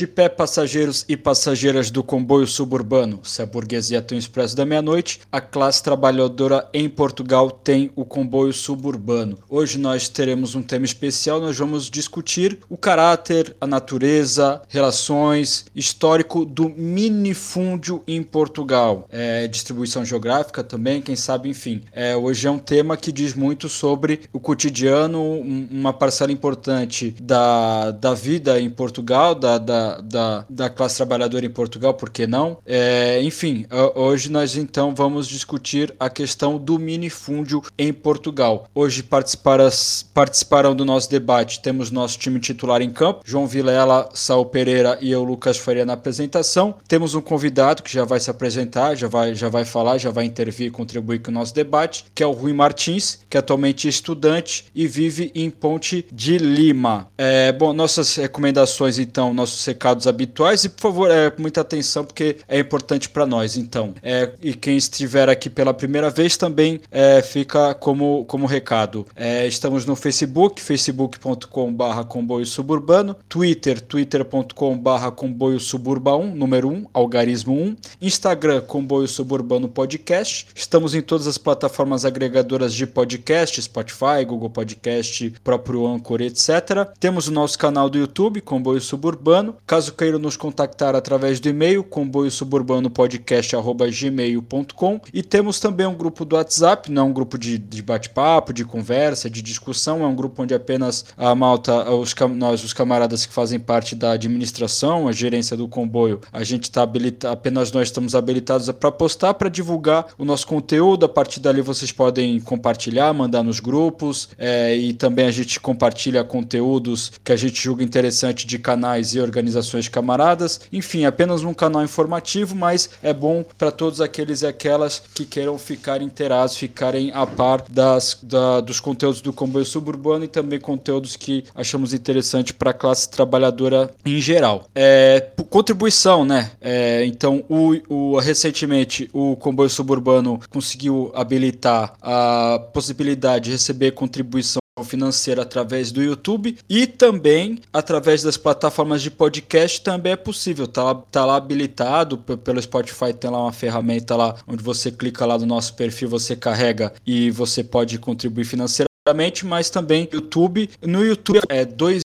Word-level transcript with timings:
De 0.00 0.06
pé, 0.06 0.30
passageiros 0.30 1.04
e 1.10 1.14
passageiras 1.14 1.90
do 1.90 2.02
comboio 2.02 2.46
suburbano. 2.46 3.20
Se 3.22 3.42
a 3.42 3.44
burguesia 3.44 4.00
tem 4.00 4.16
o 4.16 4.18
expresso 4.18 4.56
da 4.56 4.64
meia-noite, 4.64 5.20
a 5.30 5.42
classe 5.42 5.82
trabalhadora 5.82 6.66
em 6.72 6.88
Portugal 6.88 7.50
tem 7.50 7.92
o 7.94 8.02
comboio 8.02 8.50
suburbano. 8.50 9.36
Hoje 9.46 9.78
nós 9.78 10.08
teremos 10.08 10.54
um 10.54 10.62
tema 10.62 10.86
especial, 10.86 11.38
nós 11.38 11.58
vamos 11.58 11.90
discutir 11.90 12.60
o 12.66 12.78
caráter, 12.78 13.54
a 13.60 13.66
natureza, 13.66 14.62
relações, 14.70 15.66
histórico 15.76 16.46
do 16.46 16.70
minifúndio 16.70 18.02
em 18.08 18.22
Portugal. 18.22 19.06
É, 19.10 19.46
distribuição 19.48 20.02
geográfica 20.02 20.64
também, 20.64 21.02
quem 21.02 21.14
sabe, 21.14 21.50
enfim. 21.50 21.82
É, 21.92 22.16
hoje 22.16 22.48
é 22.48 22.50
um 22.50 22.58
tema 22.58 22.96
que 22.96 23.12
diz 23.12 23.34
muito 23.34 23.68
sobre 23.68 24.20
o 24.32 24.40
cotidiano, 24.40 25.22
uma 25.70 25.92
parcela 25.92 26.32
importante 26.32 27.14
da, 27.20 27.90
da 27.90 28.14
vida 28.14 28.58
em 28.58 28.70
Portugal, 28.70 29.34
da, 29.34 29.58
da 29.58 29.89
da, 30.02 30.44
da, 30.48 30.70
classe 30.70 30.96
trabalhadora 30.96 31.46
em 31.46 31.50
Portugal, 31.50 31.94
por 31.94 32.10
que 32.10 32.26
não? 32.26 32.58
É, 32.66 33.22
enfim, 33.22 33.66
hoje 33.94 34.30
nós 34.30 34.56
então 34.56 34.94
vamos 34.94 35.26
discutir 35.26 35.94
a 35.98 36.10
questão 36.10 36.58
do 36.58 36.78
minifúndio 36.78 37.62
em 37.78 37.92
Portugal. 37.92 38.66
Hoje 38.74 39.02
participarão 39.02 40.74
do 40.74 40.84
nosso 40.84 41.10
debate, 41.10 41.60
temos 41.60 41.90
nosso 41.90 42.18
time 42.18 42.38
titular 42.38 42.82
em 42.82 42.90
campo, 42.90 43.22
João 43.24 43.46
Vilela, 43.46 44.08
Saul 44.14 44.46
Pereira 44.46 44.98
e 45.00 45.10
eu, 45.10 45.24
Lucas 45.24 45.56
Faria, 45.56 45.84
na 45.84 45.94
apresentação. 45.94 46.74
Temos 46.86 47.14
um 47.14 47.20
convidado 47.20 47.82
que 47.82 47.92
já 47.92 48.04
vai 48.04 48.20
se 48.20 48.30
apresentar, 48.30 48.94
já 48.94 49.08
vai, 49.08 49.34
já 49.34 49.48
vai 49.48 49.64
falar, 49.64 49.98
já 49.98 50.10
vai 50.10 50.24
intervir 50.24 50.68
e 50.68 50.70
contribuir 50.70 51.20
com 51.20 51.30
o 51.30 51.34
nosso 51.34 51.54
debate, 51.54 52.04
que 52.14 52.22
é 52.22 52.26
o 52.26 52.32
Rui 52.32 52.52
Martins, 52.52 53.20
que 53.28 53.36
é 53.36 53.40
atualmente 53.40 53.88
estudante 53.88 54.66
e 54.74 54.86
vive 54.86 55.30
em 55.34 55.50
Ponte 55.50 56.06
de 56.12 56.38
Lima. 56.38 57.08
É, 57.16 57.52
bom, 57.52 57.72
nossas 57.72 58.14
recomendações 58.16 58.98
então, 58.98 59.32
nossos 59.32 59.64
recados 59.80 60.06
habituais 60.06 60.62
e, 60.64 60.68
por 60.68 60.82
favor, 60.82 61.10
é, 61.10 61.32
muita 61.38 61.62
atenção 61.62 62.04
porque 62.04 62.36
é 62.46 62.58
importante 62.58 63.08
para 63.08 63.24
nós. 63.24 63.56
Então, 63.56 63.94
é, 64.02 64.30
e 64.42 64.52
quem 64.52 64.76
estiver 64.76 65.30
aqui 65.30 65.48
pela 65.48 65.72
primeira 65.72 66.10
vez 66.10 66.36
também 66.36 66.82
é, 66.90 67.22
fica 67.22 67.72
como, 67.74 68.26
como 68.26 68.44
recado. 68.44 69.06
É, 69.16 69.46
estamos 69.46 69.86
no 69.86 69.96
Facebook, 69.96 70.60
facebook.com/barra 70.60 72.04
comboio 72.04 72.44
suburbano, 72.44 73.16
Twitter, 73.26 73.80
twitter.com/barra 73.80 75.10
comboio 75.10 75.58
suburba 75.58 76.14
1, 76.14 76.34
número 76.34 76.68
1, 76.68 76.86
algarismo 76.92 77.54
1, 77.54 77.76
Instagram, 78.02 78.60
comboio 78.60 79.08
suburbano 79.08 79.66
podcast. 79.66 80.46
Estamos 80.54 80.94
em 80.94 81.00
todas 81.00 81.26
as 81.26 81.38
plataformas 81.38 82.04
agregadoras 82.04 82.74
de 82.74 82.86
podcast, 82.86 83.62
Spotify, 83.62 84.24
Google 84.26 84.50
Podcast, 84.50 85.32
próprio 85.42 85.86
Anchor, 85.86 86.20
etc. 86.20 86.86
Temos 86.98 87.28
o 87.28 87.32
nosso 87.32 87.58
canal 87.58 87.88
do 87.88 87.96
YouTube, 87.96 88.42
Comboio 88.42 88.80
Suburbano. 88.80 89.56
Caso 89.70 89.92
queiram 89.92 90.18
nos 90.18 90.36
contactar 90.36 90.96
através 90.96 91.38
do 91.38 91.48
e-mail, 91.48 91.84
comboio 91.84 92.28
suburbano 92.28 92.90
podcast@gmail.com 92.90 95.00
e 95.14 95.22
temos 95.22 95.60
também 95.60 95.86
um 95.86 95.94
grupo 95.94 96.24
do 96.24 96.34
WhatsApp, 96.34 96.90
não 96.90 97.02
é 97.02 97.04
um 97.04 97.12
grupo 97.12 97.38
de, 97.38 97.56
de 97.56 97.80
bate-papo, 97.80 98.52
de 98.52 98.64
conversa, 98.64 99.30
de 99.30 99.40
discussão, 99.40 100.02
é 100.02 100.06
um 100.08 100.16
grupo 100.16 100.42
onde 100.42 100.52
apenas 100.52 101.04
a 101.16 101.36
malta, 101.36 101.88
os, 101.88 102.12
nós, 102.34 102.64
os 102.64 102.72
camaradas 102.72 103.24
que 103.24 103.32
fazem 103.32 103.60
parte 103.60 103.94
da 103.94 104.10
administração, 104.10 105.06
a 105.06 105.12
gerência 105.12 105.56
do 105.56 105.68
comboio, 105.68 106.20
a 106.32 106.42
gente 106.42 106.64
está 106.64 106.82
habilitado, 106.82 107.32
apenas 107.32 107.70
nós 107.70 107.86
estamos 107.86 108.16
habilitados 108.16 108.68
para 108.72 108.90
postar, 108.90 109.34
para 109.34 109.48
divulgar 109.48 110.06
o 110.18 110.24
nosso 110.24 110.48
conteúdo. 110.48 111.06
A 111.06 111.08
partir 111.08 111.38
dali 111.38 111.62
vocês 111.62 111.92
podem 111.92 112.40
compartilhar, 112.40 113.12
mandar 113.12 113.44
nos 113.44 113.60
grupos 113.60 114.30
é, 114.36 114.74
e 114.74 114.92
também 114.92 115.26
a 115.26 115.30
gente 115.30 115.60
compartilha 115.60 116.24
conteúdos 116.24 117.12
que 117.22 117.30
a 117.30 117.36
gente 117.36 117.62
julga 117.62 117.84
interessante 117.84 118.48
de 118.48 118.58
canais 118.58 119.14
e 119.14 119.20
organizações 119.20 119.59
organizações 119.60 119.88
camaradas. 119.88 120.60
Enfim, 120.72 121.04
apenas 121.04 121.42
um 121.44 121.54
canal 121.54 121.84
informativo, 121.84 122.54
mas 122.54 122.90
é 123.02 123.12
bom 123.12 123.44
para 123.56 123.70
todos 123.70 124.00
aqueles 124.00 124.42
e 124.42 124.46
aquelas 124.46 125.02
que 125.14 125.24
queiram 125.24 125.58
ficar 125.58 126.02
inteirados, 126.02 126.56
ficarem 126.56 127.12
a 127.12 127.26
par 127.26 127.64
das, 127.68 128.18
da, 128.22 128.60
dos 128.60 128.80
conteúdos 128.80 129.20
do 129.20 129.32
comboio 129.32 129.64
suburbano 129.64 130.24
e 130.24 130.28
também 130.28 130.58
conteúdos 130.58 131.16
que 131.16 131.44
achamos 131.54 131.92
interessante 131.92 132.52
para 132.54 132.70
a 132.70 132.74
classe 132.74 133.08
trabalhadora 133.08 133.90
em 134.04 134.20
geral. 134.20 134.64
É, 134.74 135.28
contribuição, 135.48 136.24
né? 136.24 136.50
É, 136.60 137.04
então, 137.04 137.44
o, 137.48 137.76
o, 137.88 138.18
recentemente 138.18 139.08
o 139.12 139.36
comboio 139.36 139.70
suburbano 139.70 140.40
conseguiu 140.50 141.10
habilitar 141.14 141.94
a 142.00 142.60
possibilidade 142.72 143.44
de 143.44 143.50
receber 143.52 143.92
contribuição 143.92 144.59
financeira 144.84 145.42
através 145.42 145.90
do 145.92 146.02
YouTube 146.02 146.56
e 146.68 146.86
também 146.86 147.58
através 147.72 148.22
das 148.22 148.36
plataformas 148.36 149.02
de 149.02 149.10
podcast 149.10 149.80
também 149.82 150.12
é 150.12 150.16
possível. 150.16 150.66
Tá 150.66 150.84
lá, 150.84 150.94
tá 150.94 151.24
lá 151.24 151.36
habilitado 151.36 152.18
pelo 152.18 152.60
Spotify, 152.60 153.12
tem 153.12 153.30
lá 153.30 153.42
uma 153.42 153.52
ferramenta 153.52 154.16
lá 154.16 154.34
onde 154.46 154.62
você 154.62 154.90
clica 154.90 155.24
lá 155.26 155.38
no 155.38 155.46
nosso 155.46 155.74
perfil, 155.74 156.08
você 156.08 156.36
carrega 156.36 156.92
e 157.06 157.30
você 157.30 157.62
pode 157.62 157.98
contribuir 157.98 158.44
financeiramente, 158.44 159.46
mas 159.46 159.70
também 159.70 160.08
YouTube. 160.12 160.70
No 160.82 161.04
YouTube 161.04 161.40
é 161.48 161.64
2 161.64 161.94
euros 161.94 162.09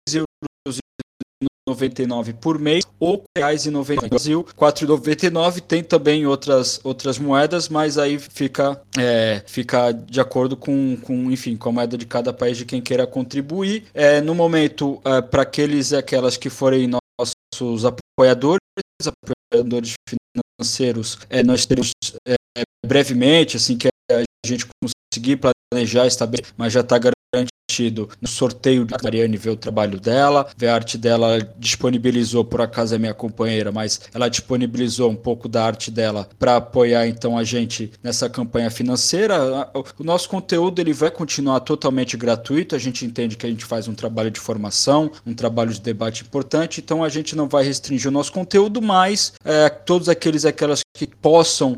99 1.68 2.34
por 2.34 2.60
mês 2.60 2.86
ou 3.00 3.24
reais 3.36 3.66
e 3.66 3.72
90 3.72 4.08
Brasil. 4.08 4.46
4,99 4.56 5.62
tem 5.62 5.84
também 5.84 6.26
outras 6.28 6.80
outras 6.84 7.18
moedas 7.18 7.68
mas 7.68 7.98
aí 7.98 8.20
fica 8.20 8.82
é, 8.98 9.44
fica 9.48 9.92
de 9.92 10.22
acordo 10.22 10.56
com, 10.56 10.96
com 11.02 11.32
enfim 11.32 11.58
com 11.58 11.70
a 11.70 11.72
moeda 11.72 11.98
de 11.98 12.06
cada 12.06 12.32
país 12.32 12.58
de 12.58 12.66
quem 12.66 12.82
queira 12.82 13.08
contribuir. 13.08 13.86
É, 13.94 14.22
no 14.22 14.36
momento 14.36 15.02
é, 15.04 15.22
para 15.22 15.42
aqueles 15.42 15.92
e 15.92 15.96
aquelas 15.96 16.38
que 16.38 16.50
forem 16.50 16.88
nossos 16.88 17.86
apoiadores 17.86 18.60
apoiadores 19.52 19.94
financeiros 20.08 21.18
é, 21.30 21.42
nós 21.42 21.66
teremos 21.66 21.92
é, 22.28 22.36
brevemente 22.86 23.58
assim 23.58 23.78
que 23.78 23.88
a 24.12 24.24
gente 24.46 24.66
conseguir 24.82 25.40
planejar 25.72 26.06
estabelecer 26.06 26.54
mas 26.58 26.72
já 26.72 26.82
está 26.82 26.98
garantido 26.98 27.50
no 28.22 28.28
sorteio 28.28 28.86
de 28.86 28.94
Mariane 29.04 29.38
ver 29.38 29.50
o 29.50 29.56
trabalho 29.56 30.00
dela, 30.00 30.48
ver 30.56 30.68
a 30.68 30.76
arte 30.76 30.98
dela, 30.98 31.40
disponibilizou, 31.58 32.46
por 32.46 32.62
acaso 32.62 32.96
é 32.96 32.98
minha 32.98 33.14
companheira, 33.14 33.72
mas 33.72 34.02
ela 34.14 34.30
disponibilizou 34.30 35.10
um 35.10 35.16
pouco 35.16 35.50
da 35.50 35.66
arte 35.66 35.90
dela 35.90 36.30
para 36.38 36.58
apoiar 36.58 37.08
então 37.08 37.38
a 37.38 37.44
gente 37.44 37.92
nessa 38.04 38.30
campanha 38.30 38.70
financeira. 38.70 39.70
O 39.98 40.04
nosso 40.04 40.30
conteúdo 40.30 40.80
ele 40.80 40.94
vai 40.94 41.10
continuar 41.12 41.60
totalmente 41.62 42.16
gratuito, 42.16 42.76
a 42.76 42.80
gente 42.80 43.06
entende 43.06 43.36
que 43.36 43.46
a 43.46 43.50
gente 43.50 43.66
faz 43.66 43.88
um 43.88 43.96
trabalho 43.96 44.32
de 44.32 44.40
formação, 44.40 45.12
um 45.26 45.34
trabalho 45.34 45.74
de 45.74 45.82
debate 45.82 46.24
importante, 46.24 46.80
então 46.80 47.04
a 47.04 47.10
gente 47.10 47.36
não 47.36 47.48
vai 47.48 47.64
restringir 47.64 48.10
o 48.10 48.14
nosso 48.14 48.32
conteúdo, 48.32 48.82
mas 48.82 49.34
é, 49.44 49.70
todos 49.70 50.08
aqueles 50.08 50.44
e 50.44 50.48
aquelas 50.48 50.82
que 50.94 51.08
possam 51.08 51.78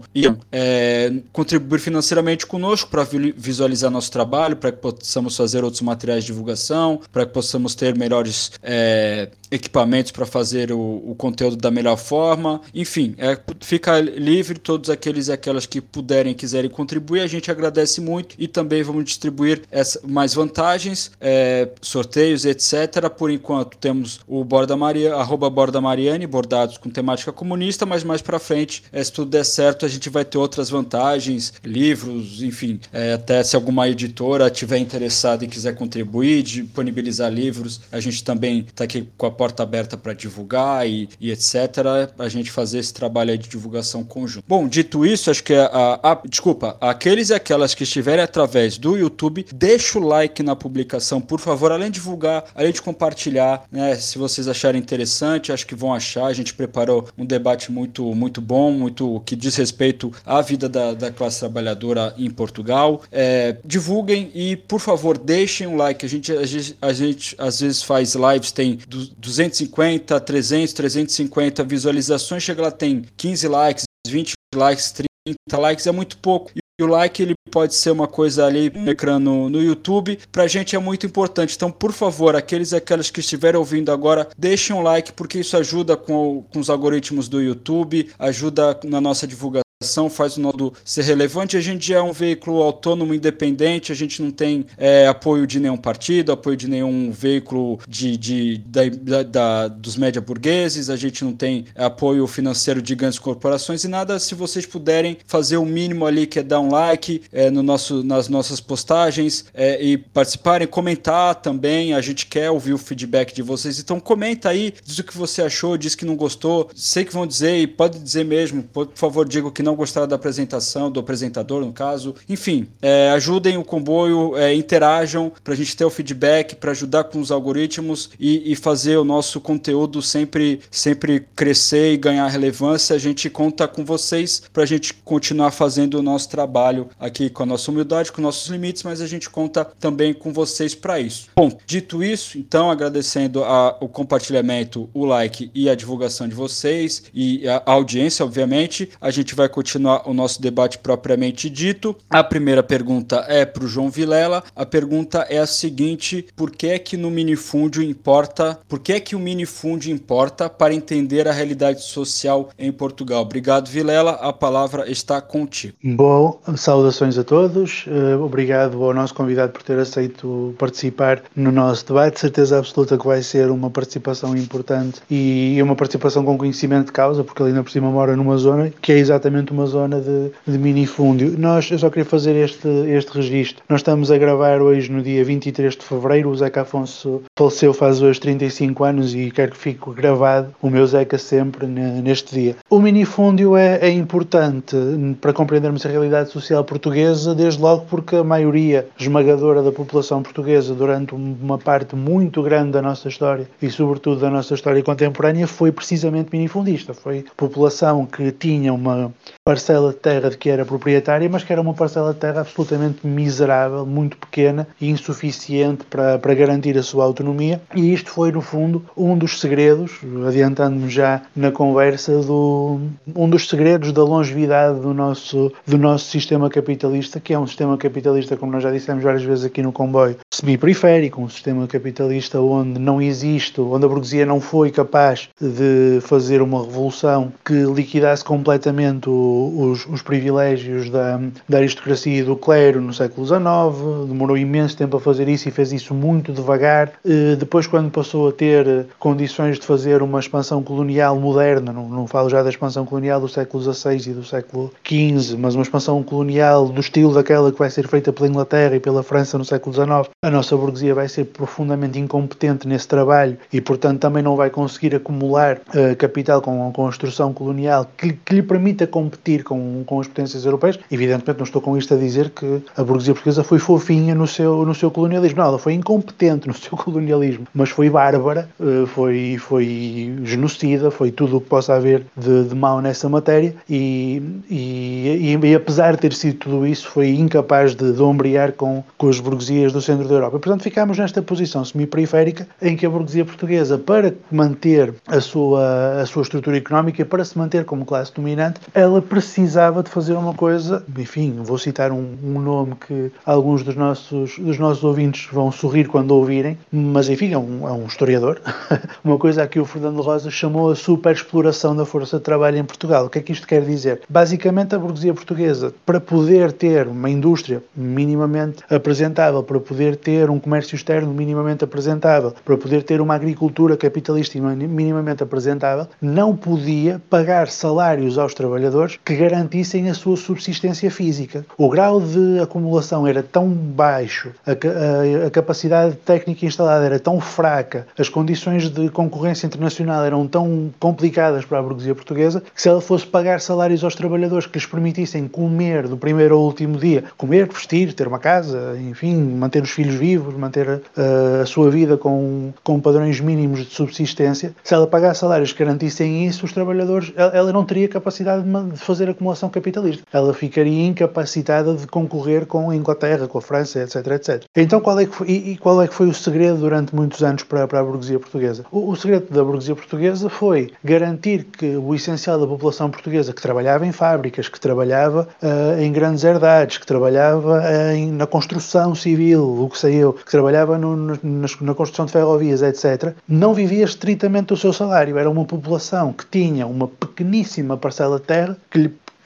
é, 0.51 1.11
contribuir 1.33 1.79
financeiramente 1.79 2.45
conosco 2.45 2.89
para 2.89 3.03
visualizar 3.35 3.89
nosso 3.89 4.11
trabalho, 4.11 4.55
para 4.55 4.71
que 4.71 4.77
possamos 4.77 5.35
fazer 5.35 5.63
outros 5.63 5.76
materiais 5.81 6.23
de 6.23 6.27
divulgação, 6.27 7.01
para 7.11 7.25
que 7.25 7.33
possamos 7.33 7.75
ter 7.75 7.95
melhores 7.95 8.51
é, 8.61 9.29
equipamentos 9.49 10.11
para 10.11 10.25
fazer 10.25 10.71
o, 10.71 10.79
o, 10.79 11.15
conteúdo 11.15 11.55
da 11.55 11.71
melhor 11.71 11.97
forma. 11.97 12.61
Enfim, 12.73 13.15
é, 13.17 13.37
fica 13.61 13.99
livre 13.99 14.59
todos 14.59 14.89
aqueles 14.89 15.27
e 15.27 15.31
aquelas 15.31 15.65
que 15.65 15.81
puderem 15.81 16.33
quiserem 16.33 16.69
contribuir. 16.69 17.21
A 17.21 17.27
gente 17.27 17.49
agradece 17.49 18.01
muito 18.01 18.35
e 18.37 18.47
também 18.47 18.83
vamos 18.83 19.05
distribuir 19.05 19.61
essa, 19.71 19.99
mais 20.07 20.33
vantagens, 20.33 21.11
é, 21.19 21.69
sorteios, 21.81 22.45
etc. 22.45 23.09
Por 23.17 23.29
enquanto 23.29 23.77
temos 23.77 24.19
o 24.27 24.43
Borda 24.43 24.75
Maria, 24.75 25.15
arroba 25.15 25.49
Borda 25.49 25.79
Mariane, 25.79 26.27
bordados 26.27 26.77
com 26.77 26.89
temática 26.89 27.31
comunista, 27.31 27.85
mas 27.85 28.03
mais 28.03 28.21
para 28.21 28.39
frente, 28.39 28.83
é, 28.91 29.03
se 29.03 29.11
tudo 29.11 29.31
der 29.31 29.45
certo, 29.45 29.85
a 29.85 29.89
gente 29.89 30.09
vai 30.09 30.25
ter 30.25 30.37
outras 30.37 30.69
vantagens, 30.69 31.53
livros, 31.63 32.41
enfim, 32.41 32.79
é, 32.91 33.13
até 33.13 33.43
se 33.43 33.55
alguma 33.55 33.87
editora 33.87 34.49
tiver 34.49 34.77
interessada 34.77 35.45
e 35.45 35.47
quiser 35.47 35.75
contribuir, 35.75 36.43
disponibilizar 36.43 37.31
livros, 37.31 37.81
a 37.91 37.99
gente 37.99 38.23
também 38.23 38.59
está 38.59 38.83
aqui 38.83 39.07
com 39.17 39.25
a 39.25 39.31
porta 39.37 39.63
aberta 39.63 39.95
para 39.95 40.13
divulgar 40.13 40.87
e, 40.87 41.07
e, 41.19 41.31
etc. 41.31 42.11
A 42.17 42.27
gente 42.27 42.51
fazer 42.51 42.79
esse 42.79 42.93
trabalho 42.93 43.37
de 43.37 43.47
divulgação 43.47 44.03
conjunto. 44.03 44.43
Bom, 44.47 44.67
dito 44.67 45.05
isso, 45.05 45.29
acho 45.29 45.43
que 45.43 45.53
a, 45.53 45.65
a, 45.65 46.11
a, 46.11 46.21
desculpa, 46.27 46.77
aqueles 46.81 47.29
e 47.29 47.33
aquelas 47.33 47.73
que 47.73 47.83
estiverem 47.83 48.23
através 48.23 48.77
do 48.77 48.97
YouTube, 48.97 49.45
deixa 49.53 49.99
o 49.99 50.01
like 50.03 50.41
na 50.41 50.55
publicação, 50.55 51.21
por 51.21 51.39
favor, 51.39 51.71
além 51.71 51.91
de 51.91 51.99
divulgar, 51.99 52.45
além 52.55 52.71
de 52.71 52.81
compartilhar, 52.81 53.63
né? 53.71 53.95
Se 53.95 54.17
vocês 54.17 54.47
acharem 54.47 54.81
interessante, 54.81 55.51
acho 55.51 55.67
que 55.67 55.75
vão 55.75 55.93
achar. 55.93 56.25
A 56.25 56.33
gente 56.33 56.53
preparou 56.53 57.07
um 57.17 57.25
debate 57.25 57.71
muito, 57.71 58.03
muito 58.15 58.39
bom, 58.39 58.71
muito 58.71 59.21
que 59.25 59.35
diz 59.35 59.55
respeito 59.55 60.11
à 60.25 60.41
vida 60.41 60.69
da, 60.69 60.93
da 60.93 61.11
classe 61.11 61.39
trabalhadora 61.39 62.13
em 62.17 62.29
Portugal. 62.29 63.01
É, 63.11 63.57
divulguem 63.65 64.31
e, 64.33 64.55
por 64.55 64.79
favor, 64.79 65.17
deixem 65.17 65.67
um 65.67 65.75
like. 65.75 66.05
A 66.05 66.09
gente, 66.09 66.31
a 66.31 66.45
gente, 66.45 66.77
a 66.81 66.93
gente 66.93 67.35
às 67.37 67.59
vezes 67.59 67.83
faz 67.83 68.15
lives, 68.15 68.51
tem 68.51 68.79
250, 69.27 70.19
300, 70.21 70.73
350 70.73 71.63
visualizações, 71.63 72.43
chega 72.43 72.61
lá 72.61 72.71
tem 72.71 73.03
15 73.17 73.47
likes, 73.47 73.83
20 74.07 74.33
likes, 74.55 74.91
30 74.91 75.57
likes, 75.57 75.85
é 75.85 75.91
muito 75.91 76.17
pouco. 76.17 76.51
E 76.79 76.83
o 76.83 76.87
like 76.87 77.21
ele 77.21 77.33
pode 77.51 77.73
ser 77.73 77.89
uma 77.89 78.07
coisa 78.07 78.45
ali 78.45 78.69
no 78.69 78.91
ecrã 78.91 79.17
no, 79.17 79.49
no 79.49 79.61
YouTube. 79.61 80.19
Pra 80.31 80.47
gente 80.47 80.75
é 80.75 80.79
muito 80.79 81.07
importante. 81.07 81.55
Então, 81.55 81.71
por 81.71 81.91
favor, 81.91 82.35
aqueles 82.35 82.71
e 82.71 82.75
aquelas 82.75 83.09
que 83.09 83.19
estiverem 83.19 83.57
ouvindo 83.57 83.91
agora, 83.91 84.29
deixem 84.37 84.75
um 84.75 84.83
like, 84.83 85.11
porque 85.13 85.39
isso 85.39 85.57
ajuda 85.57 85.97
com, 85.97 86.43
com 86.53 86.59
os 86.59 86.69
algoritmos 86.69 87.27
do 87.27 87.41
YouTube, 87.41 88.11
ajuda 88.19 88.79
na 88.83 89.01
nossa 89.01 89.25
divulgação 89.25 89.66
faz 90.09 90.37
o 90.37 90.41
nodo 90.41 90.73
ser 90.83 91.03
relevante. 91.03 91.55
A 91.55 91.61
gente 91.61 91.93
é 91.93 92.01
um 92.01 92.11
veículo 92.11 92.63
autônomo, 92.63 93.13
independente, 93.13 93.91
a 93.91 93.95
gente 93.95 94.23
não 94.23 94.31
tem 94.31 94.65
é, 94.75 95.05
apoio 95.05 95.45
de 95.45 95.59
nenhum 95.59 95.77
partido, 95.77 96.31
apoio 96.31 96.57
de 96.57 96.67
nenhum 96.67 97.11
veículo 97.11 97.79
de, 97.87 98.17
de 98.17 98.57
da, 98.57 99.21
da, 99.21 99.67
dos 99.67 99.95
média 99.95 100.19
burgueses, 100.19 100.89
a 100.89 100.95
gente 100.95 101.23
não 101.23 101.31
tem 101.31 101.65
apoio 101.75 102.25
financeiro 102.25 102.81
de 102.81 102.95
grandes 102.95 103.19
corporações 103.19 103.83
e 103.83 103.87
nada. 103.87 104.17
Se 104.17 104.33
vocês 104.33 104.65
puderem 104.65 105.19
fazer 105.27 105.57
o 105.57 105.65
mínimo 105.65 106.07
ali, 106.07 106.25
que 106.25 106.39
é 106.39 106.43
dar 106.43 106.59
um 106.59 106.71
like 106.71 107.21
é, 107.31 107.51
no 107.51 107.61
nosso, 107.61 108.03
nas 108.03 108.27
nossas 108.27 108.59
postagens 108.59 109.45
é, 109.53 109.79
e 109.79 109.95
participarem, 109.95 110.67
comentar 110.67 111.35
também, 111.35 111.93
a 111.93 112.01
gente 112.01 112.25
quer 112.25 112.49
ouvir 112.49 112.73
o 112.73 112.79
feedback 112.79 113.31
de 113.31 113.43
vocês. 113.43 113.79
Então 113.79 113.99
comenta 113.99 114.49
aí, 114.49 114.73
diz 114.83 114.97
o 114.97 115.03
que 115.03 115.15
você 115.15 115.43
achou, 115.43 115.77
diz 115.77 115.93
que 115.93 116.03
não 116.03 116.15
gostou, 116.15 116.67
sei 116.73 117.05
que 117.05 117.13
vão 117.13 117.27
dizer 117.27 117.57
e 117.59 117.67
pode 117.67 117.99
dizer 117.99 118.25
mesmo, 118.25 118.63
por 118.63 118.89
favor, 118.95 119.27
diga 119.27 119.47
o 119.47 119.51
que 119.51 119.66
não 119.67 119.75
gostaram 119.75 120.07
da 120.07 120.15
apresentação, 120.15 120.89
do 120.89 120.99
apresentador, 120.99 121.63
no 121.63 121.73
caso. 121.73 122.15
Enfim, 122.29 122.67
é, 122.81 123.09
ajudem 123.11 123.57
o 123.57 123.63
comboio, 123.63 124.37
é, 124.37 124.53
interajam 124.53 125.31
para 125.43 125.53
a 125.53 125.57
gente 125.57 125.75
ter 125.75 125.83
o 125.83 125.89
feedback, 125.89 126.55
para 126.55 126.71
ajudar 126.71 127.03
com 127.03 127.19
os 127.19 127.31
algoritmos 127.31 128.09
e, 128.17 128.51
e, 128.51 128.55
fazer 128.55 128.95
o 128.95 129.03
nosso 129.03 129.41
conteúdo 129.41 130.01
sempre, 130.01 130.61
sempre 130.71 131.27
crescer 131.35 131.93
e 131.93 131.97
ganhar 131.97 132.27
relevância. 132.27 132.95
A 132.95 132.99
gente 132.99 133.29
conta 133.29 133.67
com 133.67 133.83
vocês 133.83 134.41
para 134.53 134.63
a 134.63 134.65
gente 134.65 134.93
continuar 134.93 135.51
fazendo 135.51 135.95
o 135.95 136.01
nosso 136.01 136.29
trabalho 136.29 136.89
aqui 136.97 137.29
com 137.29 137.43
a 137.43 137.45
nossa 137.45 137.69
humildade, 137.69 138.11
com 138.11 138.21
nossos 138.21 138.47
limites, 138.47 138.83
mas 138.83 139.01
a 139.01 139.07
gente 139.07 139.29
conta 139.29 139.65
também 139.65 140.13
com 140.13 140.31
vocês 140.31 140.73
para 140.73 140.97
isso. 140.99 141.27
Bom, 141.35 141.51
dito 141.65 142.01
isso, 142.01 142.37
então 142.37 142.71
agradecendo 142.71 143.43
a, 143.43 143.75
o 143.81 143.89
compartilhamento, 143.89 144.89
o 144.93 145.03
like 145.03 145.51
e 145.53 145.69
a 145.69 145.75
divulgação 145.75 146.27
de 146.27 146.35
vocês 146.35 147.03
e 147.13 147.45
a 147.47 147.61
audiência, 147.65 148.23
obviamente, 148.23 148.89
a 149.01 149.11
gente 149.11 149.35
vai 149.35 149.49
continuar 149.57 150.07
o 150.07 150.13
nosso 150.13 150.39
debate 150.39 150.77
propriamente 150.77 151.49
dito. 151.49 151.95
A 152.11 152.23
primeira 152.23 152.61
pergunta 152.61 153.25
é 153.27 153.43
para 153.43 153.63
o 153.63 153.67
João 153.67 153.89
Vilela. 153.89 154.43
A 154.55 154.67
pergunta 154.67 155.25
é 155.27 155.39
a 155.39 155.47
seguinte: 155.47 156.27
por 156.35 156.51
que 156.51 156.67
é 156.67 156.77
que 156.77 156.95
no 156.95 157.09
minifúndio 157.09 157.81
importa? 157.81 158.59
Por 158.69 158.77
que 158.77 158.93
é 158.93 158.99
que 158.99 159.15
o 159.15 159.19
minifúndio 159.19 159.91
importa 159.91 160.47
para 160.47 160.75
entender 160.75 161.27
a 161.27 161.31
realidade 161.31 161.81
social 161.81 162.49
em 162.59 162.71
Portugal? 162.71 163.23
Obrigado, 163.23 163.67
Vilela. 163.67 164.11
A 164.11 164.31
palavra 164.31 164.87
está 164.91 165.19
contigo. 165.19 165.75
Bom, 165.83 166.39
saudações 166.55 167.17
a 167.17 167.23
todos. 167.23 167.87
Uh, 167.87 168.23
obrigado 168.23 168.83
ao 168.83 168.93
nosso 168.93 169.15
convidado 169.15 169.53
por 169.53 169.63
ter 169.63 169.79
aceito 169.79 170.53
participar 170.59 171.23
no 171.35 171.51
nosso 171.51 171.87
debate. 171.87 172.19
Certeza 172.19 172.59
absoluta 172.59 172.95
que 172.95 173.07
vai 173.07 173.23
ser 173.23 173.49
uma 173.49 173.71
participação 173.71 174.37
importante 174.37 175.01
e 175.09 175.59
uma 175.63 175.75
participação 175.75 176.23
com 176.23 176.37
conhecimento 176.37 176.87
de 176.87 176.91
causa, 176.91 177.23
porque 177.23 177.41
ele 177.41 177.49
ainda 177.49 177.63
por 177.63 177.71
cima 177.71 177.89
mora 177.89 178.15
numa 178.15 178.37
zona 178.37 178.71
que 178.79 178.91
é 178.91 178.99
exatamente 178.99 179.46
uma 179.53 179.65
zona 179.65 179.99
de, 179.99 180.31
de 180.45 180.57
minifúndio. 180.57 181.37
Nós, 181.37 181.69
eu 181.71 181.79
só 181.79 181.89
queria 181.89 182.05
fazer 182.05 182.35
este, 182.35 182.67
este 182.67 183.15
registro. 183.15 183.63
Nós 183.69 183.81
estamos 183.81 184.11
a 184.11 184.17
gravar 184.17 184.61
hoje 184.61 184.91
no 184.91 185.01
dia 185.01 185.23
23 185.23 185.75
de 185.75 185.83
fevereiro. 185.83 186.29
O 186.29 186.35
Zeca 186.35 186.61
Afonso 186.61 187.21
faleceu 187.37 187.73
faz 187.73 188.01
hoje 188.01 188.19
35 188.19 188.83
anos 188.83 189.13
e 189.13 189.31
quero 189.31 189.51
que 189.51 189.57
fique 189.57 189.91
gravado 189.91 190.53
o 190.61 190.69
meu 190.69 190.85
Zeca 190.85 191.17
sempre 191.17 191.65
neste 191.67 192.33
dia. 192.33 192.55
O 192.69 192.79
minifúndio 192.79 193.55
é, 193.55 193.79
é 193.81 193.89
importante 193.89 194.75
para 195.21 195.33
compreendermos 195.33 195.85
a 195.85 195.89
realidade 195.89 196.29
social 196.31 196.63
portuguesa, 196.63 197.33
desde 197.35 197.61
logo 197.61 197.85
porque 197.89 198.15
a 198.15 198.23
maioria 198.23 198.87
esmagadora 198.99 199.61
da 199.61 199.71
população 199.71 200.21
portuguesa, 200.21 200.73
durante 200.73 201.13
uma 201.13 201.57
parte 201.57 201.95
muito 201.95 202.41
grande 202.41 202.71
da 202.71 202.81
nossa 202.81 203.07
história 203.07 203.47
e, 203.61 203.69
sobretudo, 203.69 204.21
da 204.21 204.29
nossa 204.29 204.53
história 204.53 204.81
contemporânea, 204.83 205.47
foi 205.47 205.71
precisamente 205.71 206.29
minifundista. 206.31 206.93
Foi 206.93 207.25
população 207.35 208.05
que 208.05 208.31
tinha 208.31 208.73
uma 208.73 209.11
parcela 209.47 209.91
de 209.91 209.95
terra 209.95 210.29
de 210.29 210.37
que 210.37 210.49
era 210.49 210.65
proprietária, 210.65 211.29
mas 211.29 211.41
que 211.41 211.53
era 211.53 211.61
uma 211.61 211.73
parcela 211.73 212.13
de 212.13 212.19
terra 212.19 212.41
absolutamente 212.41 213.07
miserável, 213.07 213.85
muito 213.85 214.17
pequena 214.17 214.67
e 214.81 214.89
insuficiente 214.89 215.85
para, 215.85 216.19
para 216.19 216.33
garantir 216.33 216.77
a 216.77 216.83
sua 216.83 217.05
autonomia. 217.05 217.61
E 217.73 217.93
isto 217.93 218.11
foi, 218.11 218.29
no 218.29 218.41
fundo, 218.41 218.83
um 218.95 219.17
dos 219.17 219.39
segredos, 219.39 220.01
adiantando-me 220.27 220.89
já 220.89 221.21
na 221.33 221.49
conversa, 221.49 222.19
do, 222.19 222.77
um 223.15 223.29
dos 223.29 223.47
segredos 223.47 223.93
da 223.93 224.03
longevidade 224.03 224.81
do 224.81 224.93
nosso, 224.93 225.53
do 225.65 225.77
nosso 225.77 226.07
sistema 226.07 226.49
capitalista, 226.49 227.17
que 227.17 227.33
é 227.33 227.39
um 227.39 227.47
sistema 227.47 227.77
capitalista, 227.77 228.35
como 228.35 228.51
nós 228.51 228.61
já 228.61 228.69
dissemos 228.69 229.01
várias 229.01 229.23
vezes 229.23 229.45
aqui 229.45 229.61
no 229.61 229.71
comboio, 229.71 230.17
semi-periférico, 230.29 231.21
um 231.21 231.29
sistema 231.29 231.65
capitalista 231.67 232.41
onde 232.41 232.77
não 232.81 233.01
existe, 233.01 233.61
onde 233.61 233.85
a 233.85 233.87
burguesia 233.87 234.25
não 234.25 234.41
foi 234.41 234.71
capaz 234.71 235.29
de 235.39 235.99
fazer 236.01 236.41
uma 236.41 236.65
revolução 236.65 237.31
que 237.45 237.53
liquidasse 237.63 238.25
completamente 238.25 239.09
o 239.09 239.36
os, 239.37 239.85
os 239.85 240.01
privilégios 240.01 240.89
da, 240.89 241.19
da 241.47 241.57
aristocracia 241.57 242.19
e 242.19 242.23
do 242.23 242.35
clero 242.35 242.81
no 242.81 242.93
século 242.93 243.25
XIX, 243.25 244.07
demorou 244.07 244.37
imenso 244.37 244.77
tempo 244.77 244.97
a 244.97 244.99
fazer 244.99 245.27
isso 245.27 245.47
e 245.47 245.51
fez 245.51 245.71
isso 245.71 245.93
muito 245.93 246.31
devagar. 246.31 246.93
Eh, 247.05 247.35
depois, 247.35 247.67
quando 247.67 247.91
passou 247.91 248.29
a 248.29 248.31
ter 248.31 248.87
condições 248.99 249.59
de 249.59 249.65
fazer 249.65 250.01
uma 250.01 250.19
expansão 250.19 250.63
colonial 250.63 251.19
moderna, 251.19 251.71
não, 251.71 251.89
não 251.89 252.07
falo 252.07 252.29
já 252.29 252.41
da 252.43 252.49
expansão 252.49 252.85
colonial 252.85 253.19
do 253.19 253.27
século 253.27 253.61
XVI 253.61 254.11
e 254.11 254.13
do 254.13 254.23
século 254.23 254.71
XV, 254.85 255.37
mas 255.37 255.55
uma 255.55 255.63
expansão 255.63 256.01
colonial 256.03 256.67
do 256.67 256.81
estilo 256.81 257.13
daquela 257.13 257.51
que 257.51 257.59
vai 257.59 257.69
ser 257.69 257.87
feita 257.87 258.11
pela 258.13 258.27
Inglaterra 258.27 258.75
e 258.75 258.79
pela 258.79 259.03
França 259.03 259.37
no 259.37 259.45
século 259.45 259.73
XIX, 259.73 260.09
a 260.23 260.29
nossa 260.29 260.55
burguesia 260.55 260.93
vai 260.93 261.07
ser 261.07 261.25
profundamente 261.25 261.99
incompetente 261.99 262.67
nesse 262.67 262.87
trabalho 262.87 263.37
e, 263.51 263.61
portanto, 263.61 263.99
também 263.99 264.23
não 264.23 264.35
vai 264.35 264.49
conseguir 264.49 264.95
acumular 264.95 265.57
uh, 265.57 265.95
capital 265.97 266.41
com 266.41 266.67
a 266.67 266.71
construção 266.71 267.33
colonial 267.33 267.87
que, 267.97 268.13
que 268.13 268.35
lhe 268.35 268.41
permita 268.41 268.87
competir 268.87 269.26
competir 269.27 269.43
com, 269.43 269.83
com 269.85 269.99
as 269.99 270.07
potências 270.07 270.45
europeias. 270.45 270.79
Evidentemente, 270.89 271.37
não 271.37 271.43
estou 271.43 271.61
com 271.61 271.77
isto 271.77 271.93
a 271.93 271.97
dizer 271.97 272.29
que 272.29 272.61
a 272.75 272.83
burguesia 272.83 273.13
portuguesa 273.13 273.43
foi 273.43 273.59
fofinha 273.59 274.15
no 274.15 274.25
seu, 274.25 274.65
no 274.65 274.73
seu 274.73 274.89
colonialismo. 274.89 275.39
Não, 275.39 275.47
ela 275.47 275.59
foi 275.59 275.73
incompetente 275.73 276.47
no 276.47 276.53
seu 276.55 276.77
colonialismo, 276.77 277.45
mas 277.53 277.69
foi 277.69 277.89
bárbara, 277.89 278.49
eh, 278.59 278.85
foi, 278.87 279.37
foi 279.39 280.15
genocida, 280.23 280.89
foi 280.89 281.11
tudo 281.11 281.37
o 281.37 281.41
que 281.41 281.49
possa 281.49 281.75
haver 281.75 282.05
de, 282.15 282.45
de 282.45 282.55
mau 282.55 282.81
nessa 282.81 283.09
matéria 283.09 283.53
e, 283.69 284.21
e, 284.49 285.33
e, 285.33 285.47
e, 285.47 285.55
apesar 285.55 285.95
de 285.95 286.01
ter 286.01 286.13
sido 286.13 286.37
tudo 286.37 286.65
isso, 286.65 286.87
foi 286.87 287.09
incapaz 287.09 287.75
de, 287.75 287.91
de 287.91 288.01
ombrear 288.01 288.53
com, 288.53 288.83
com 288.97 289.09
as 289.09 289.19
burguesias 289.19 289.73
do 289.73 289.81
centro 289.81 290.07
da 290.07 290.15
Europa. 290.15 290.39
Portanto, 290.39 290.63
ficámos 290.63 290.97
nesta 290.97 291.21
posição 291.21 291.65
semi-periférica 291.65 292.47
em 292.61 292.75
que 292.75 292.85
a 292.85 292.89
burguesia 292.89 293.25
portuguesa, 293.25 293.77
para 293.77 294.13
manter 294.31 294.93
a 295.07 295.19
sua, 295.19 296.01
a 296.01 296.05
sua 296.05 296.21
estrutura 296.21 296.57
económica, 296.57 297.03
para 297.05 297.25
se 297.25 297.37
manter 297.37 297.65
como 297.65 297.85
classe 297.85 298.13
dominante, 298.13 298.59
ela 298.73 299.01
precisava 299.07 299.81
de 299.81 299.89
fazer 299.89 300.13
uma 300.13 300.33
coisa, 300.33 300.83
enfim, 300.97 301.41
vou 301.43 301.57
citar 301.57 301.91
um, 301.91 302.15
um, 302.23 302.39
nome 302.39 302.75
que 302.75 303.11
alguns 303.25 303.63
dos 303.63 303.75
nossos, 303.75 304.37
dos 304.37 304.57
nossos 304.59 304.83
ouvintes 304.83 305.27
vão 305.31 305.51
sorrir 305.51 305.87
quando 305.87 306.11
ouvirem, 306.11 306.57
mas 306.71 307.09
enfim, 307.09 307.33
é 307.33 307.37
um, 307.37 307.67
é 307.67 307.71
um 307.71 307.85
historiador. 307.85 308.39
uma 309.03 309.17
coisa 309.17 309.43
a 309.43 309.47
que 309.47 309.59
o 309.59 309.65
Fernando 309.65 310.01
Rosa 310.01 310.29
chamou 310.29 310.69
a 310.71 310.75
superexploração 310.75 311.75
da 311.75 311.85
força 311.85 312.17
de 312.17 312.23
trabalho 312.23 312.57
em 312.57 312.63
Portugal. 312.63 313.05
O 313.05 313.09
que 313.09 313.19
é 313.19 313.21
que 313.21 313.31
isto 313.31 313.47
quer 313.47 313.61
dizer? 313.61 314.01
Basicamente, 314.09 314.75
a 314.75 314.79
burguesia 314.79 315.13
portuguesa, 315.13 315.73
para 315.85 315.99
poder 315.99 316.51
ter 316.51 316.87
uma 316.87 317.09
indústria 317.09 317.63
minimamente 317.75 318.63
apresentável, 318.69 319.41
para 319.43 319.59
poder 319.59 319.95
ter 319.95 320.29
um 320.29 320.39
comércio 320.39 320.75
externo 320.75 321.13
minimamente 321.13 321.63
apresentável, 321.63 322.33
para 322.43 322.57
poder 322.57 322.83
ter 322.83 323.01
uma 323.01 323.15
agricultura 323.15 323.77
capitalista 323.77 324.37
minimamente 324.39 325.23
apresentável, 325.23 325.87
não 326.01 326.35
podia 326.35 327.01
pagar 327.09 327.47
salários 327.47 328.17
aos 328.17 328.33
trabalhadores 328.33 328.96
que 329.03 329.15
garantissem 329.15 329.89
a 329.89 329.93
sua 329.93 330.17
subsistência 330.17 330.89
física. 330.91 331.45
O 331.57 331.69
grau 331.69 332.01
de 332.01 332.39
acumulação 332.39 333.07
era 333.07 333.23
tão 333.23 333.49
baixo, 333.49 334.31
a, 334.45 334.51
a, 334.51 335.27
a 335.27 335.29
capacidade 335.29 335.95
técnica 335.97 336.45
instalada 336.45 336.85
era 336.85 336.99
tão 336.99 337.19
fraca, 337.19 337.87
as 337.97 338.09
condições 338.09 338.69
de 338.69 338.89
concorrência 338.89 339.47
internacional 339.47 340.03
eram 340.05 340.27
tão 340.27 340.71
complicadas 340.79 341.45
para 341.45 341.59
a 341.59 341.61
burguesia 341.61 341.95
portuguesa, 341.95 342.41
que 342.53 342.61
se 342.61 342.69
ela 342.69 342.81
fosse 342.81 343.05
pagar 343.05 343.41
salários 343.41 343.83
aos 343.83 343.95
trabalhadores 343.95 344.45
que 344.45 344.57
lhes 344.57 344.65
permitissem 344.65 345.27
comer 345.27 345.87
do 345.87 345.97
primeiro 345.97 346.35
ao 346.35 346.41
último 346.41 346.77
dia, 346.77 347.03
comer, 347.17 347.47
vestir, 347.47 347.93
ter 347.93 348.07
uma 348.07 348.19
casa, 348.19 348.77
enfim, 348.79 349.15
manter 349.15 349.63
os 349.63 349.71
filhos 349.71 349.95
vivos, 349.95 350.35
manter 350.35 350.81
a, 350.95 351.41
a 351.41 351.45
sua 351.45 351.69
vida 351.69 351.97
com, 351.97 352.51
com 352.63 352.79
padrões 352.79 353.19
mínimos 353.19 353.65
de 353.65 353.73
subsistência, 353.73 354.53
se 354.63 354.73
ela 354.73 354.87
pagasse 354.87 355.21
salários 355.21 355.53
que 355.53 355.63
garantissem 355.63 356.25
isso, 356.25 356.45
os 356.45 356.53
trabalhadores, 356.53 357.11
ela, 357.15 357.31
ela 357.35 357.53
não 357.53 357.65
teria 357.65 357.87
capacidade 357.87 358.43
de 358.43 358.77
fazer 358.87 359.09
acumulação 359.09 359.49
capitalista. 359.49 360.03
Ela 360.11 360.33
ficaria 360.33 360.87
incapacitada 360.87 361.73
de 361.75 361.85
concorrer 361.85 362.45
com 362.45 362.69
a 362.69 362.75
Inglaterra, 362.75 363.27
com 363.27 363.37
a 363.37 363.41
França, 363.41 363.81
etc, 363.81 363.95
etc. 364.07 364.45
Então 364.55 364.79
qual 364.79 364.99
é 364.99 365.05
que 365.05 365.13
foi, 365.13 365.27
e, 365.29 365.57
qual 365.57 365.81
é 365.81 365.87
que 365.87 365.93
foi 365.93 366.07
o 366.07 366.13
segredo 366.13 366.57
durante 366.57 366.95
muitos 366.95 367.21
anos 367.21 367.43
para, 367.43 367.67
para 367.67 367.81
a 367.81 367.83
burguesia 367.83 368.19
portuguesa? 368.19 368.65
O, 368.71 368.89
o 368.89 368.95
segredo 368.95 369.27
da 369.33 369.43
burguesia 369.43 369.75
portuguesa 369.75 370.29
foi 370.29 370.71
garantir 370.83 371.43
que 371.43 371.75
o 371.75 371.93
essencial 371.93 372.39
da 372.39 372.47
população 372.47 372.89
portuguesa 372.89 373.33
que 373.33 373.41
trabalhava 373.41 373.85
em 373.85 373.91
fábricas, 373.91 374.47
que 374.47 374.59
trabalhava 374.59 375.27
uh, 375.43 375.81
em 375.81 375.91
grandes 375.91 376.23
herdades, 376.23 376.77
que 376.77 376.85
trabalhava 376.85 377.59
uh, 377.59 377.91
em, 377.91 378.11
na 378.11 378.25
construção 378.25 378.95
civil, 378.95 379.63
o 379.63 379.69
que 379.69 379.77
saiu, 379.77 380.13
que 380.13 380.31
trabalhava 380.31 380.77
no, 380.77 381.17
na, 381.21 381.73
construção 381.73 382.05
de 382.05 382.11
ferrovias, 382.13 382.61
etc., 382.61 383.13
não 383.27 383.53
vivia 383.53 383.83
estritamente 383.83 384.47
do 384.47 384.57
seu 384.57 384.71
salário. 384.71 385.17
Era 385.17 385.29
uma 385.29 385.45
população 385.45 386.13
que 386.13 386.25
tinha 386.25 386.65
uma 386.65 386.87
pequeníssima 386.87 387.77
parcela 387.77 388.19
de 388.19 388.25
terra 388.25 388.57
que 388.69 388.76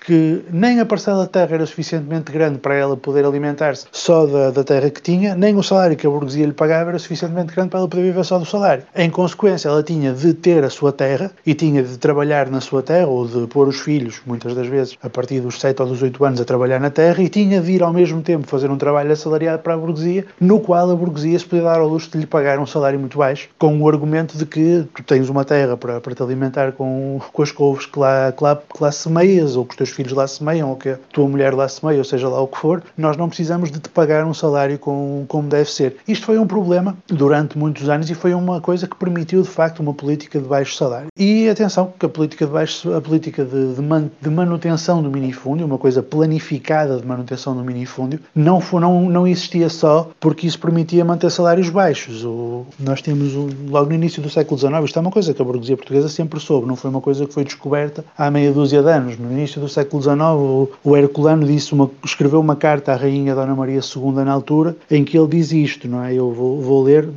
que 0.06 0.44
nem 0.52 0.80
a 0.80 0.86
parcela 0.86 1.24
de 1.26 1.30
terra 1.30 1.56
era 1.56 1.66
suficientemente 1.66 2.32
grande 2.32 2.58
para 2.58 2.74
ela 2.76 2.98
poder 2.98 3.24
alimentar-se 3.24 3.86
só 3.92 4.26
da, 4.26 4.50
da, 4.50 4.64
terra 4.64 4.90
que 4.90 5.02
tinha, 5.02 5.36
nem 5.36 5.56
o 5.56 5.62
salário 5.62 5.96
que 5.96 6.08
a 6.08 6.10
burguesia 6.10 6.46
lhe 6.46 6.54
pagava 6.54 6.90
era 6.90 7.00
suficientemente 7.00 7.54
grande 7.54 7.70
para 7.70 7.80
ela 7.80 7.88
poder 7.88 8.04
viver 8.04 8.26
só 8.26 8.40
do 8.40 8.46
salário. 8.46 8.84
Em 8.96 9.10
consequência, 9.10 9.70
ela 9.70 9.84
tinha 9.84 10.12
de 10.12 10.34
ter 10.34 10.64
a 10.64 10.70
sua 10.70 10.92
terra 10.92 11.32
e 11.46 11.54
tinha 11.54 11.84
de 11.84 11.98
trabalhar 11.98 12.50
na 12.50 12.60
sua 12.60 12.82
terra 12.82 13.08
ou 13.08 13.28
de 13.28 13.46
pôr 13.48 13.68
os 13.68 13.80
filhos, 13.80 14.22
muitas 14.26 14.56
das 14.56 14.68
vezes, 14.68 14.98
a 15.04 15.10
partir 15.10 15.40
dos 15.40 15.60
7 15.60 15.80
ou 15.82 15.88
dos 15.88 16.02
8 16.02 16.26
anos, 16.26 16.42
a 16.42 16.46
trabalhar 16.46 16.80
na 16.80 16.90
terra 16.90 17.22
e 17.22 17.30
tinha 17.30 17.62
de 17.62 17.72
ir 17.72 17.84
ao 17.84 17.94
mesmo 17.94 18.22
tempo 18.24 18.48
fazer 18.48 18.72
um 18.72 18.78
trabalho 18.78 19.12
assalariado 19.12 19.62
para 19.62 19.76
a 19.76 19.78
burguesia, 19.78 20.26
no 20.40 20.60
qual 20.60 20.90
a 20.90 20.96
burguesia 20.96 21.38
se 21.38 21.46
podia 21.46 21.66
dar 21.66 21.80
ao 21.80 21.88
luxo 21.88 22.10
de 22.12 22.18
lhe 22.18 22.26
pagar 22.26 22.58
um 22.58 22.66
salário 22.66 23.00
muito 23.00 23.20
baixo, 23.20 23.50
com 23.60 23.80
o 23.80 23.88
argumento 23.88 24.36
de 24.36 24.46
que 24.48 24.84
tu 24.96 25.04
tens 25.04 25.30
uma 25.30 25.46
terra 25.46 25.78
para, 25.78 26.02
para 26.02 26.16
te 26.16 26.24
alimentar 26.24 26.72
com, 26.72 27.20
com 27.32 27.44
as 27.44 27.52
couves 27.52 27.86
que 27.86 28.00
lá, 28.00 28.32
que 28.32 28.44
lá, 28.44 28.56
que 28.56 28.84
lá 28.84 28.92
semeias 28.92 29.56
ou 29.56 29.64
que 29.64 29.74
os 29.74 29.78
teus 29.78 29.91
filhos 29.92 30.14
lá 30.14 30.28
semeiam 30.28 30.70
ou 30.70 30.76
que 30.76 30.90
a 30.90 31.00
tua 31.12 31.28
mulher 31.28 31.54
lá 31.54 31.68
semeia, 31.68 31.98
ou 31.98 32.04
seja 32.04 32.28
lá 32.28 32.42
o 32.42 32.48
que 32.48 32.58
for, 32.58 32.84
nós 32.98 33.18
não 33.18 33.28
precisamos 33.28 33.72
de 33.72 33.80
te 33.80 33.90
pagar 33.90 34.26
um 34.26 34.34
salário 34.34 34.78
com, 34.80 35.26
como 35.28 35.48
deve 35.48 35.70
ser. 35.70 35.98
Isto 36.08 36.26
foi 36.26 36.38
um 36.38 36.48
problema 36.48 36.98
durante 37.08 37.58
muitos 37.58 37.90
anos 37.90 38.10
e 38.10 38.16
foi 38.16 38.34
uma 38.34 38.62
coisa 38.62 38.88
que 38.88 38.96
permitiu 38.96 39.42
de 39.42 39.50
facto 39.50 39.80
uma 39.80 39.94
política 39.94 40.40
de 40.40 40.48
baixo 40.48 40.76
salário. 40.76 41.08
E 41.18 41.50
atenção, 41.50 41.94
que 42.00 42.06
a 42.06 42.10
política 42.10 42.46
de 42.46 42.52
baixo, 42.52 42.94
a 42.94 43.02
política 43.02 43.44
de, 43.44 43.74
de, 43.74 43.82
man, 43.82 44.10
de 44.22 44.30
manutenção 44.30 45.02
do 45.02 45.10
minifúndio, 45.10 45.66
uma 45.66 45.78
coisa 45.78 46.02
planificada 46.02 46.98
de 46.98 47.06
manutenção 47.06 47.56
do 47.56 47.64
minifúndio, 47.64 48.20
não, 48.34 48.60
foi, 48.62 48.82
não, 48.82 49.10
não 49.10 49.28
existia 49.28 49.70
só 49.70 50.10
porque 50.20 50.48
isso 50.48 50.60
permitia 50.60 51.04
manter 51.04 51.30
salários 51.30 51.70
baixos. 51.70 52.24
O, 52.24 52.66
nós 52.80 53.02
temos 53.02 53.34
logo 53.70 53.90
no 53.90 53.96
início 53.96 54.22
do 54.22 54.30
século 54.30 54.60
XIX, 54.60 54.86
isto 54.86 54.98
é 54.98 55.02
uma 55.02 55.12
coisa 55.12 55.34
que 55.34 55.42
a 55.42 55.46
burguesia 55.46 55.76
portuguesa 55.76 56.10
sempre 56.10 56.40
soube, 56.40 56.68
não 56.68 56.76
foi 56.76 56.90
uma 56.90 57.02
coisa 57.02 57.26
que 57.26 57.34
foi 57.34 57.44
descoberta 57.44 58.04
há 58.18 58.30
meia 58.30 58.52
dúzia 58.52 58.82
de 58.82 58.90
anos. 58.90 59.18
No 59.18 59.32
início 59.32 59.60
do 59.60 59.68
século 59.68 59.81
XIX 59.84 60.70
o 60.84 60.98
Herculano 60.98 61.46
disse 61.46 61.74
uma, 61.74 61.90
escreveu 62.04 62.40
uma 62.40 62.56
carta 62.56 62.94
à 62.94 62.96
rainha 62.96 63.36
Dona 63.36 63.56
Maria 63.56 63.80
II 63.80 64.12
na 64.12 64.32
altura, 64.32 64.76
em 64.90 65.04
que 65.04 65.18
ele 65.18 65.28
diz 65.28 65.52
isto, 65.52 65.88
não 65.88 66.04
é? 66.04 66.14
Eu 66.14 66.32
vou, 66.32 66.62
vou 66.62 66.84
ler, 66.84 67.08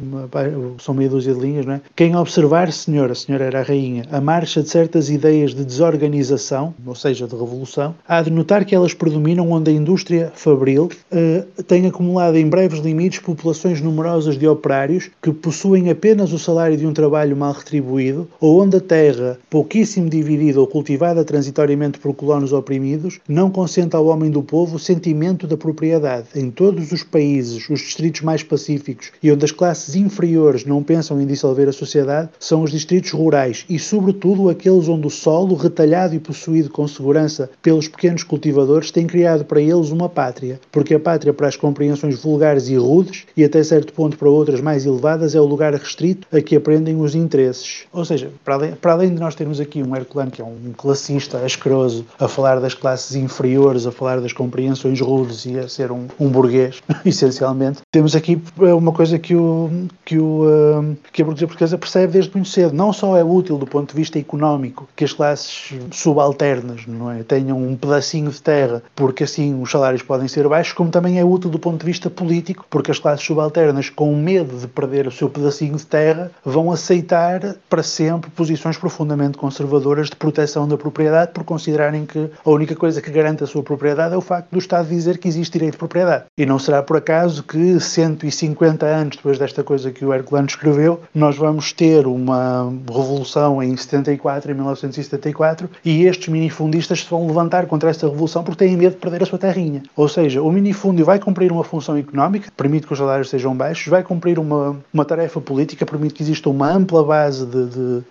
são 0.78 0.94
meia 0.94 1.08
dúzia 1.08 1.34
de 1.34 1.40
linhas, 1.40 1.66
não 1.66 1.74
é? 1.74 1.80
Quem 1.94 2.16
observar, 2.16 2.72
senhora, 2.72 3.12
a 3.12 3.14
senhora 3.14 3.44
era 3.44 3.60
a 3.60 3.62
rainha, 3.62 4.04
a 4.10 4.20
marcha 4.20 4.62
de 4.62 4.68
certas 4.68 5.10
ideias 5.10 5.54
de 5.54 5.64
desorganização, 5.64 6.74
ou 6.86 6.94
seja, 6.94 7.26
de 7.26 7.34
revolução, 7.34 7.94
há 8.06 8.22
de 8.22 8.30
notar 8.30 8.64
que 8.64 8.74
elas 8.74 8.94
predominam 8.94 9.50
onde 9.50 9.70
a 9.70 9.74
indústria 9.74 10.32
fabril 10.34 10.88
uh, 11.12 11.62
tem 11.64 11.86
acumulado 11.86 12.36
em 12.36 12.48
breves 12.48 12.80
limites 12.80 13.20
populações 13.20 13.80
numerosas 13.80 14.38
de 14.38 14.46
operários 14.46 15.10
que 15.22 15.32
possuem 15.32 15.90
apenas 15.90 16.32
o 16.32 16.38
salário 16.38 16.76
de 16.76 16.86
um 16.86 16.92
trabalho 16.92 17.36
mal 17.36 17.52
retribuído, 17.52 18.28
ou 18.40 18.62
onde 18.62 18.76
a 18.76 18.80
terra, 18.80 19.38
pouquíssimo 19.50 20.08
dividida 20.08 20.60
ou 20.60 20.66
cultivada 20.66 21.24
transitoriamente 21.24 21.98
por 21.98 22.14
colonos 22.14 22.52
oprimidos, 22.54 23.20
não 23.28 23.50
consente 23.50 23.94
ao 23.94 24.06
homem 24.06 24.30
do 24.30 24.42
povo 24.42 24.76
o 24.76 24.78
sentimento 24.78 25.46
da 25.46 25.56
propriedade. 25.56 26.28
Em 26.34 26.50
todos 26.50 26.92
os 26.92 27.02
países, 27.02 27.68
os 27.68 27.80
distritos 27.80 28.22
mais 28.22 28.42
pacíficos 28.42 29.12
e 29.22 29.30
onde 29.30 29.44
as 29.44 29.52
classes 29.52 29.94
inferiores 29.94 30.64
não 30.64 30.82
pensam 30.82 31.20
em 31.20 31.26
dissolver 31.26 31.68
a 31.68 31.72
sociedade 31.72 32.30
são 32.38 32.62
os 32.62 32.70
distritos 32.70 33.10
rurais 33.10 33.64
e, 33.68 33.78
sobretudo, 33.78 34.48
aqueles 34.48 34.88
onde 34.88 35.06
o 35.06 35.10
solo, 35.10 35.54
retalhado 35.54 36.14
e 36.14 36.18
possuído 36.18 36.70
com 36.70 36.86
segurança 36.86 37.50
pelos 37.62 37.88
pequenos 37.88 38.22
cultivadores, 38.22 38.90
tem 38.90 39.06
criado 39.06 39.44
para 39.44 39.60
eles 39.60 39.90
uma 39.90 40.08
pátria, 40.08 40.60
porque 40.70 40.94
a 40.94 41.00
pátria 41.00 41.32
para 41.32 41.48
as 41.48 41.56
compreensões 41.56 42.20
vulgares 42.20 42.68
e 42.68 42.76
rudes 42.76 43.26
e 43.36 43.44
até 43.44 43.62
certo 43.62 43.92
ponto 43.92 44.16
para 44.16 44.28
outras 44.28 44.60
mais 44.60 44.86
elevadas 44.86 45.34
é 45.34 45.40
o 45.40 45.44
lugar 45.44 45.74
restrito 45.74 46.26
a 46.32 46.40
que 46.40 46.56
aprendem 46.56 47.00
os 47.00 47.14
interesses. 47.14 47.84
Ou 47.92 48.04
seja, 48.04 48.30
para 48.44 48.54
além, 48.54 48.72
para 48.72 48.92
além 48.92 49.14
de 49.14 49.20
nós 49.20 49.34
termos 49.34 49.60
aqui 49.60 49.82
um 49.82 49.94
Herculano 49.96 50.30
que 50.30 50.40
é 50.40 50.44
um 50.44 50.72
classista 50.76 51.38
asqueroso 51.38 52.04
a 52.18 52.28
falar 52.28 52.43
das 52.60 52.74
classes 52.74 53.16
inferiores 53.16 53.86
a 53.86 53.92
falar 53.92 54.20
das 54.20 54.32
compreensões 54.32 55.00
rudes 55.00 55.46
e 55.46 55.58
a 55.58 55.68
ser 55.68 55.90
um, 55.90 56.06
um 56.20 56.28
burguês, 56.28 56.82
essencialmente. 57.04 57.80
Temos 57.90 58.14
aqui 58.14 58.40
eh, 58.60 58.74
uma 58.74 58.92
coisa 58.92 59.18
que, 59.18 59.34
o, 59.34 59.70
que, 60.04 60.18
o, 60.18 60.44
uh, 60.44 60.96
que 61.12 61.22
a 61.22 61.24
burguesia 61.24 61.46
portuguesa 61.46 61.78
percebe 61.78 62.12
desde 62.12 62.32
muito 62.34 62.48
cedo. 62.48 62.74
Não 62.74 62.92
só 62.92 63.16
é 63.16 63.24
útil 63.24 63.56
do 63.56 63.66
ponto 63.66 63.90
de 63.90 63.96
vista 63.96 64.18
económico 64.18 64.88
que 64.94 65.04
as 65.04 65.12
classes 65.12 65.72
subalternas 65.90 66.86
não 66.86 67.10
é, 67.10 67.22
tenham 67.22 67.56
um 67.56 67.76
pedacinho 67.76 68.30
de 68.30 68.42
terra, 68.42 68.82
porque 68.94 69.24
assim 69.24 69.60
os 69.60 69.70
salários 69.70 70.02
podem 70.02 70.28
ser 70.28 70.46
baixos, 70.48 70.72
como 70.74 70.90
também 70.90 71.18
é 71.18 71.24
útil 71.24 71.50
do 71.50 71.58
ponto 71.58 71.80
de 71.80 71.86
vista 71.86 72.10
político, 72.10 72.66
porque 72.68 72.90
as 72.90 72.98
classes 72.98 73.24
subalternas, 73.24 73.88
com 73.88 74.14
medo 74.14 74.58
de 74.58 74.66
perder 74.66 75.06
o 75.06 75.10
seu 75.10 75.30
pedacinho 75.30 75.76
de 75.76 75.86
terra, 75.86 76.30
vão 76.44 76.70
aceitar 76.70 77.56
para 77.68 77.82
sempre 77.82 78.30
posições 78.30 78.76
profundamente 78.76 79.38
conservadoras 79.38 80.10
de 80.10 80.16
proteção 80.16 80.68
da 80.68 80.76
propriedade, 80.76 81.32
por 81.32 81.44
considerarem 81.44 82.04
que 82.04 82.30
a 82.44 82.50
única 82.50 82.74
coisa 82.74 83.00
que 83.00 83.10
garante 83.10 83.44
a 83.44 83.46
sua 83.46 83.62
propriedade 83.62 84.14
é 84.14 84.16
o 84.16 84.20
facto 84.20 84.50
do 84.50 84.58
Estado 84.58 84.88
dizer 84.88 85.18
que 85.18 85.28
existe 85.28 85.52
direito 85.52 85.72
de 85.72 85.78
propriedade. 85.78 86.24
E 86.38 86.46
não 86.46 86.58
será 86.58 86.82
por 86.82 86.96
acaso 86.96 87.42
que 87.42 87.78
150 87.78 88.86
anos 88.86 89.16
depois 89.16 89.38
desta 89.38 89.62
coisa 89.62 89.90
que 89.90 90.04
o 90.04 90.12
Herculano 90.12 90.46
escreveu, 90.46 91.00
nós 91.14 91.36
vamos 91.36 91.72
ter 91.72 92.06
uma 92.06 92.72
revolução 92.86 93.62
em 93.62 93.76
74, 93.76 94.50
em 94.50 94.54
1974, 94.54 95.68
e 95.84 96.04
estes 96.04 96.28
minifundistas 96.28 97.00
se 97.00 97.10
vão 97.10 97.26
levantar 97.26 97.66
contra 97.66 97.90
essa 97.90 98.08
revolução 98.08 98.42
porque 98.42 98.64
têm 98.64 98.76
medo 98.76 98.94
de 98.94 99.00
perder 99.00 99.22
a 99.22 99.26
sua 99.26 99.38
terrinha. 99.38 99.82
Ou 99.96 100.08
seja, 100.08 100.42
o 100.42 100.50
minifúndio 100.50 101.04
vai 101.04 101.18
cumprir 101.18 101.52
uma 101.52 101.64
função 101.64 101.96
económica, 101.96 102.50
permite 102.56 102.86
que 102.86 102.92
os 102.92 102.98
salários 102.98 103.28
sejam 103.30 103.54
baixos, 103.54 103.88
vai 103.88 104.02
cumprir 104.02 104.38
uma, 104.38 104.76
uma 104.92 105.04
tarefa 105.04 105.40
política, 105.40 105.86
permite 105.86 106.14
que 106.14 106.22
exista 106.22 106.48
uma 106.48 106.70
ampla 106.70 107.04
base 107.04 107.46
de, 107.46 107.66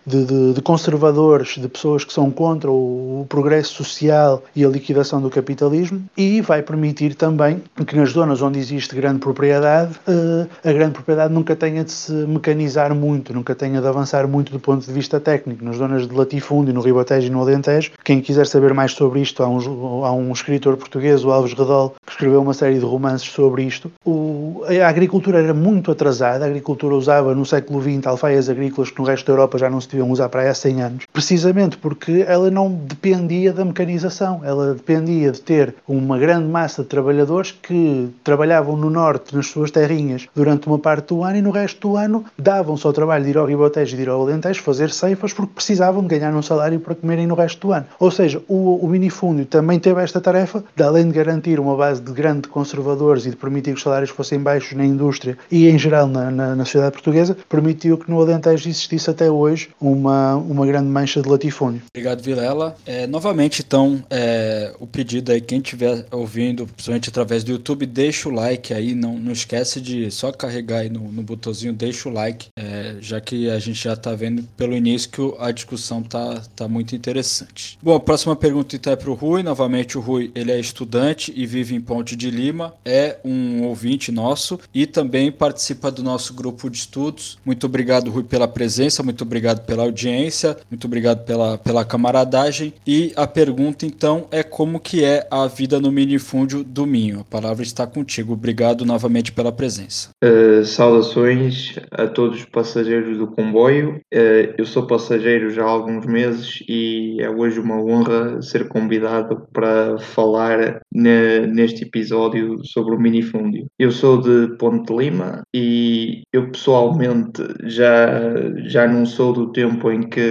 de, 0.05 0.25
de, 0.25 0.53
de 0.53 0.61
conservadores, 0.61 1.55
de 1.57 1.67
pessoas 1.67 2.03
que 2.03 2.13
são 2.13 2.29
contra 2.29 2.69
o, 2.69 3.21
o 3.21 3.25
progresso 3.27 3.73
social 3.73 4.12
e 4.55 4.63
a 4.63 4.69
liquidação 4.69 5.21
do 5.21 5.29
capitalismo 5.29 6.03
e 6.17 6.41
vai 6.41 6.61
permitir 6.61 7.15
também 7.15 7.61
que 7.85 7.95
nas 7.95 8.11
zonas 8.11 8.41
onde 8.41 8.59
existe 8.59 8.95
grande 8.95 9.19
propriedade, 9.19 9.93
eh, 10.07 10.69
a 10.69 10.73
grande 10.73 10.93
propriedade 10.93 11.33
nunca 11.33 11.55
tenha 11.55 11.83
de 11.83 11.91
se 11.91 12.11
mecanizar 12.11 12.93
muito, 12.93 13.33
nunca 13.33 13.55
tenha 13.55 13.81
de 13.81 13.87
avançar 13.87 14.27
muito 14.27 14.51
do 14.51 14.59
ponto 14.59 14.85
de 14.85 14.91
vista 14.91 15.19
técnico. 15.19 15.63
Nas 15.63 15.77
zonas 15.77 16.07
de 16.07 16.15
latifúndio, 16.15 16.73
no 16.73 16.81
Ribatejo 16.81 17.27
e 17.27 17.29
no 17.29 17.41
Alentejo, 17.41 17.91
quem 18.03 18.21
quiser 18.21 18.47
saber 18.47 18.73
mais 18.73 18.93
sobre 18.93 19.21
isto, 19.21 19.43
há 19.43 19.49
um, 19.49 20.05
há 20.05 20.11
um 20.11 20.31
escritor 20.31 20.77
português, 20.77 21.23
o 21.25 21.31
Alves 21.31 21.53
Redol, 21.53 21.95
que 22.05 22.11
escreveu 22.11 22.41
uma 22.41 22.53
série 22.53 22.79
de 22.79 22.85
romances 22.85 23.29
sobre 23.29 23.63
isto. 23.63 23.91
O, 24.05 24.63
a 24.67 24.87
agricultura 24.87 25.41
era 25.41 25.53
muito 25.53 25.91
atrasada, 25.91 26.45
a 26.45 26.47
agricultura 26.47 26.95
usava 26.95 27.33
no 27.33 27.45
século 27.45 27.81
XX 27.81 28.05
alfaias 28.05 28.49
agrícolas 28.49 28.91
que 28.91 28.99
no 28.99 29.05
resto 29.05 29.25
da 29.27 29.33
Europa 29.33 29.57
já 29.57 29.69
não 29.69 29.81
se 29.81 29.89
deviam 29.89 30.09
usar 30.11 30.29
para 30.29 30.49
há 30.49 30.53
100 30.53 30.81
anos, 30.81 31.03
precisamente 31.11 31.77
porque 31.77 32.23
ela 32.27 32.51
não 32.51 32.69
dependia 32.71 33.51
da 33.53 33.65
mecanização 33.65 34.02
ela 34.43 34.73
dependia 34.73 35.31
de 35.31 35.41
ter 35.41 35.75
uma 35.87 36.17
grande 36.17 36.47
massa 36.47 36.83
de 36.83 36.89
trabalhadores 36.89 37.51
que 37.51 38.09
trabalhavam 38.23 38.75
no 38.75 38.89
norte, 38.89 39.35
nas 39.35 39.47
suas 39.47 39.71
terrinhas, 39.71 40.27
durante 40.35 40.67
uma 40.67 40.79
parte 40.79 41.09
do 41.09 41.23
ano 41.23 41.37
e 41.37 41.41
no 41.41 41.51
resto 41.51 41.89
do 41.89 41.97
ano 41.97 42.25
davam-se 42.37 42.85
ao 42.85 42.93
trabalho 42.93 43.23
de 43.23 43.31
ir 43.31 43.37
ao 43.37 43.49
e 43.49 43.85
de 43.85 44.01
ir 44.01 44.09
ao 44.09 44.21
Alentejo 44.21 44.61
fazer 44.61 44.89
ceifas 44.91 45.33
porque 45.33 45.53
precisavam 45.53 46.01
de 46.01 46.07
ganhar 46.07 46.33
um 46.33 46.41
salário 46.41 46.79
para 46.79 46.95
comerem 46.95 47.27
no 47.27 47.35
resto 47.35 47.67
do 47.67 47.73
ano. 47.73 47.85
Ou 47.99 48.11
seja, 48.11 48.41
o, 48.47 48.75
o 48.83 48.87
minifúndio 48.87 49.45
também 49.45 49.79
teve 49.79 50.01
esta 50.01 50.19
tarefa, 50.19 50.63
de 50.75 50.83
além 50.83 51.07
de 51.07 51.13
garantir 51.13 51.59
uma 51.59 51.75
base 51.75 52.01
de 52.01 52.11
grandes 52.11 52.49
conservadores 52.49 53.25
e 53.25 53.29
de 53.29 53.35
permitir 53.35 53.71
que 53.71 53.77
os 53.77 53.83
salários 53.83 54.09
fossem 54.09 54.39
baixos 54.39 54.73
na 54.73 54.85
indústria 54.85 55.37
e 55.51 55.67
em 55.67 55.77
geral 55.77 56.07
na, 56.07 56.31
na, 56.31 56.55
na 56.55 56.65
sociedade 56.65 56.93
portuguesa, 56.93 57.37
permitiu 57.47 57.97
que 57.97 58.09
no 58.09 58.19
Alentejo 58.19 58.67
existisse 58.67 59.09
até 59.09 59.29
hoje 59.29 59.69
uma, 59.79 60.35
uma 60.35 60.65
grande 60.65 60.87
mancha 60.87 61.21
de 61.21 61.29
latifúndio. 61.29 61.81
Obrigado, 61.93 62.21
Vilela. 62.21 62.75
É, 62.85 63.07
novamente, 63.07 63.63
então, 63.65 63.92
é, 64.09 64.23
é, 64.23 64.73
o 64.79 64.87
pedido 64.87 65.31
aí, 65.31 65.41
quem 65.41 65.59
estiver 65.59 66.05
ouvindo, 66.11 66.65
principalmente 66.65 67.09
através 67.09 67.43
do 67.43 67.51
YouTube, 67.51 67.85
deixa 67.85 68.29
o 68.29 68.31
like 68.31 68.73
aí, 68.73 68.95
não, 68.95 69.17
não 69.17 69.31
esquece 69.31 69.81
de 69.81 70.09
só 70.11 70.31
carregar 70.31 70.79
aí 70.79 70.89
no, 70.89 71.11
no 71.11 71.21
botãozinho, 71.21 71.73
deixa 71.73 72.07
o 72.07 72.11
like, 72.11 72.47
é, 72.57 72.95
já 73.01 73.19
que 73.19 73.49
a 73.49 73.59
gente 73.59 73.83
já 73.83 73.93
está 73.93 74.13
vendo 74.15 74.43
pelo 74.55 74.75
início 74.75 75.09
que 75.09 75.21
a 75.39 75.51
discussão 75.51 76.01
tá, 76.01 76.41
tá 76.55 76.67
muito 76.67 76.95
interessante. 76.95 77.77
Bom, 77.81 77.95
a 77.95 77.99
próxima 77.99 78.35
pergunta 78.35 78.75
então 78.75 78.93
é 78.93 78.95
para 78.95 79.11
o 79.11 79.13
Rui, 79.13 79.43
novamente 79.43 79.97
o 79.97 80.01
Rui, 80.01 80.31
ele 80.33 80.51
é 80.51 80.59
estudante 80.59 81.33
e 81.35 81.45
vive 81.45 81.75
em 81.75 81.81
Ponte 81.81 82.15
de 82.15 82.29
Lima, 82.29 82.73
é 82.85 83.17
um 83.25 83.63
ouvinte 83.63 84.11
nosso 84.11 84.59
e 84.73 84.85
também 84.85 85.31
participa 85.31 85.91
do 85.91 86.03
nosso 86.03 86.33
grupo 86.33 86.69
de 86.69 86.77
estudos. 86.77 87.37
Muito 87.45 87.65
obrigado, 87.65 88.09
Rui, 88.09 88.23
pela 88.23 88.47
presença, 88.47 89.03
muito 89.03 89.23
obrigado 89.23 89.65
pela 89.65 89.83
audiência, 89.83 90.57
muito 90.69 90.85
obrigado 90.85 91.23
pela, 91.25 91.57
pela 91.57 91.83
camaradagem 91.83 92.73
e 92.85 93.11
a 93.15 93.27
pergunta 93.27 93.72
pergunta 93.73 93.85
então 93.85 94.27
é 94.31 94.43
como 94.43 94.79
que 94.79 95.03
é 95.03 95.27
a 95.29 95.47
vida 95.47 95.79
no 95.79 95.91
minifúndio 95.91 96.63
do 96.63 96.85
Minho. 96.85 97.21
A 97.21 97.23
palavra 97.23 97.63
está 97.63 97.85
contigo. 97.85 98.33
Obrigado 98.33 98.85
novamente 98.85 99.31
pela 99.31 99.51
presença. 99.51 100.09
Uh, 100.23 100.63
saudações 100.63 101.75
a 101.91 102.07
todos 102.07 102.39
os 102.39 102.45
passageiros 102.45 103.17
do 103.17 103.27
comboio. 103.27 104.01
Uh, 104.13 104.53
eu 104.57 104.65
sou 104.65 104.87
passageiro 104.87 105.49
já 105.49 105.63
há 105.63 105.69
alguns 105.69 106.05
meses 106.05 106.63
e 106.67 107.17
é 107.19 107.29
hoje 107.29 107.59
uma 107.59 107.81
honra 107.81 108.41
ser 108.41 108.67
convidado 108.67 109.47
para 109.51 109.97
falar 109.97 110.81
ne, 110.93 111.47
neste 111.47 111.83
episódio 111.83 112.63
sobre 112.65 112.95
o 112.95 112.99
minifúndio. 112.99 113.65
Eu 113.79 113.91
sou 113.91 114.21
de 114.21 114.55
Ponte 114.57 114.93
Lima 114.93 115.43
e 115.53 116.21
eu 116.31 116.51
pessoalmente 116.51 117.41
já, 117.63 118.21
já 118.65 118.87
não 118.87 119.05
sou 119.05 119.33
do 119.33 119.51
tempo 119.51 119.91
em 119.91 120.01
que, 120.01 120.21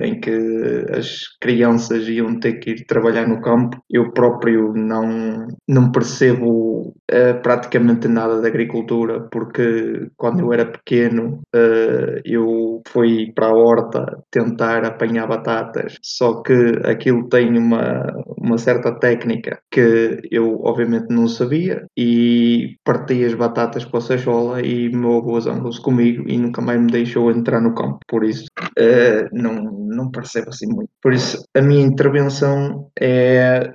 em 0.00 0.20
que 0.20 0.30
as 0.96 1.24
crianças 1.40 2.08
iam 2.08 2.38
ter 2.38 2.53
que 2.58 2.70
ir 2.70 2.86
trabalhar 2.86 3.26
no 3.26 3.40
campo. 3.40 3.82
Eu 3.90 4.12
próprio 4.12 4.72
não, 4.74 5.46
não 5.68 5.90
percebo 5.90 6.94
uh, 7.14 7.40
praticamente 7.40 8.08
nada 8.08 8.40
da 8.40 8.48
agricultura, 8.48 9.20
porque 9.30 10.08
quando 10.16 10.40
eu 10.40 10.52
era 10.52 10.66
pequeno 10.66 11.40
uh, 11.54 12.20
eu 12.24 12.82
fui 12.88 13.32
para 13.34 13.46
a 13.46 13.54
horta 13.54 14.18
tentar 14.30 14.84
apanhar 14.84 15.26
batatas, 15.26 15.96
só 16.02 16.42
que 16.42 16.52
aquilo 16.84 17.28
tem 17.28 17.56
uma, 17.56 18.04
uma 18.36 18.58
certa 18.58 18.92
técnica 18.98 19.60
que 19.70 20.20
eu 20.30 20.60
obviamente 20.62 21.06
não 21.08 21.28
sabia 21.28 21.86
e 21.96 22.76
parti 22.84 23.24
as 23.24 23.34
batatas 23.34 23.84
com 23.84 23.96
a 23.96 24.00
sajola 24.00 24.60
e 24.60 24.90
meu 24.90 25.18
avô 25.18 25.40
zangou-se 25.40 25.80
comigo 25.80 26.24
e 26.26 26.36
nunca 26.36 26.60
mais 26.60 26.80
me 26.80 26.90
deixou 26.90 27.30
entrar 27.30 27.60
no 27.60 27.74
campo, 27.74 27.98
por 28.08 28.24
isso 28.24 28.46
uh, 28.78 29.28
não, 29.32 29.54
não 29.62 30.10
percebo 30.10 30.48
assim 30.48 30.66
muito. 30.66 30.90
Por 31.02 31.12
isso 31.12 31.44
a 31.54 31.60
minha 31.60 31.82
intervenção 31.84 32.88
é 33.00 33.72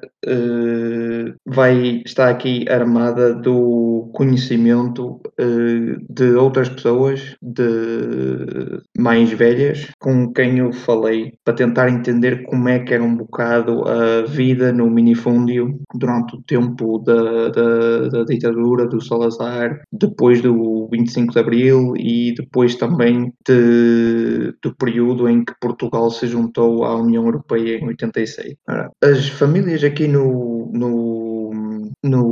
vai 1.45 2.01
estar 2.05 2.29
aqui 2.29 2.65
armada 2.69 3.28
do 3.33 4.09
conhecimento 4.13 5.21
uh, 5.39 6.13
de 6.13 6.31
outras 6.35 6.69
pessoas 6.69 7.35
de 7.41 8.81
mais 8.97 9.31
velhas 9.31 9.87
com 9.99 10.31
quem 10.31 10.59
eu 10.59 10.71
falei 10.71 11.33
para 11.43 11.53
tentar 11.53 11.89
entender 11.89 12.43
como 12.43 12.69
é 12.69 12.79
que 12.79 12.93
era 12.93 13.03
um 13.03 13.15
bocado 13.15 13.83
a 13.87 14.21
vida 14.25 14.71
no 14.71 14.89
minifúndio 14.89 15.79
durante 15.95 16.35
o 16.35 16.41
tempo 16.41 16.99
da, 16.99 17.49
da, 17.49 18.07
da 18.09 18.23
ditadura 18.23 18.87
do 18.87 19.01
Salazar, 19.01 19.81
depois 19.91 20.41
do 20.41 20.87
25 20.91 21.33
de 21.33 21.39
Abril 21.39 21.93
e 21.97 22.33
depois 22.35 22.75
também 22.75 23.33
de, 23.47 24.53
do 24.61 24.75
período 24.75 25.27
em 25.27 25.43
que 25.43 25.53
Portugal 25.59 26.09
se 26.09 26.27
juntou 26.27 26.83
à 26.83 26.95
União 26.95 27.25
Europeia 27.25 27.77
em 27.77 27.87
86. 27.87 28.55
As 29.03 29.27
famílias 29.29 29.83
aqui 29.83 30.07
no, 30.07 30.71
no, 30.73 31.51
no 32.03 32.28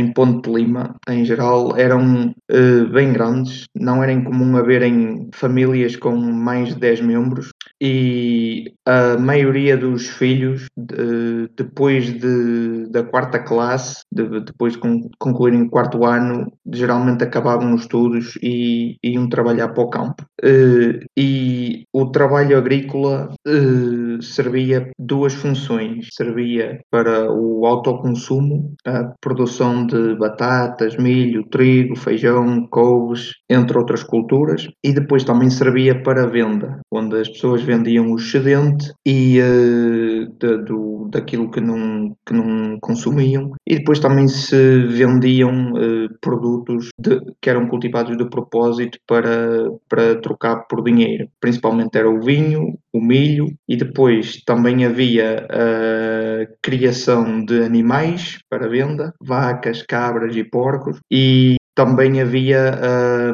em 0.00 0.12
Ponte 0.12 0.50
Lima, 0.50 0.96
em 1.08 1.24
geral, 1.24 1.76
eram 1.76 2.34
uh, 2.50 2.86
bem 2.92 3.12
grandes. 3.12 3.66
Não 3.74 4.02
era 4.02 4.12
incomum 4.12 4.56
haverem 4.56 5.28
famílias 5.32 5.96
com 5.96 6.16
mais 6.16 6.70
de 6.70 6.80
10 6.80 7.00
membros 7.02 7.50
e 7.80 8.74
a 8.84 9.16
maioria 9.18 9.76
dos 9.76 10.06
filhos, 10.06 10.66
de, 10.76 11.48
depois 11.56 12.12
de, 12.18 12.86
da 12.90 13.02
quarta 13.02 13.38
classe, 13.38 14.02
de, 14.12 14.40
depois 14.40 14.74
de 14.74 14.80
concluírem 15.18 15.62
o 15.62 15.70
quarto 15.70 16.04
ano, 16.04 16.52
geralmente 16.72 17.24
acabavam 17.24 17.74
os 17.74 17.82
estudos 17.82 18.38
e 18.42 18.96
iam 19.02 19.28
trabalhar 19.28 19.68
para 19.68 19.82
o 19.82 19.90
campo. 19.90 20.24
Uh, 20.42 21.04
e 21.16 21.84
o 21.92 22.06
trabalho 22.06 22.56
agrícola 22.56 23.32
uh, 23.46 24.22
servia 24.22 24.90
duas 24.98 25.34
funções. 25.34 26.08
Servia 26.12 26.80
para 26.90 27.30
o 27.30 27.66
autoconsumo, 27.66 28.74
a 28.86 29.12
produção 29.20 29.86
de 29.86 30.14
batatas, 30.16 30.96
milho, 30.96 31.44
trigo, 31.50 31.96
feijão, 31.96 32.66
couves, 32.70 33.32
entre 33.48 33.76
outras 33.78 34.02
culturas, 34.02 34.66
e 34.82 34.92
depois 34.92 35.24
também 35.24 35.50
servia 35.50 36.02
para 36.02 36.26
venda, 36.26 36.80
onde 36.90 37.20
as 37.20 37.28
pessoas 37.28 37.62
vendiam 37.62 38.10
o 38.10 38.16
excedente 38.16 38.92
e 39.06 39.38
uh, 39.40 40.64
do, 40.64 41.08
daquilo 41.10 41.50
que 41.50 41.60
não, 41.60 42.14
que 42.26 42.32
não 42.32 42.78
consumiam 42.80 43.52
e 43.68 43.76
depois 43.76 43.98
também 43.98 44.28
se 44.28 44.86
vendiam 44.86 45.72
produtos 46.20 46.88
de, 46.98 47.20
que 47.42 47.50
eram 47.50 47.66
cultivados 47.66 48.16
de 48.16 48.28
propósito 48.28 48.98
para, 49.06 49.68
para 49.88 50.16
trocar 50.30 50.66
por 50.68 50.82
dinheiro. 50.82 51.28
Principalmente 51.40 51.98
era 51.98 52.08
o 52.08 52.20
vinho, 52.20 52.78
o 52.92 53.00
milho 53.00 53.46
e 53.68 53.76
depois 53.76 54.42
também 54.44 54.84
havia 54.84 55.46
a 55.50 56.46
criação 56.62 57.44
de 57.44 57.62
animais 57.62 58.38
para 58.48 58.68
venda, 58.68 59.12
vacas, 59.20 59.82
cabras 59.82 60.36
e 60.36 60.44
porcos 60.44 61.00
e 61.10 61.56
também 61.80 62.20
havia 62.20 62.78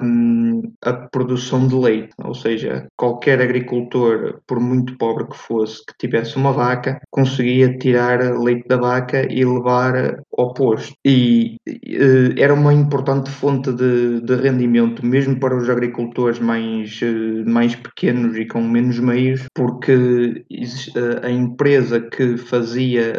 hum, 0.00 0.62
a 0.80 0.92
produção 0.92 1.66
de 1.66 1.74
leite, 1.74 2.11
ou 2.22 2.32
seja, 2.32 2.87
qualquer 2.96 3.42
agricultor, 3.42 4.40
por 4.46 4.61
muito 4.61 4.96
pobre 4.96 5.26
que 5.26 5.37
fosse, 5.37 5.85
que 5.85 5.98
tivesse 5.98 6.37
uma 6.37 6.52
vaca, 6.52 7.00
conseguia 7.11 7.76
tirar 7.76 8.20
leite 8.38 8.68
da 8.68 8.76
vaca 8.76 9.26
e 9.28 9.44
levar 9.44 10.22
ao 10.38 10.54
posto. 10.54 10.94
E 11.04 11.56
uh, 11.68 12.38
era 12.38 12.54
uma 12.54 12.72
importante 12.72 13.30
fonte 13.30 13.72
de, 13.72 14.20
de, 14.20 14.37
rendimento, 14.37 15.04
mesmo 15.04 15.40
para 15.40 15.56
os 15.56 15.68
agricultores 15.68 16.38
mais, 16.38 17.00
uh, 17.02 17.50
mais 17.50 17.74
pequenos 17.74 18.37
e 18.37 18.46
com 18.46 18.62
menos 18.62 19.00
meios, 19.00 19.44
porque 19.52 20.44
uh, 20.52 21.26
a 21.26 21.30
empresa 21.32 22.00
que 22.00 22.37
fazia 22.37 23.12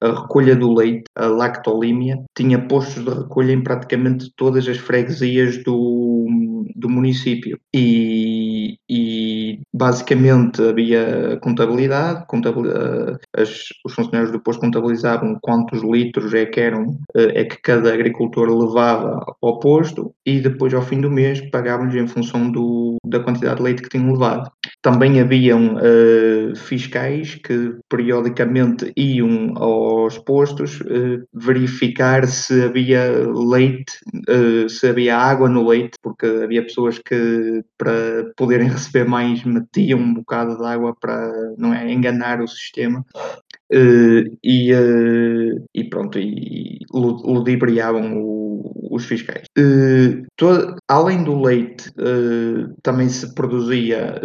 a 0.00 0.22
recolha 0.22 0.56
do 0.56 0.72
leite, 0.72 1.04
a 1.14 1.26
lactolímia, 1.26 2.22
tinha 2.36 2.58
postos 2.58 3.04
de 3.04 3.10
recolha 3.10 3.52
em 3.52 3.62
praticamente 3.62 4.32
todas 4.36 4.68
as 4.68 4.76
freguesias 4.76 5.62
do, 5.64 6.26
do 6.74 6.88
município. 6.88 7.58
E, 7.74 8.78
e 8.88 9.60
basicamente 9.72 10.62
havia 10.62 11.38
contabilidade, 11.40 12.26
contabilidade 12.26 13.18
as, 13.36 13.68
os 13.84 13.94
funcionários 13.94 14.32
do 14.32 14.40
posto 14.40 14.60
contabilizavam 14.60 15.38
quantos 15.40 15.82
litros 15.82 16.32
é 16.34 16.46
que 16.46 16.60
eram, 16.60 16.98
é 17.14 17.44
que 17.44 17.60
cada 17.60 17.92
agricultor 17.92 18.48
levava 18.48 19.24
ao 19.42 19.58
posto 19.58 20.14
e 20.24 20.40
depois 20.40 20.72
ao 20.74 20.82
fim 20.82 21.00
do 21.00 21.10
mês 21.10 21.40
pagavam-lhes 21.50 21.94
em 21.94 22.06
função 22.06 22.50
do, 22.50 22.96
da 23.06 23.20
quantidade 23.20 23.56
de 23.56 23.62
leite 23.62 23.82
que 23.82 23.88
tinham 23.88 24.12
levado. 24.12 24.50
Também 24.84 25.18
haviam 25.18 25.76
uh, 25.76 26.54
fiscais 26.54 27.36
que 27.36 27.74
periodicamente 27.88 28.92
iam 28.94 29.54
aos 29.56 30.18
postos 30.18 30.78
uh, 30.82 31.26
verificar 31.32 32.26
se 32.26 32.64
havia 32.64 33.10
leite, 33.32 33.94
uh, 34.28 34.68
se 34.68 34.86
havia 34.86 35.16
água 35.16 35.48
no 35.48 35.66
leite, 35.66 35.96
porque 36.02 36.26
havia 36.26 36.62
pessoas 36.62 36.98
que 36.98 37.64
para 37.78 38.30
poderem 38.36 38.68
receber 38.68 39.08
mais 39.08 39.42
metiam 39.42 39.98
um 39.98 40.12
bocado 40.12 40.58
de 40.58 40.66
água 40.66 40.94
para 41.00 41.32
não 41.56 41.72
é, 41.72 41.90
enganar 41.90 42.42
o 42.42 42.46
sistema. 42.46 43.02
E, 44.42 44.72
e 45.74 45.84
pronto, 45.84 46.18
e 46.18 46.78
ludibriavam 46.92 48.18
o, 48.22 48.88
os 48.90 49.04
fiscais. 49.04 49.44
Todo, 50.36 50.76
além 50.88 51.24
do 51.24 51.40
leite, 51.40 51.90
também 52.82 53.08
se 53.08 53.34
produzia 53.34 54.20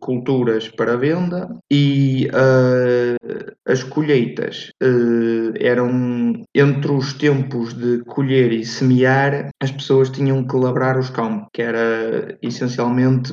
culturas 0.00 0.68
para 0.68 0.96
venda 0.96 1.48
e 1.70 2.28
as 3.66 3.82
colheitas 3.82 4.70
eram 5.58 6.32
entre 6.54 6.92
os 6.92 7.14
tempos 7.14 7.74
de 7.74 8.04
colher 8.04 8.52
e 8.52 8.64
semear, 8.64 9.50
as 9.60 9.70
pessoas 9.70 10.10
tinham 10.10 10.46
que 10.46 10.56
labrar 10.56 10.98
os 10.98 11.10
campos, 11.10 11.48
que 11.52 11.62
era 11.62 12.36
essencialmente 12.42 13.32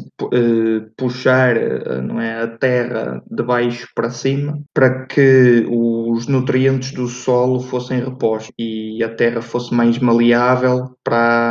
puxar 0.97 1.55
não 2.03 2.19
é, 2.19 2.41
a 2.41 2.47
terra 2.47 3.21
de 3.29 3.43
baixo 3.43 3.87
para 3.93 4.09
cima 4.09 4.59
para 4.73 5.05
que 5.05 5.18
os 5.69 6.27
nutrientes 6.27 6.91
do 6.91 7.07
solo 7.07 7.59
fossem 7.59 7.99
repostos 7.99 8.53
e 8.57 9.03
a 9.03 9.13
terra 9.13 9.41
fosse 9.41 9.73
mais 9.73 9.99
maleável 9.99 10.95
para, 11.03 11.49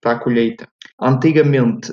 para 0.00 0.12
a 0.12 0.18
colheita. 0.18 0.68
Antigamente, 1.00 1.92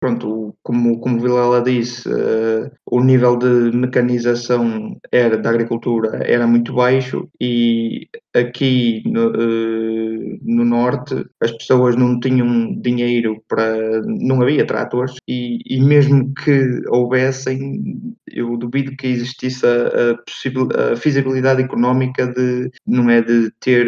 pronto, 0.00 0.54
como, 0.62 1.00
como 1.00 1.20
Vilela 1.20 1.62
disse, 1.62 2.08
uh, 2.08 2.70
o 2.90 3.00
nível 3.00 3.36
de 3.36 3.76
mecanização 3.76 4.96
era, 5.12 5.38
da 5.38 5.50
agricultura 5.50 6.20
era 6.24 6.46
muito 6.46 6.74
baixo 6.74 7.28
e 7.40 8.08
aqui 8.34 9.02
no, 9.06 9.28
uh, 9.30 10.38
no, 10.42 10.64
norte 10.64 11.24
as 11.40 11.52
pessoas 11.52 11.96
não 11.96 12.18
tinham 12.20 12.74
dinheiro 12.80 13.42
para. 13.48 14.02
não 14.02 14.42
havia 14.42 14.66
tratores 14.66 15.14
e, 15.26 15.60
e 15.64 15.80
mesmo 15.80 16.32
que 16.34 16.82
houvessem, 16.88 18.14
eu 18.26 18.56
duvido 18.56 18.96
que 18.96 19.06
existisse 19.06 19.64
a, 19.64 19.70
a, 19.70 20.92
a 20.92 20.96
feasibilidade 20.96 21.62
económica 21.62 22.26
de, 22.26 22.70
não 22.86 23.08
é, 23.08 23.22
de 23.22 23.50
ter 23.60 23.86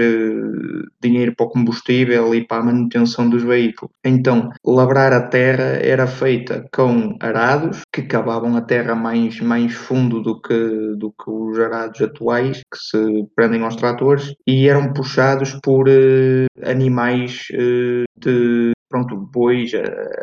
dinheiro 1.03 1.35
para 1.37 1.47
o 1.47 1.51
combustível 1.51 2.35
e 2.35 2.47
para 2.47 2.63
a 2.63 2.67
manutenção 2.67 3.29
dos 3.29 3.43
veículos. 3.43 3.80
Então, 4.05 4.51
labrar 4.65 5.13
a 5.13 5.29
terra 5.29 5.79
era 5.83 6.07
feita 6.07 6.67
com 6.73 7.17
arados 7.21 7.83
que 7.93 8.03
cavavam 8.03 8.57
a 8.57 8.61
terra 8.61 8.95
mais, 8.95 9.41
mais 9.41 9.73
fundo 9.75 10.23
do 10.23 10.41
que, 10.41 10.95
do 10.97 11.13
que 11.13 11.31
os 11.31 11.59
arados 11.59 12.01
atuais, 12.01 12.59
que 12.59 12.79
se 12.79 13.27
prendem 13.35 13.63
aos 13.63 13.77
tratores, 13.77 14.35
e 14.47 14.69
eram 14.69 14.93
puxados 14.93 15.59
por 15.63 15.89
uh, 15.89 16.47
animais 16.69 17.47
uh, 17.53 18.05
de 18.19 18.73
pronto, 18.91 19.17
bois, 19.17 19.71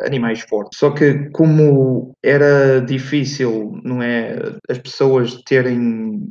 animais 0.04 0.42
fortes. 0.42 0.78
Só 0.78 0.90
que 0.90 1.30
como 1.30 2.12
era 2.22 2.80
difícil, 2.82 3.80
não 3.82 4.02
é, 4.02 4.38
as 4.68 4.78
pessoas 4.78 5.42
terem 5.42 6.30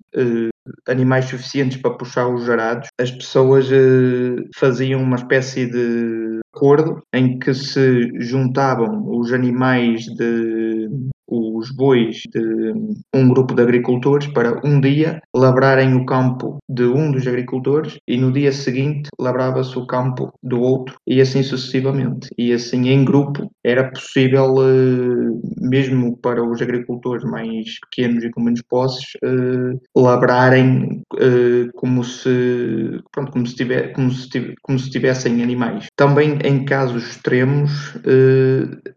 animais 0.88 1.26
suficientes 1.26 1.78
para 1.78 1.98
puxar 1.98 2.28
os 2.28 2.50
arados, 2.50 2.90
as 3.00 3.12
pessoas 3.12 3.70
uh, 3.72 4.44
faziam 4.56 5.02
uma 5.02 5.16
espécie 5.16 5.66
de 5.66 6.40
acordo 6.54 7.02
em 7.14 7.38
que 7.38 7.54
se 7.54 8.10
juntavam 8.20 9.04
os 9.10 9.32
animais 9.32 10.02
de 10.06 10.90
os 11.28 11.72
bois 11.72 12.22
de 12.34 12.74
um 13.14 13.30
grupo 13.30 13.54
de 13.54 13.62
agricultores 13.62 14.28
para 14.28 14.60
um 14.66 14.80
dia 14.80 15.22
lavrarem 15.36 15.96
o 15.96 16.06
campo 16.06 16.58
de 16.70 16.84
um 16.84 17.12
dos 17.12 17.28
agricultores 17.28 18.00
e 18.08 18.18
no 18.18 18.32
dia 18.32 18.52
seguinte 18.52 19.10
lavrava-se 19.20 19.78
o 19.78 19.86
campo 19.86 20.32
do 20.42 20.62
outro 20.62 20.96
e 21.06 21.22
assim 21.22 21.44
sucessivamente. 21.44 22.30
E 22.38 22.54
assim 22.54 22.90
em 22.90 23.04
grupo 23.04 23.52
era 23.64 23.90
possível, 23.92 24.56
eh, 24.60 25.40
mesmo 25.62 26.18
para 26.18 26.44
os 26.44 26.62
agricultores 26.62 27.24
mais 27.26 27.80
pequenos 27.82 28.24
e 28.24 28.30
com 28.32 28.42
menos 28.42 28.62
posses, 28.62 29.06
eh, 29.24 29.78
lavrarem 29.96 31.02
eh, 31.20 31.68
como 31.76 32.04
se, 32.04 33.02
pronto, 33.12 33.32
como 33.32 33.46
se, 33.46 33.56
tiver, 33.56 33.92
como 33.94 34.12
se, 34.12 34.56
como 34.62 34.80
se 34.80 34.90
tivessem 34.90 35.44
animais. 35.44 35.88
Também 35.96 36.40
em 36.44 36.64
casos 36.64 37.04
extremos 37.04 37.98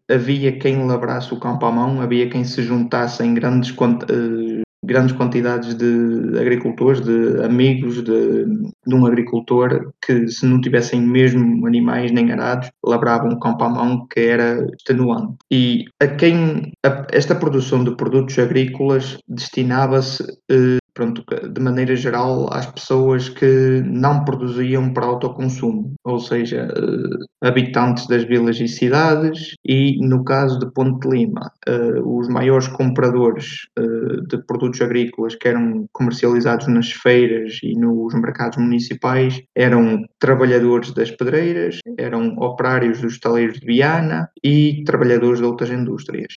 havia 0.08 0.58
quem 0.58 0.86
lavrasse 0.86 1.32
o 1.32 1.38
campo 1.38 1.64
à 1.66 1.72
mão, 1.72 2.00
havia 2.00 2.19
quem 2.28 2.44
se 2.44 2.62
juntasse 2.62 3.22
em 3.22 3.34
grandes, 3.34 3.70
uh, 3.70 4.62
grandes 4.84 5.14
quantidades 5.14 5.74
de 5.74 6.38
agricultores, 6.38 7.00
de 7.00 7.42
amigos 7.44 8.02
de, 8.02 8.44
de, 8.86 8.94
um 8.94 9.06
agricultor 9.06 9.92
que 10.04 10.28
se 10.28 10.46
não 10.46 10.60
tivessem 10.60 11.00
mesmo 11.00 11.66
animais 11.66 12.10
nem 12.12 12.32
arados, 12.32 12.70
lavravam 12.84 13.30
um 13.30 13.38
campo 13.38 13.64
à 13.64 13.68
mão 13.68 14.06
que 14.08 14.20
era 14.20 14.66
extenuante. 14.74 15.36
E 15.50 15.84
a 16.00 16.06
quem 16.08 16.72
a, 16.84 17.06
esta 17.12 17.34
produção 17.34 17.84
de 17.84 17.96
produtos 17.96 18.38
agrícolas 18.38 19.18
destinava-se 19.28 20.22
uh, 20.22 20.80
pronto, 21.00 21.24
de 21.50 21.60
maneira 21.62 21.96
geral, 21.96 22.52
às 22.52 22.66
pessoas 22.66 23.30
que 23.30 23.82
não 23.86 24.22
produziam 24.22 24.92
para 24.92 25.06
autoconsumo, 25.06 25.94
ou 26.04 26.20
seja, 26.20 26.68
eh, 26.68 27.48
habitantes 27.48 28.06
das 28.06 28.24
vilas 28.24 28.60
e 28.60 28.68
cidades, 28.68 29.54
e 29.64 29.96
no 30.06 30.22
caso 30.22 30.58
de 30.58 30.70
Ponte 30.72 31.08
Lima, 31.08 31.50
eh, 31.66 32.00
os 32.04 32.28
maiores 32.28 32.68
compradores 32.68 33.66
eh, 33.78 34.20
de 34.28 34.44
produtos 34.46 34.82
agrícolas 34.82 35.34
que 35.36 35.48
eram 35.48 35.86
comercializados 35.92 36.68
nas 36.68 36.90
feiras 36.92 37.58
e 37.62 37.72
nos 37.74 38.12
mercados 38.12 38.58
municipais 38.58 39.42
eram 39.56 40.04
trabalhadores 40.18 40.92
das 40.92 41.10
pedreiras, 41.10 41.78
eram 41.96 42.36
operários 42.36 43.00
dos 43.00 43.18
taleiros 43.18 43.58
de 43.58 43.66
Viana 43.66 44.28
e 44.44 44.84
trabalhadores 44.84 45.38
de 45.38 45.46
outras 45.46 45.70
indústrias. 45.70 46.34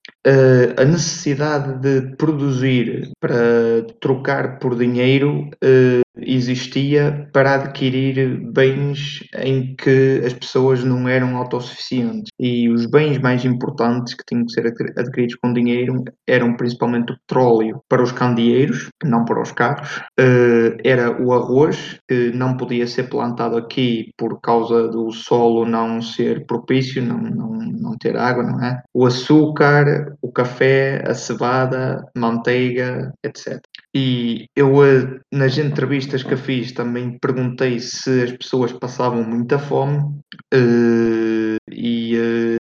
A 0.77 0.85
necessidade 0.85 1.81
de 1.81 2.15
produzir 2.17 3.11
para 3.21 3.87
trocar 4.01 4.50
por 4.59 4.77
dinheiro 4.77 5.49
uh, 5.65 6.01
existia 6.19 7.29
para 7.33 7.55
adquirir 7.55 8.41
bens 8.53 9.25
em 9.39 9.75
que 9.77 10.23
as 10.25 10.33
pessoas 10.33 10.85
não 10.85 11.09
eram 11.09 11.37
autossuficientes. 11.37 12.31
E 12.39 12.69
os 12.69 12.87
bens 12.87 13.19
mais 13.19 13.45
importantes 13.45 14.15
que 14.15 14.25
tinham 14.27 14.45
que 14.47 14.53
ser 14.53 14.67
adquiridos 14.97 15.37
com 15.37 15.53
dinheiro 15.53 16.05
eram 16.27 16.57
principalmente 16.57 17.13
o 17.13 17.19
petróleo 17.19 17.83
para 17.89 18.03
os 18.03 18.13
candeeiros, 18.13 18.89
não 19.05 19.25
para 19.25 19.43
os 19.43 19.53
carros. 19.53 19.99
Uh, 20.19 20.77
era 20.85 21.21
o 21.23 21.33
arroz, 21.33 21.99
que 22.09 22.33
não 22.33 22.57
podia 22.57 22.87
ser 22.87 23.05
plantado 23.05 23.57
aqui 23.57 24.13
por 24.17 24.41
causa 24.41 24.89
do 24.89 25.11
solo 25.11 25.65
não 25.65 26.03
ser 26.03 26.47
propício, 26.47 27.03
não, 27.03 27.19
não, 27.19 27.51
não 27.53 27.97
ter 27.99 28.17
água, 28.17 28.43
não 28.43 28.63
é? 28.65 28.83
O 28.93 29.07
açúcar, 29.07 30.17
o 30.21 30.33
café, 30.33 31.03
a 31.07 31.15
cevada, 31.15 32.05
manteiga, 32.17 33.13
etc. 33.25 33.61
E 33.95 34.47
eu, 34.55 34.85
eh, 34.85 35.21
nas 35.33 35.59
entrevistas 35.59 36.23
que 36.23 36.37
fiz, 36.37 36.73
também 36.73 37.19
perguntei 37.19 37.81
se 37.81 38.23
as 38.23 38.33
pessoas 38.33 38.73
passavam 38.73 39.25
muita 39.25 39.59
fome. 39.59 39.99
Uh, 40.55 41.57
e 41.69 42.17
uh, 42.17 42.60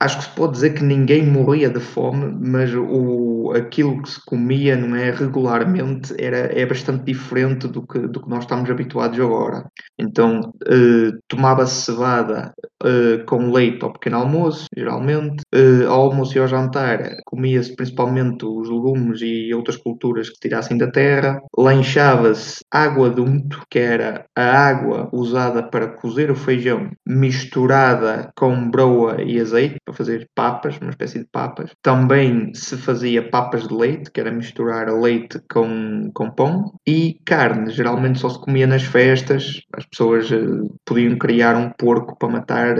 acho 0.00 0.18
que 0.18 0.24
se 0.24 0.30
pode 0.30 0.52
dizer 0.52 0.74
que 0.74 0.84
ninguém 0.84 1.26
morria 1.26 1.70
de 1.70 1.80
fome, 1.80 2.36
mas 2.40 2.72
o, 2.74 3.52
aquilo 3.54 4.02
que 4.02 4.10
se 4.10 4.24
comia 4.24 4.76
não 4.76 4.94
é 4.96 5.10
regularmente 5.10 6.14
era, 6.18 6.50
é 6.58 6.64
bastante 6.66 7.04
diferente 7.04 7.68
do 7.68 7.86
que, 7.86 7.98
do 7.98 8.22
que 8.22 8.28
nós 8.28 8.44
estamos 8.44 8.68
habituados 8.70 9.18
agora. 9.18 9.64
Então 9.98 10.40
uh, 10.40 11.18
tomava-se 11.28 11.82
cevada 11.82 12.52
uh, 12.82 13.24
com 13.26 13.50
leite 13.50 13.84
ao 13.84 13.92
pequeno 13.92 14.18
almoço, 14.18 14.66
geralmente. 14.76 15.42
Uh, 15.54 15.88
ao 15.88 16.02
almoço 16.02 16.36
e 16.36 16.40
ao 16.40 16.48
jantar 16.48 17.16
comia-se 17.24 17.74
principalmente 17.74 18.44
os 18.44 18.68
legumes 18.68 19.20
e 19.22 19.52
outras 19.54 19.76
culturas 19.76 20.28
que 20.28 20.40
tirassem 20.40 20.76
da 20.76 20.90
terra. 20.90 21.40
Lanchava-se 21.56 22.64
água 22.70 23.10
de 23.10 23.20
unto, 23.20 23.62
que 23.70 23.78
era 23.78 24.26
a 24.36 24.42
água 24.42 25.08
usada 25.12 25.62
para 25.62 25.88
cozer 25.88 26.30
o 26.30 26.36
feijão, 26.36 26.90
misturada 27.06 28.30
com 28.36 28.70
broa 28.70 29.22
e 29.22 29.40
azeite, 29.40 29.65
para 29.84 29.94
fazer 29.94 30.28
papas, 30.34 30.78
uma 30.80 30.90
espécie 30.90 31.20
de 31.20 31.26
papas. 31.26 31.70
Também 31.82 32.52
se 32.54 32.76
fazia 32.76 33.28
papas 33.28 33.66
de 33.66 33.74
leite, 33.74 34.10
que 34.10 34.20
era 34.20 34.30
misturar 34.30 34.88
leite 34.92 35.40
com, 35.50 36.10
com 36.14 36.30
pão. 36.30 36.72
E 36.86 37.18
carne, 37.24 37.70
geralmente 37.70 38.18
só 38.18 38.28
se 38.28 38.40
comia 38.40 38.66
nas 38.66 38.82
festas. 38.82 39.62
As 39.72 39.84
pessoas 39.86 40.30
uh, 40.30 40.74
podiam 40.84 41.16
criar 41.18 41.56
um 41.56 41.70
porco 41.70 42.16
para 42.18 42.28
matar 42.28 42.76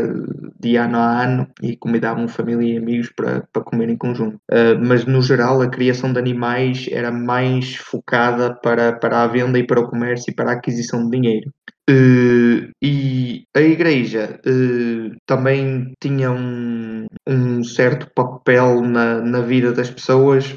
de 0.58 0.76
ano 0.76 0.98
a 0.98 1.22
ano 1.22 1.48
e 1.62 1.76
convidavam 1.76 2.28
família 2.28 2.74
e 2.74 2.78
amigos 2.78 3.10
para, 3.14 3.46
para 3.52 3.62
comer 3.62 3.88
em 3.88 3.96
conjunto. 3.96 4.36
Uh, 4.50 4.78
mas 4.80 5.04
no 5.04 5.22
geral 5.22 5.60
a 5.60 5.68
criação 5.68 6.12
de 6.12 6.18
animais 6.18 6.86
era 6.90 7.10
mais 7.10 7.76
focada 7.76 8.54
para, 8.54 8.92
para 8.92 9.22
a 9.22 9.26
venda 9.26 9.58
e 9.58 9.66
para 9.66 9.80
o 9.80 9.88
comércio 9.88 10.30
e 10.30 10.34
para 10.34 10.50
a 10.50 10.54
aquisição 10.54 11.04
de 11.04 11.10
dinheiro. 11.10 11.50
Uh, 11.88 12.45
e 12.82 13.44
a 13.54 13.60
igreja 13.60 14.38
uh, 14.46 15.16
também 15.26 15.92
tinha 16.00 16.30
um, 16.30 17.06
um 17.28 17.64
certo 17.64 18.08
papel 18.14 18.80
na, 18.82 19.20
na 19.20 19.40
vida 19.40 19.72
das 19.72 19.90
pessoas 19.90 20.56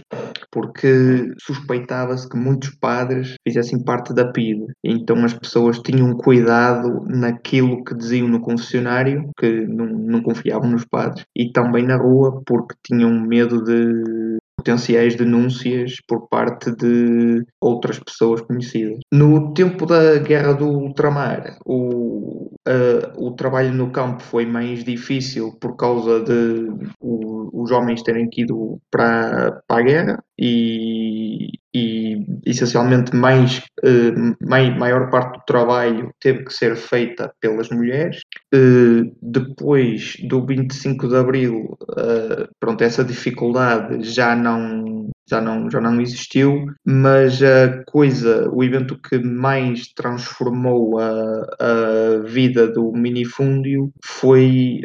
porque 0.52 1.32
suspeitava-se 1.40 2.28
que 2.28 2.38
muitos 2.38 2.72
padres 2.76 3.36
fizessem 3.48 3.84
parte 3.84 4.14
da 4.14 4.32
PIDE. 4.32 4.66
Então 4.84 5.24
as 5.24 5.34
pessoas 5.34 5.80
tinham 5.80 6.16
cuidado 6.16 7.04
naquilo 7.08 7.84
que 7.84 7.96
diziam 7.96 8.28
no 8.28 8.42
confessionário, 8.42 9.30
que 9.38 9.68
não, 9.68 9.86
não 9.86 10.22
confiavam 10.22 10.70
nos 10.70 10.86
padres, 10.86 11.26
e 11.36 11.52
também 11.52 11.86
na 11.86 11.98
rua, 11.98 12.42
porque 12.46 12.76
tinham 12.84 13.12
medo 13.12 13.64
de 13.64 14.39
potenciais 14.60 15.16
denúncias 15.16 15.96
por 16.06 16.28
parte 16.28 16.72
de 16.72 17.46
outras 17.62 17.98
pessoas 18.00 18.42
conhecidas. 18.42 19.00
No 19.12 19.54
tempo 19.54 19.86
da 19.86 20.18
Guerra 20.20 20.54
do 20.54 20.68
Ultramar, 20.68 21.58
o, 21.66 22.52
uh, 22.68 23.28
o 23.28 23.32
trabalho 23.32 23.74
no 23.74 23.90
campo 23.90 24.22
foi 24.22 24.46
mais 24.46 24.84
difícil 24.84 25.54
por 25.60 25.78
causa 25.78 26.22
de 26.22 26.68
o, 27.00 27.64
os 27.64 27.72
homens 27.72 28.04
terem 28.04 28.30
ido 28.38 28.80
para, 28.92 29.62
para 29.66 29.80
a 29.80 29.84
guerra 29.84 30.24
e, 30.40 31.50
e 31.74 32.26
essencialmente 32.46 33.14
mais, 33.14 33.62
uh, 33.84 34.36
mai, 34.42 34.74
maior 34.76 35.10
parte 35.10 35.40
do 35.40 35.46
trabalho 35.46 36.14
teve 36.20 36.46
que 36.46 36.54
ser 36.54 36.78
feita 36.78 37.32
pelas 37.42 37.70
mulheres. 37.70 38.22
Uh, 38.56 39.14
depois 39.22 40.16
do 40.28 40.46
25 40.46 41.10
de 41.10 41.16
Abril, 41.18 41.78
uh, 41.82 42.48
pronto, 42.60 42.82
essa 42.82 43.04
dificuldade 43.04 44.02
já 44.04 44.34
não, 44.34 45.10
já 45.30 45.42
não, 45.42 45.70
já 45.70 45.80
não 45.80 46.02
existiu, 46.02 46.66
mas 46.86 47.42
a 47.42 47.84
coisa, 47.86 48.50
o 48.52 48.64
evento 48.64 49.00
que 49.00 49.20
mais 49.20 49.88
transformou 49.94 51.00
a, 51.00 51.12
a 51.60 52.20
vida 52.26 52.68
do 52.68 52.92
minifúndio 52.92 53.92
foi 54.04 54.82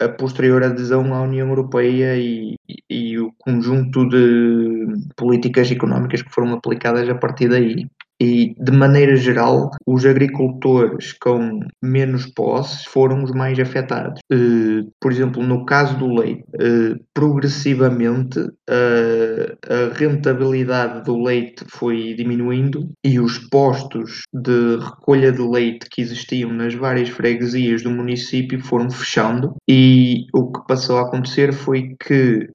a, 0.00 0.04
a 0.04 0.08
posterior 0.08 0.62
adesão 0.62 1.12
à 1.14 1.22
União 1.22 1.48
Europeia 1.48 2.16
e, 2.16 2.54
e, 2.68 2.76
e 3.12 3.18
o 3.18 3.32
conjunto 3.38 4.08
de 4.08 4.86
políticas 5.16 5.70
económicas 5.70 6.22
que 6.22 6.32
foram 6.32 6.52
aplicadas 6.54 7.08
a 7.08 7.14
partir 7.14 7.48
daí. 7.48 7.86
E, 8.22 8.54
de 8.56 8.70
maneira 8.70 9.16
geral, 9.16 9.70
os 9.84 10.06
agricultores 10.06 11.12
com 11.14 11.58
menos 11.82 12.24
posses 12.26 12.84
foram 12.84 13.24
os 13.24 13.32
mais 13.32 13.58
afetados. 13.58 14.20
Uh, 14.32 14.88
por 15.00 15.10
exemplo, 15.10 15.42
no 15.42 15.66
caso 15.66 15.98
do 15.98 16.06
leite, 16.06 16.44
uh, 16.54 16.96
progressivamente 17.12 18.38
a 18.72 19.96
rentabilidade 19.96 21.04
do 21.04 21.22
leite 21.22 21.64
foi 21.68 22.14
diminuindo 22.14 22.90
e 23.04 23.18
os 23.18 23.38
postos 23.38 24.22
de 24.32 24.76
recolha 24.76 25.32
de 25.32 25.42
leite 25.42 25.88
que 25.90 26.00
existiam 26.00 26.52
nas 26.52 26.74
várias 26.74 27.08
freguesias 27.08 27.82
do 27.82 27.90
município 27.90 28.60
foram 28.60 28.90
fechando 28.90 29.54
e 29.68 30.26
o 30.34 30.50
que 30.50 30.66
passou 30.66 30.98
a 30.98 31.02
acontecer 31.02 31.52
foi 31.52 31.94
que 32.00 32.48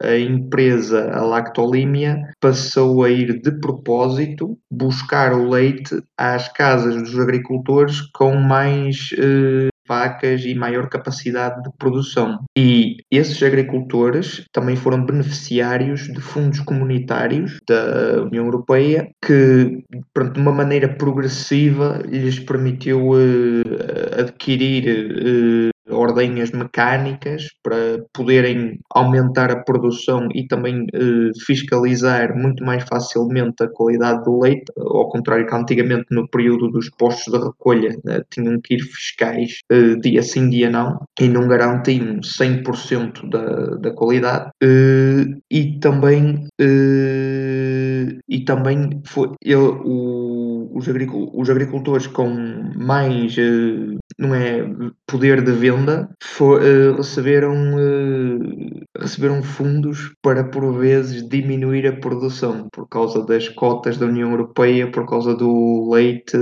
a 0.00 0.18
empresa, 0.18 1.10
a 1.12 1.22
Lactolímia, 1.22 2.16
passou 2.40 3.04
a 3.04 3.10
ir 3.10 3.40
de 3.40 3.52
propósito 3.60 4.58
buscar 4.70 5.32
o 5.32 5.48
leite 5.48 6.02
às 6.16 6.48
casas 6.48 6.96
dos 6.96 7.18
agricultores 7.18 8.00
com 8.12 8.34
mais 8.36 9.10
eh, 9.18 9.68
e 10.46 10.54
maior 10.54 10.88
capacidade 10.88 11.62
de 11.62 11.70
produção. 11.78 12.38
E 12.56 12.96
esses 13.10 13.42
agricultores 13.42 14.44
também 14.52 14.76
foram 14.76 15.04
beneficiários 15.04 16.02
de 16.02 16.20
fundos 16.20 16.60
comunitários 16.60 17.58
da 17.68 18.22
União 18.22 18.44
Europeia 18.44 19.10
que, 19.24 19.82
pronto, 20.14 20.34
de 20.34 20.40
uma 20.40 20.52
maneira 20.52 20.88
progressiva, 20.88 22.00
lhes 22.06 22.38
permitiu 22.38 23.10
uh, 23.10 24.20
adquirir 24.20 24.84
uh, 24.88 25.70
ordenhas 25.90 26.50
mecânicas 26.50 27.48
para 27.62 28.04
poderem 28.12 28.78
aumentar 28.94 29.50
a 29.50 29.62
produção 29.62 30.28
e 30.34 30.46
também 30.46 30.86
eh, 30.94 31.30
fiscalizar 31.46 32.36
muito 32.36 32.64
mais 32.64 32.84
facilmente 32.84 33.62
a 33.62 33.68
qualidade 33.68 34.24
do 34.24 34.40
leite, 34.40 34.72
ao 34.76 35.08
contrário 35.08 35.46
que 35.46 35.54
antigamente 35.54 36.06
no 36.10 36.28
período 36.28 36.68
dos 36.68 36.90
postos 36.90 37.32
de 37.32 37.44
recolha 37.44 37.96
né, 38.04 38.22
tinham 38.30 38.60
que 38.60 38.74
ir 38.74 38.80
fiscais 38.80 39.60
eh, 39.70 39.96
dia 39.96 40.22
sim, 40.22 40.48
dia 40.50 40.70
não, 40.70 40.98
e 41.20 41.28
não 41.28 41.48
garantiam 41.48 42.20
100% 42.20 43.28
da, 43.28 43.76
da 43.76 43.90
qualidade. 43.92 44.50
Eh, 44.62 45.24
e 45.50 45.78
também, 45.80 46.46
eh, 46.60 48.18
e 48.28 48.44
também 48.44 49.00
foi 49.06 49.32
ele, 49.42 49.56
o, 49.56 50.70
os, 50.74 50.88
agricultores 51.50 52.06
com 52.06 52.28
mais 52.76 53.36
eh, 53.38 53.96
não 54.18 54.34
é, 54.34 54.64
poder 55.06 55.42
de 55.42 55.52
venda, 55.52 55.79
for, 56.22 56.60
uh, 56.60 56.64
eh, 56.64 56.96
receberam, 56.96 57.74
uh, 57.74 58.84
receberam 58.98 59.42
fundos 59.42 60.12
para, 60.22 60.44
por 60.44 60.78
vezes, 60.78 61.28
diminuir 61.28 61.86
a 61.86 61.96
produção 61.96 62.68
por 62.72 62.88
causa 62.88 63.24
das 63.24 63.48
cotas 63.48 63.96
da 63.98 64.06
União 64.06 64.30
Europeia, 64.30 64.90
por 64.90 65.06
causa 65.06 65.34
do 65.34 65.90
leite. 65.90 66.36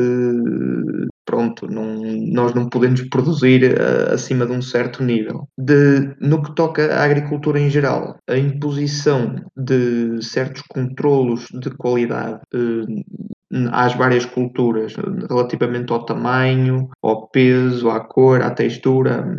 Pronto, 1.24 1.66
não, 1.66 2.00
nós 2.32 2.54
não 2.54 2.68
podemos 2.68 3.02
produzir 3.08 3.74
uh, 3.74 4.14
acima 4.14 4.46
de 4.46 4.52
um 4.52 4.62
certo 4.62 5.02
nível. 5.02 5.46
De, 5.58 6.14
no 6.20 6.42
que 6.42 6.54
toca 6.54 6.94
à 6.94 7.04
agricultura 7.04 7.60
em 7.60 7.68
geral, 7.68 8.16
a 8.26 8.36
imposição 8.36 9.36
de 9.56 10.22
certos 10.22 10.62
controlos 10.62 11.46
de 11.60 11.70
qualidade 11.70 12.40
às 13.72 13.94
várias 13.94 14.26
culturas, 14.26 14.94
relativamente 15.28 15.92
ao 15.92 16.04
tamanho, 16.04 16.90
ao 17.02 17.28
peso, 17.28 17.88
à 17.88 18.00
cor, 18.00 18.42
à 18.42 18.50
textura, 18.50 19.38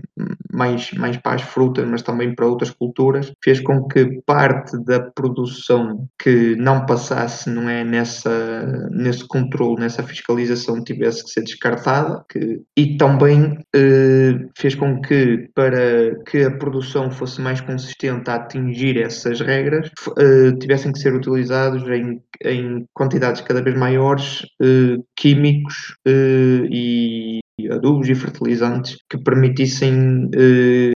mais, 0.51 0.91
mais 0.93 1.17
para 1.17 1.35
as 1.35 1.41
frutas, 1.43 1.87
mas 1.87 2.01
também 2.01 2.33
para 2.33 2.47
outras 2.47 2.71
culturas, 2.71 3.31
fez 3.43 3.59
com 3.59 3.87
que 3.87 4.21
parte 4.25 4.77
da 4.83 4.99
produção 4.99 6.07
que 6.21 6.55
não 6.55 6.85
passasse 6.85 7.49
não 7.49 7.69
é, 7.69 7.83
nessa, 7.83 8.89
nesse 8.91 9.27
controle, 9.27 9.81
nessa 9.81 10.01
fiscalização, 10.01 10.83
tivesse 10.83 11.23
que 11.23 11.29
ser 11.29 11.43
descartada, 11.43 12.23
que, 12.29 12.61
e 12.75 12.97
também 12.97 13.59
eh, 13.75 14.39
fez 14.57 14.73
com 14.73 14.99
que, 15.01 15.49
para 15.53 16.15
que 16.25 16.43
a 16.43 16.51
produção 16.51 17.11
fosse 17.11 17.39
mais 17.41 17.61
consistente 17.61 18.29
a 18.29 18.35
atingir 18.35 18.99
essas 18.99 19.39
regras, 19.39 19.89
eh, 20.17 20.51
tivessem 20.59 20.91
que 20.91 20.99
ser 20.99 21.13
utilizados 21.13 21.87
em, 21.89 22.21
em 22.43 22.85
quantidades 22.93 23.41
cada 23.41 23.61
vez 23.61 23.77
maiores 23.77 23.98
maiores 23.99 24.45
eh, 24.62 24.97
químicos 25.15 25.97
eh, 26.07 26.67
e 26.71 27.39
adubos 27.69 28.07
e 28.07 28.15
fertilizantes 28.15 28.97
que 29.09 29.17
permitissem 29.17 30.29
eh, 30.33 30.91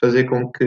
fazer 0.00 0.24
com 0.24 0.50
que 0.50 0.64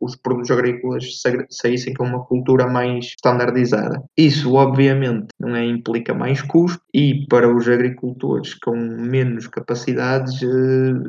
os 0.00 0.16
produtos 0.16 0.50
agrícolas 0.50 1.04
saíssem 1.50 1.92
com 1.92 2.04
uma 2.04 2.24
cultura 2.24 2.68
mais 2.68 3.06
standardizada. 3.18 4.00
Isso, 4.16 4.54
obviamente, 4.54 5.26
não 5.40 5.54
é, 5.54 5.64
implica 5.66 6.14
mais 6.14 6.40
custo 6.40 6.80
e 6.94 7.26
para 7.28 7.52
os 7.52 7.68
agricultores 7.68 8.54
com 8.54 8.76
menos 8.76 9.48
capacidades 9.48 10.40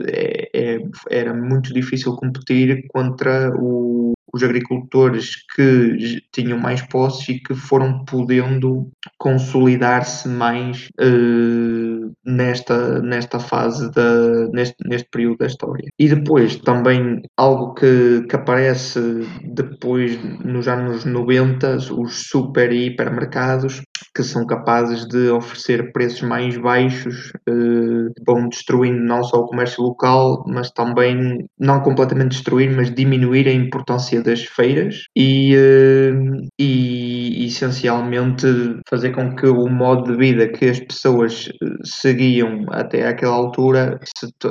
é, 0.08 0.50
é, 0.54 0.78
era 1.10 1.34
muito 1.36 1.72
difícil 1.72 2.16
competir 2.16 2.84
contra 2.90 3.52
o 3.56 4.14
os 4.34 4.44
agricultores 4.44 5.36
que 5.56 6.22
tinham 6.32 6.60
mais 6.60 6.82
posses 6.82 7.30
e 7.30 7.40
que 7.40 7.54
foram 7.54 8.04
podendo 8.06 8.90
consolidar-se 9.20 10.28
mais 10.28 10.90
uh, 11.00 12.12
nesta, 12.26 13.00
nesta 13.02 13.40
fase, 13.40 13.92
da, 13.92 14.48
neste, 14.52 14.76
neste 14.88 15.08
período 15.10 15.38
da 15.38 15.46
história. 15.46 15.88
E 16.00 16.08
depois 16.08 16.56
também 16.58 17.22
algo 17.38 17.76
que, 17.76 18.26
que 18.28 18.36
aparece 18.36 19.00
depois 19.44 20.18
nos 20.44 20.68
anos 20.68 21.06
90, 21.06 21.78
os 21.98 22.28
super 22.30 22.72
e 22.72 22.88
hipermercados, 22.88 23.82
que 24.16 24.24
são 24.24 24.46
capazes 24.46 25.08
de 25.08 25.30
oferecer 25.30 25.92
preços 25.92 26.22
mais 26.22 26.58
baixos, 26.58 27.32
uh, 27.50 28.12
vão 28.26 28.50
destruindo 28.50 29.04
não 29.04 29.24
só 29.24 29.38
o 29.38 29.48
comércio 29.48 29.84
local, 29.84 30.44
mas 30.48 30.72
também, 30.72 31.48
não 31.60 31.82
completamente 31.82 32.32
destruir, 32.32 32.76
mas 32.76 32.94
diminuir 32.94 33.48
a 33.48 33.54
importância 33.54 34.23
das 34.24 34.44
feiras 34.44 35.06
e, 35.16 35.56
uh, 35.56 36.48
e 36.60 37.46
essencialmente 37.46 38.46
fazer 38.90 39.12
com 39.12 39.36
que 39.36 39.48
o 39.48 39.68
modo 39.68 40.12
de 40.12 40.18
vida 40.18 40.48
que 40.48 40.66
as 40.66 40.80
pessoas 40.80 41.50
eh, 41.62 41.68
seguiam 41.84 42.66
até 42.70 43.08
àquela 43.08 43.36
altura 43.36 44.00
se, 44.18 44.32
to 44.40 44.50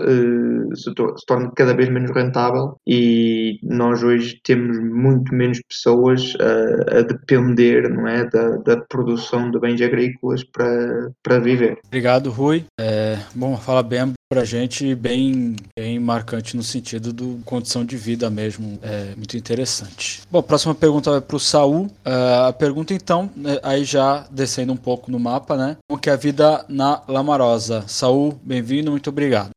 se 0.74 0.94
torne 1.26 1.50
cada 1.56 1.74
vez 1.74 1.88
menos 1.88 2.10
rentável 2.10 2.76
e 2.86 3.58
nós 3.62 4.02
hoje 4.02 4.40
temos 4.44 4.78
muito 4.78 5.34
menos 5.34 5.60
pessoas 5.68 6.34
a, 6.40 6.98
a 6.98 7.02
depender 7.02 7.88
não 7.88 8.06
é, 8.06 8.28
da, 8.28 8.56
da 8.58 8.76
produção 8.88 9.50
de 9.50 9.58
bens 9.58 9.80
agrícolas 9.80 10.44
para, 10.44 11.10
para 11.22 11.38
viver. 11.38 11.78
Obrigado, 11.86 12.30
Rui. 12.30 12.64
É, 12.78 13.18
bom, 13.34 13.56
fala 13.56 13.82
bem 13.82 14.12
pra 14.32 14.46
gente 14.46 14.94
bem, 14.94 15.56
bem 15.78 15.98
marcante 15.98 16.56
no 16.56 16.62
sentido 16.62 17.12
do 17.12 17.42
condição 17.44 17.84
de 17.84 17.98
vida 17.98 18.30
mesmo. 18.30 18.78
É 18.82 19.14
muito 19.14 19.36
interessante. 19.36 20.22
Bom, 20.30 20.38
a 20.38 20.42
próxima 20.42 20.74
pergunta 20.74 21.10
vai 21.10 21.20
para 21.20 21.36
o 21.36 21.40
Saul. 21.40 21.84
Uh, 21.84 22.46
a 22.48 22.52
pergunta 22.54 22.94
então, 22.94 23.30
né, 23.36 23.58
aí 23.62 23.84
já 23.84 24.26
descendo 24.30 24.72
um 24.72 24.76
pouco 24.76 25.10
no 25.10 25.20
mapa, 25.20 25.54
né? 25.54 25.76
Como 25.86 26.00
que 26.00 26.08
é 26.08 26.14
a 26.14 26.16
vida 26.16 26.64
na 26.66 27.02
Lamarosa? 27.06 27.84
Saul, 27.86 28.40
bem-vindo, 28.42 28.90
muito 28.90 29.10
obrigado 29.10 29.50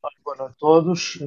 todos. 0.65 1.19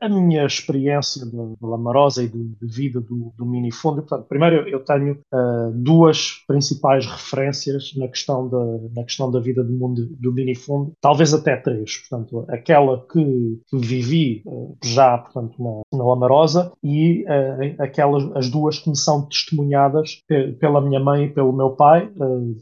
A 0.00 0.08
minha 0.08 0.46
experiência 0.46 1.26
de, 1.26 1.36
Lamarosa 1.60 2.22
e 2.22 2.28
de, 2.28 2.44
de 2.44 2.66
vida 2.66 3.00
do, 3.00 3.32
do 3.36 3.44
minifúndio, 3.44 4.02
portanto, 4.02 4.28
primeiro 4.28 4.68
eu 4.68 4.78
tenho 4.84 5.14
uh, 5.32 5.72
duas 5.74 6.44
principais 6.46 7.04
referências 7.04 7.92
na 7.96 8.06
questão 8.06 8.48
da, 8.48 8.64
na 8.94 9.02
questão 9.02 9.32
da 9.32 9.40
vida 9.40 9.64
do 9.64 9.72
mundo 9.72 10.06
do 10.20 10.32
minifúndio, 10.32 10.92
talvez 11.00 11.34
até 11.34 11.56
três. 11.56 12.06
Portanto, 12.08 12.44
aquela 12.48 13.04
que, 13.12 13.58
vivi 13.72 14.42
uh, 14.46 14.76
já, 14.84 15.18
portanto, 15.18 15.54
na, 15.58 15.98
na 15.98 16.04
Lamarosa 16.04 16.70
e 16.80 17.24
uh, 17.24 17.82
aquelas, 17.82 18.30
as 18.36 18.48
duas 18.48 18.78
que 18.78 18.90
me 18.90 18.96
são 18.96 19.22
testemunhadas 19.22 20.22
pela 20.60 20.80
minha 20.80 21.00
mãe 21.00 21.24
e 21.24 21.30
pelo 21.30 21.52
meu 21.52 21.70
pai, 21.70 22.08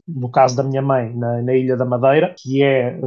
no 0.09 0.31
caso 0.31 0.57
da 0.57 0.63
minha 0.63 0.81
mãe, 0.81 1.15
na, 1.15 1.43
na 1.43 1.55
Ilha 1.55 1.77
da 1.77 1.85
Madeira, 1.85 2.35
que 2.39 2.63
é 2.63 2.99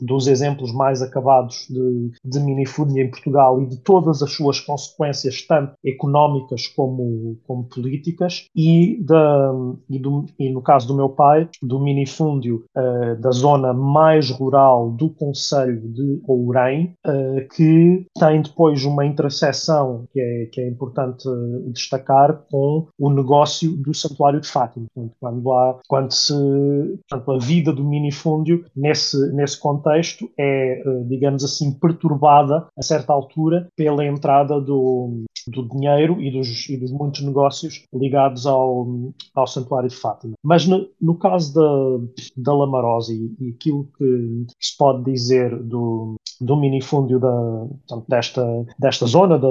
dos 0.00 0.26
exemplos 0.26 0.72
mais 0.72 1.02
acabados 1.02 1.66
de, 1.68 2.10
de 2.24 2.40
minifúndia 2.60 3.02
em 3.02 3.10
Portugal 3.10 3.62
e 3.62 3.66
de 3.66 3.78
todas 3.78 4.22
as 4.22 4.32
suas 4.32 4.60
consequências, 4.60 5.42
tanto 5.46 5.72
económicas 5.84 6.66
como, 6.68 7.38
como 7.46 7.64
políticas, 7.64 8.46
e, 8.54 9.02
da, 9.04 9.52
e, 9.88 9.98
do, 9.98 10.26
e 10.38 10.50
no 10.50 10.62
caso 10.62 10.86
do 10.88 10.94
meu 10.94 11.08
pai, 11.08 11.48
do 11.62 11.80
minifúndio 11.80 12.64
uh, 12.76 13.20
da 13.20 13.30
zona 13.30 13.72
mais 13.72 14.30
rural 14.30 14.90
do 14.90 15.10
Conselho 15.10 15.80
de 15.88 16.20
Ourém, 16.26 16.94
uh, 17.06 17.48
que 17.54 18.06
tem 18.18 18.42
depois 18.42 18.84
uma 18.84 19.04
interseção 19.04 20.04
que 20.12 20.20
é, 20.20 20.46
que 20.46 20.60
é 20.60 20.68
importante 20.68 21.28
destacar 21.72 22.44
com 22.50 22.86
o 22.98 23.10
negócio 23.10 23.76
do 23.76 23.94
Santuário 23.94 24.40
de 24.40 24.48
Fátima. 24.48 24.86
Portanto, 24.94 25.16
quando, 25.20 25.52
há, 25.52 25.78
quando 25.88 26.12
se, 26.12 26.34
portanto, 27.08 27.32
a 27.32 27.38
vida 27.38 27.72
do 27.72 27.84
minifúndio 27.84 28.64
nesse, 28.76 29.16
nesse 29.32 29.58
contexto 29.58 30.28
é, 30.38 30.82
uh, 30.84 31.04
digamos 31.08 31.44
assim, 31.44 31.72
perturbada 31.72 32.39
a 32.76 32.82
certa 32.82 33.12
altura 33.12 33.68
pela 33.76 34.04
entrada 34.04 34.60
do, 34.60 35.24
do 35.48 35.68
dinheiro 35.68 36.20
e 36.20 36.30
dos, 36.30 36.68
e 36.68 36.76
dos 36.76 36.90
muitos 36.90 37.22
negócios 37.22 37.84
ligados 37.92 38.46
ao, 38.46 38.86
ao 39.34 39.46
Santuário 39.46 39.88
de 39.88 39.96
Fátima. 39.96 40.34
Mas 40.42 40.66
no, 40.66 40.86
no 41.00 41.16
caso 41.16 41.54
da, 41.54 42.06
da 42.36 42.54
Lamarosa 42.54 43.12
e, 43.12 43.32
e 43.40 43.50
aquilo 43.50 43.88
que 43.96 44.46
se 44.60 44.76
pode 44.76 45.04
dizer 45.04 45.56
do, 45.62 46.16
do 46.40 46.56
minifúndio 46.56 47.20
da, 47.20 47.66
portanto, 47.86 48.04
desta, 48.08 48.66
desta 48.78 49.06
zona, 49.06 49.38
da, 49.38 49.48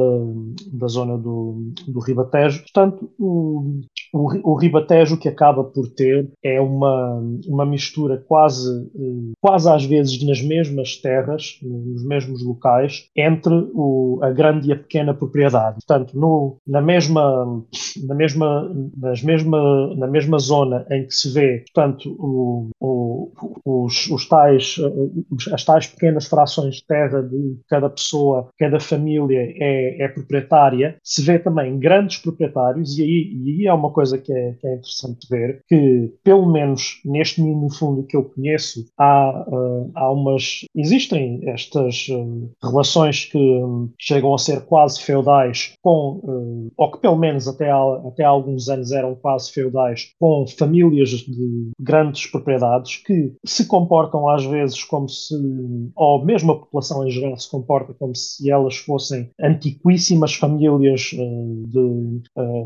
da 0.74 0.88
zona 0.88 1.18
do, 1.18 1.72
do 1.88 2.00
Ribatejo. 2.00 2.62
Portanto, 2.62 3.10
o, 3.20 3.82
o, 4.14 4.52
o 4.52 4.56
Ribatejo 4.56 5.18
que 5.18 5.28
acaba 5.28 5.64
por 5.64 5.88
ter 5.90 6.32
é 6.44 6.60
uma, 6.60 7.22
uma 7.48 7.66
mistura 7.66 8.18
quase, 8.28 8.90
quase 9.40 9.70
às 9.70 9.86
vezes 9.86 10.24
nas 10.26 10.42
mesmas 10.42 10.98
terras, 10.98 11.60
nos 11.62 12.04
mesmos 12.04 12.44
locais, 12.44 13.10
entre 13.16 13.54
o, 13.74 14.20
a 14.22 14.32
grande 14.32 14.70
e 14.70 14.74
a 14.74 14.78
pequena 14.78 15.14
propriedade. 15.14 15.79
Portanto, 15.86 16.18
no, 16.18 16.58
na, 16.68 16.82
mesma, 16.82 17.64
na, 18.08 18.16
mesma, 18.16 18.72
nas 18.98 19.24
mesma, 19.24 19.96
na 19.96 20.08
mesma 20.08 20.40
zona 20.40 20.86
em 20.92 21.06
que 21.06 21.14
se 21.14 21.32
vê, 21.32 21.64
portanto, 21.74 22.16
o, 22.20 22.70
o, 22.80 23.32
os, 23.66 24.10
os 24.10 24.28
tais, 24.28 24.76
as 25.54 25.64
tais 25.64 25.88
pequenas 25.88 26.28
frações 26.28 26.76
de 26.76 26.88
terra 26.88 27.22
de 27.22 27.58
cada 27.70 27.90
pessoa, 27.90 28.50
cada 28.58 28.80
família 28.80 29.54
é, 29.60 30.04
é 30.04 30.08
proprietária, 30.08 30.98
se 31.04 31.22
vê 31.22 31.40
também 31.40 31.80
grandes 31.80 32.18
proprietários, 32.18 32.98
e 32.98 33.04
aí, 33.04 33.32
e 33.34 33.52
aí 33.52 33.68
é 33.68 33.74
uma 33.74 33.92
coisa 33.92 34.18
que 34.18 34.32
é, 34.32 34.54
que 34.60 34.68
é 34.68 34.76
interessante 34.76 35.28
ver, 35.30 35.62
que 35.68 36.14
pelo 36.24 36.52
menos 36.52 37.00
neste 37.06 37.42
mínimo 37.42 37.74
fundo 37.74 38.04
que 38.04 38.16
eu 38.16 38.24
conheço, 38.24 38.86
há, 38.98 39.46
há 39.96 40.12
umas. 40.12 40.66
Existem 40.76 41.42
estas 41.50 42.08
uh, 42.10 42.50
relações 42.64 43.26
que 43.26 43.38
um, 43.38 43.90
chegam 44.00 44.34
a 44.34 44.38
ser 44.38 44.62
quase 44.62 45.02
feudais, 45.02 45.69
com, 45.82 46.20
uh, 46.24 46.72
ou 46.78 46.92
que 46.92 47.00
pelo 47.00 47.18
menos 47.18 47.48
até 47.48 47.70
até 47.70 48.24
há 48.24 48.30
alguns 48.30 48.70
anos 48.70 48.92
eram 48.92 49.16
quase 49.16 49.52
feudais, 49.52 50.14
com 50.20 50.46
famílias 50.48 51.10
de 51.10 51.72
grandes 51.80 52.26
propriedades 52.28 52.98
que 52.98 53.34
se 53.46 53.68
comportam 53.68 54.28
às 54.30 54.46
vezes 54.46 54.84
como 54.84 55.08
se, 55.08 55.36
ou 55.96 56.24
mesmo 56.26 56.52
a 56.52 56.60
população 56.60 57.08
em 57.08 57.12
geral 57.12 57.38
se 57.38 57.50
comporta 57.50 57.94
como 57.94 58.16
se 58.16 58.50
elas 58.50 58.78
fossem 58.78 59.30
antiquíssimas 59.40 60.34
famílias 60.36 61.02
de, 61.12 62.22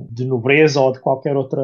de 0.10 0.26
nobreza 0.26 0.80
ou 0.80 0.92
de 0.92 1.00
qualquer 1.00 1.36
outra 1.36 1.62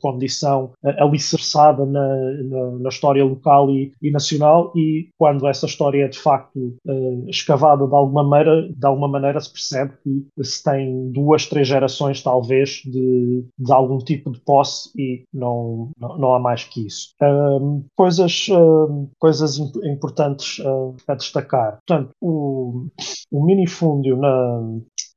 condição 0.00 0.70
alicerçada 0.98 1.84
na, 1.84 2.16
na, 2.44 2.70
na 2.78 2.88
história 2.88 3.24
local 3.24 3.70
e, 3.70 3.92
e, 4.02 4.10
nacional. 4.10 4.72
E 4.76 5.08
quando 5.18 5.46
essa 5.46 5.66
história 5.66 6.04
é 6.04 6.08
de 6.08 6.18
facto 6.18 6.76
escavada 7.28 7.86
de 7.86 7.94
alguma 7.94 8.24
maneira, 8.24 8.68
de 8.68 8.86
alguma 8.86 9.08
maneira 9.08 9.40
se 9.40 9.52
percebe 9.52 9.92
que 10.02 10.44
se 10.44 10.62
tem 10.68 11.10
duas, 11.12 11.46
três 11.46 11.66
gerações 11.66 12.22
talvez 12.22 12.82
de, 12.84 13.44
de 13.58 13.72
algum 13.72 13.98
tipo 13.98 14.30
de 14.30 14.40
posse 14.40 14.90
e 14.96 15.24
não, 15.32 15.90
não, 15.98 16.18
não 16.18 16.34
há 16.34 16.38
mais 16.38 16.64
que 16.64 16.86
isso. 16.86 17.14
Coisas, 17.96 18.46
coisas 19.18 19.58
importantes 19.58 20.58
uh, 20.58 20.94
a 21.06 21.14
destacar. 21.14 21.78
Portanto, 21.86 22.10
o, 22.20 22.86
o 23.30 23.44
minifúndio 23.44 24.16
na, 24.16 24.60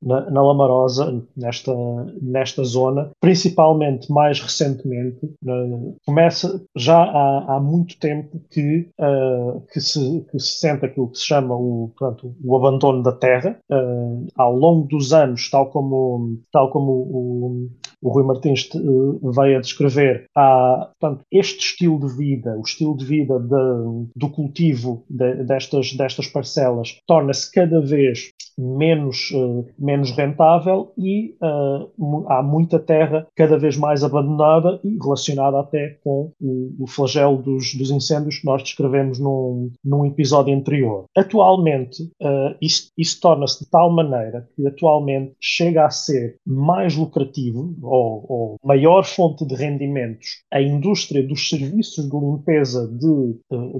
na, 0.02 0.30
na 0.30 0.42
Lamarosa, 0.42 1.22
nesta, 1.36 1.72
nesta 2.20 2.64
zona, 2.64 3.10
principalmente 3.20 4.10
mais 4.10 4.40
recentemente, 4.40 5.24
uh, 5.24 5.96
começa 6.04 6.62
já 6.76 6.98
há, 7.02 7.56
há 7.56 7.60
muito 7.60 7.98
tempo 7.98 8.40
que, 8.50 8.88
uh, 9.00 9.60
que, 9.72 9.80
se, 9.80 10.26
que 10.30 10.38
se 10.38 10.58
sente 10.58 10.84
aquilo 10.84 11.08
que 11.08 11.18
se 11.18 11.26
chama 11.26 11.54
o, 11.54 11.92
portanto, 11.96 12.34
o 12.44 12.56
abandono 12.56 13.02
da 13.02 13.12
terra. 13.12 13.58
Uh, 13.70 14.26
ao 14.36 14.54
longo 14.54 14.86
dos 14.88 15.12
anos, 15.12 15.41
tal 15.50 15.70
como, 15.70 16.38
tal 16.50 16.70
como 16.70 16.92
o, 16.92 17.68
o 18.02 18.10
Rui 18.10 18.24
Martins 18.24 18.68
veio 18.72 19.58
a 19.58 19.60
descrever, 19.60 20.26
há, 20.36 20.90
portanto, 20.98 21.24
este 21.30 21.60
estilo 21.60 22.00
de 22.00 22.16
vida, 22.16 22.56
o 22.58 22.62
estilo 22.62 22.96
de 22.96 23.04
vida 23.04 23.38
de, 23.38 24.08
do 24.16 24.28
cultivo 24.28 25.04
de, 25.08 25.44
destas, 25.44 25.92
destas 25.94 26.26
parcelas, 26.26 26.98
torna-se 27.06 27.50
cada 27.52 27.80
vez 27.80 28.30
menos, 28.58 29.30
uh, 29.30 29.66
menos 29.78 30.10
rentável 30.10 30.92
e 30.98 31.34
uh, 31.42 32.26
há 32.28 32.42
muita 32.42 32.78
terra 32.78 33.26
cada 33.34 33.56
vez 33.56 33.76
mais 33.76 34.04
abandonada 34.04 34.80
e 34.84 34.98
relacionada 34.98 35.60
até 35.60 35.98
com 36.04 36.32
o, 36.40 36.74
o 36.80 36.86
flagelo 36.86 37.38
dos, 37.38 37.74
dos, 37.74 37.90
incêndios 37.90 38.38
que 38.38 38.46
nós 38.46 38.62
descrevemos 38.62 39.18
num, 39.18 39.70
num 39.84 40.04
episódio 40.06 40.54
anterior. 40.54 41.04
Atualmente, 41.16 42.02
uh, 42.22 42.54
isso, 42.60 42.90
isso 42.96 43.20
torna-se 43.20 43.64
de 43.64 43.70
tal 43.70 43.90
maneira 43.90 44.48
que 44.54 44.66
atualmente 44.66 45.34
chega 45.40 45.86
a 45.86 45.90
ser 45.90 46.36
mais 46.46 46.96
lucrativo 46.96 47.74
ou, 47.92 48.24
ou 48.28 48.56
maior 48.64 49.04
fonte 49.04 49.44
de 49.46 49.54
rendimentos 49.54 50.42
a 50.50 50.60
indústria 50.60 51.22
dos 51.22 51.48
serviços 51.48 52.08
de 52.08 52.16
limpeza 52.16 52.88
de, 52.88 53.36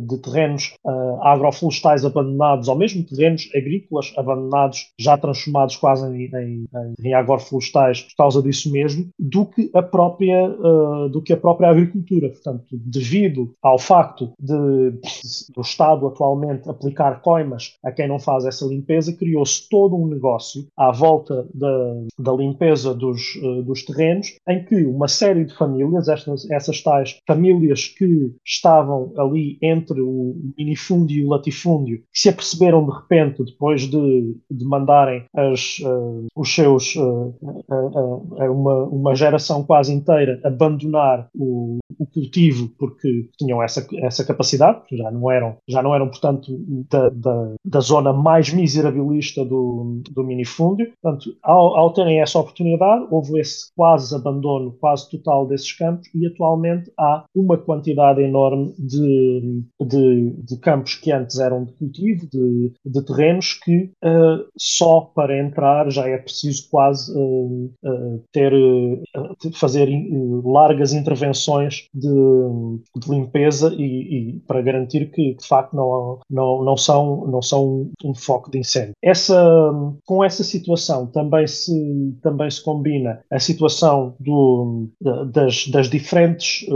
de 0.07 0.19
terrenos 0.19 0.75
agroflorestais 1.23 2.05
abandonados 2.05 2.69
ou 2.69 2.77
mesmo 2.77 3.05
terrenos 3.05 3.49
agrícolas 3.55 4.13
abandonados 4.17 4.93
já 4.99 5.17
transformados 5.17 5.77
quase 5.77 6.07
em, 6.07 6.31
em, 6.35 6.67
em 7.03 7.15
agroflorestais 7.15 8.03
por 8.03 8.17
causa 8.17 8.43
disso 8.43 8.71
mesmo, 8.71 9.09
do 9.19 9.47
que 9.47 9.71
a 9.75 9.83
própria, 9.83 10.49
uh, 10.49 11.09
do 11.09 11.23
que 11.23 11.33
a 11.33 11.37
própria 11.37 11.71
agricultura. 11.71 12.29
Portanto, 12.29 12.65
devido 12.71 13.55
ao 13.63 13.79
facto 13.79 14.33
de, 14.39 14.91
de, 14.91 15.53
do 15.55 15.61
Estado 15.61 16.07
atualmente 16.07 16.69
aplicar 16.69 17.21
coimas 17.23 17.77
a 17.85 17.91
quem 17.91 18.09
não 18.09 18.19
faz 18.19 18.45
essa 18.45 18.67
limpeza, 18.67 19.17
criou-se 19.17 19.69
todo 19.69 19.97
um 19.97 20.07
negócio 20.07 20.67
à 20.77 20.91
volta 20.91 21.47
da, 21.55 22.05
da 22.19 22.33
limpeza 22.33 22.95
dos, 22.95 23.37
uh, 23.37 23.63
dos 23.63 23.85
terrenos, 23.85 24.02
em 24.49 24.65
que 24.65 24.85
uma 24.85 25.09
série 25.09 25.45
de 25.45 25.55
famílias, 25.55 26.09
estas, 26.09 26.51
essas 26.51 26.81
tais 26.83 27.19
famílias 27.27 27.89
que 27.89 28.33
estavam 28.45 29.13
ali 29.17 29.59
entre 29.63 30.01
o 30.01 30.35
minifúndio 30.57 31.23
e 31.23 31.25
o 31.25 31.29
latifúndio, 31.29 32.03
se 32.13 32.29
aperceberam 32.29 32.85
de 32.85 32.93
repente, 32.93 33.45
depois 33.45 33.83
de, 33.83 34.37
de 34.51 34.65
mandarem 34.65 35.25
as, 35.35 35.79
uh, 35.81 36.27
os 36.37 36.55
seus, 36.55 36.95
uh, 36.97 37.35
uh, 37.41 38.53
uma, 38.53 38.85
uma 38.85 39.15
geração 39.15 39.65
quase 39.65 39.93
inteira 39.93 40.41
abandonar 40.45 41.29
o, 41.35 41.79
o, 41.99 42.07
cultivo 42.07 42.69
porque 42.79 43.29
tinham 43.39 43.63
essa, 43.63 43.87
essa 44.03 44.25
capacidade, 44.25 44.83
já 44.93 45.11
não 45.11 45.31
eram, 45.31 45.57
já 45.69 45.83
não 45.83 45.95
eram 45.95 46.09
portanto, 46.09 46.53
da, 46.91 47.09
da, 47.09 47.55
da 47.65 47.81
zona 47.81 48.13
mais 48.13 48.53
miserabilista 48.53 49.45
do, 49.45 50.03
do 50.11 50.25
minifúndio. 50.25 50.93
Portanto, 51.01 51.37
ao, 51.43 51.77
ao 51.77 51.93
terem 51.93 52.21
essa 52.21 52.39
oportunidade, 52.39 53.07
houve 53.11 53.41
esse 53.41 53.71
quase 53.93 54.15
abandono, 54.15 54.73
quase 54.81 55.11
total 55.11 55.47
desses 55.47 55.73
campos 55.73 56.09
e 56.15 56.27
atualmente 56.27 56.91
há 56.99 57.25
uma 57.35 57.59
quantidade 57.59 58.23
enorme 58.23 58.75
de, 58.79 59.63
de, 59.81 60.31
de 60.43 60.57
campos 60.59 60.95
que 60.95 61.13
antes 61.13 61.39
eram 61.39 61.65
de 61.65 61.73
cultivo, 61.73 62.27
de, 62.31 62.73
de 62.85 63.05
terrenos 63.05 63.55
que 63.63 63.91
uh, 64.03 64.47
só 64.57 65.03
para 65.15 65.39
entrar 65.39 65.91
já 65.91 66.09
é 66.09 66.17
preciso 66.17 66.69
quase 66.71 67.13
uh, 67.13 67.71
uh, 67.85 68.25
ter 68.33 68.53
fazer 69.55 69.89
largas 70.45 70.95
intervenções 70.95 71.87
de, 71.93 72.09
de 72.97 73.11
limpeza 73.11 73.75
e, 73.75 73.83
e, 74.37 74.41
para 74.47 74.63
garantir 74.63 75.11
que 75.11 75.35
de 75.35 75.47
facto 75.47 75.75
não, 75.75 76.19
não, 76.31 76.65
não 76.65 76.77
são 76.77 77.27
não 77.27 77.43
são 77.43 77.91
um 78.05 78.15
foco 78.15 78.51
de 78.51 78.59
incêndio. 78.59 78.95
Essa 79.03 79.71
com 80.07 80.25
essa 80.25 80.43
situação 80.45 81.07
também 81.07 81.47
se 81.47 82.17
também 82.23 82.51
se 82.51 82.63
combina 82.63 83.21
a 83.31 83.39
situação 83.39 83.82
do, 84.19 84.89
das, 85.33 85.67
das 85.69 85.89
diferentes 85.89 86.67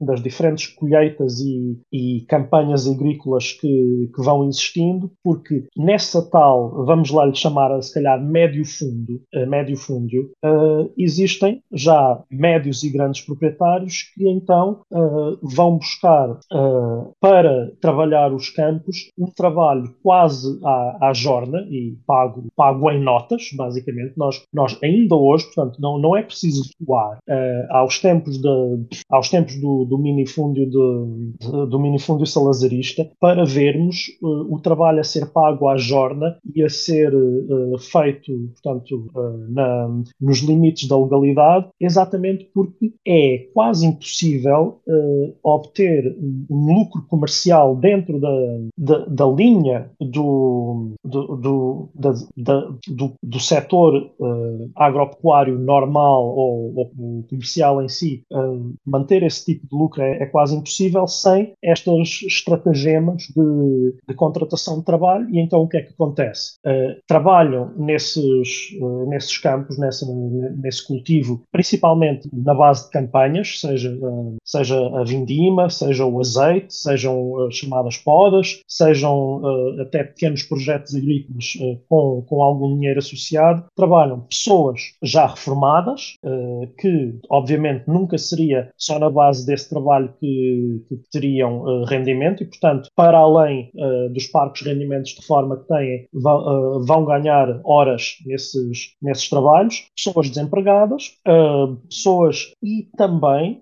das 0.00 0.22
diferentes 0.22 0.66
colheitas 0.68 1.40
e, 1.40 1.78
e 1.92 2.24
campanhas 2.28 2.86
agrícolas 2.86 3.52
que, 3.52 4.10
que 4.14 4.22
vão 4.22 4.48
existindo 4.48 5.10
porque 5.22 5.64
nessa 5.76 6.22
tal 6.30 6.84
vamos 6.84 7.10
lá 7.10 7.26
lhe 7.26 7.34
chamar 7.34 7.80
se 7.82 7.94
calhar 7.94 8.20
médio 8.22 8.64
fundo, 8.64 9.20
uh, 9.34 9.46
médio 9.46 9.76
fundo, 9.76 10.30
uh, 10.44 10.90
existem 10.96 11.62
já 11.72 12.22
médios 12.30 12.82
e 12.82 12.90
grandes 12.90 13.20
proprietários 13.20 14.04
que 14.14 14.28
então 14.28 14.80
vão 15.42 15.78
buscar 15.78 16.38
para 17.20 17.72
trabalhar 17.80 18.32
os 18.32 18.50
campos 18.50 19.10
um 19.18 19.26
trabalho 19.26 19.94
quase 20.02 20.58
à, 20.64 21.08
à 21.08 21.12
jorna 21.12 21.60
e 21.70 21.96
pago, 22.06 22.44
pago 22.54 22.90
em 22.90 23.02
notas, 23.02 23.50
basicamente. 23.54 24.14
Nós, 24.16 24.42
nós 24.52 24.78
ainda 24.82 25.14
hoje, 25.14 25.44
portanto, 25.46 25.80
não, 25.80 25.98
não 25.98 26.16
é 26.16 26.22
preciso 26.36 26.70
doar 26.80 27.18
aos 27.70 27.98
tempos, 27.98 28.38
de, 28.38 28.48
aos 29.10 29.30
tempos 29.30 29.56
do, 29.60 29.84
do 29.84 29.98
minifúndio 29.98 30.68
de, 30.68 31.38
de, 31.40 31.66
do 31.66 31.78
minifúndio 31.78 32.26
salazarista 32.26 33.10
para 33.20 33.44
vermos 33.44 34.06
o 34.22 34.58
trabalho 34.60 35.00
a 35.00 35.04
ser 35.04 35.26
pago 35.26 35.68
à 35.68 35.76
jorna 35.76 36.36
e 36.54 36.62
a 36.62 36.68
ser 36.68 37.14
uh, 37.14 37.78
feito, 37.78 38.32
portanto, 38.52 39.10
uh, 39.14 39.52
na, 39.52 39.88
nos 40.20 40.38
limites 40.40 40.88
da 40.88 40.98
legalidade, 40.98 41.68
exatamente 41.80 42.48
porque 42.52 42.92
é 43.06 43.46
quase 43.52 43.86
impossível 43.86 44.26
possível 44.26 44.80
uh, 44.86 45.34
obter 45.42 46.16
um 46.50 46.74
lucro 46.74 47.02
comercial 47.08 47.76
dentro 47.76 48.20
da, 48.20 48.28
da, 48.76 49.04
da 49.06 49.26
linha 49.26 49.90
do, 50.00 50.94
do, 51.04 51.36
do, 51.36 51.88
da, 51.94 52.12
da, 52.36 52.60
do, 52.88 53.12
do 53.22 53.40
setor 53.40 54.10
uh, 54.18 54.70
agropecuário 54.74 55.58
normal 55.58 56.25
ou, 56.26 56.74
ou, 56.76 57.22
comercial 57.28 57.82
em 57.82 57.88
si, 57.88 58.22
uh, 58.32 58.74
manter 58.84 59.22
esse 59.22 59.44
tipo 59.44 59.66
de 59.66 59.76
lucro 59.76 60.02
é, 60.02 60.22
é, 60.22 60.26
quase 60.26 60.54
impossível 60.56 61.06
sem 61.06 61.52
estas 61.62 62.22
estratagemas 62.26 63.24
de, 63.34 63.94
de, 64.08 64.14
contratação 64.14 64.78
de 64.78 64.84
trabalho. 64.84 65.28
E 65.30 65.40
então 65.40 65.62
o 65.62 65.68
que 65.68 65.76
é 65.76 65.82
que 65.82 65.92
acontece? 65.92 66.56
trabalham 67.06 67.72
nesses, 67.76 68.70
nesses 69.08 69.38
campos, 69.38 69.78
nessa, 69.78 70.06
nesse 70.56 70.86
cultivo, 70.86 71.42
principalmente 71.52 72.28
na 72.32 72.54
base 72.54 72.86
de 72.86 72.90
campanhas, 72.90 73.60
seja, 73.60 73.96
seja 74.44 74.76
a 74.98 75.04
vindima, 75.04 75.70
seja 75.70 76.04
o 76.04 76.20
azeite, 76.20 76.74
sejam 76.74 77.46
as 77.46 77.56
chamadas 77.56 77.96
podas, 77.96 78.60
sejam 78.68 79.40
uh, 79.42 79.82
até 79.82 80.04
pequenos 80.04 80.42
projetos 80.42 80.94
agrícolas 80.94 81.54
uh, 81.60 81.80
com, 81.88 82.22
com 82.26 82.42
algum 82.42 82.74
dinheiro 82.74 82.98
associado, 82.98 83.64
trabalham 83.74 84.20
pessoas 84.20 84.94
já 85.02 85.26
reformadas, 85.26 86.15
uh, 86.24 86.66
que 86.78 87.18
obviamente 87.30 87.84
nunca 87.86 88.18
seria 88.18 88.70
só 88.76 88.98
na 88.98 89.10
base 89.10 89.46
desse 89.46 89.68
trabalho 89.68 90.12
que, 90.20 90.82
que 90.88 90.96
teriam 91.10 91.84
rendimento 91.84 92.42
e, 92.42 92.46
portanto, 92.46 92.88
para 92.94 93.18
além 93.18 93.70
dos 94.12 94.26
parcos 94.26 94.62
rendimentos 94.62 95.12
de 95.12 95.24
forma 95.24 95.56
que 95.58 95.68
têm, 95.68 96.08
vão, 96.12 97.04
ganhar 97.04 97.60
horas 97.64 98.16
nesses, 98.26 98.94
nesses 99.00 99.28
trabalhos, 99.28 99.88
pessoas 99.96 100.28
desempregadas, 100.28 101.16
pessoas 101.88 102.52
e 102.62 102.88
também, 102.96 103.60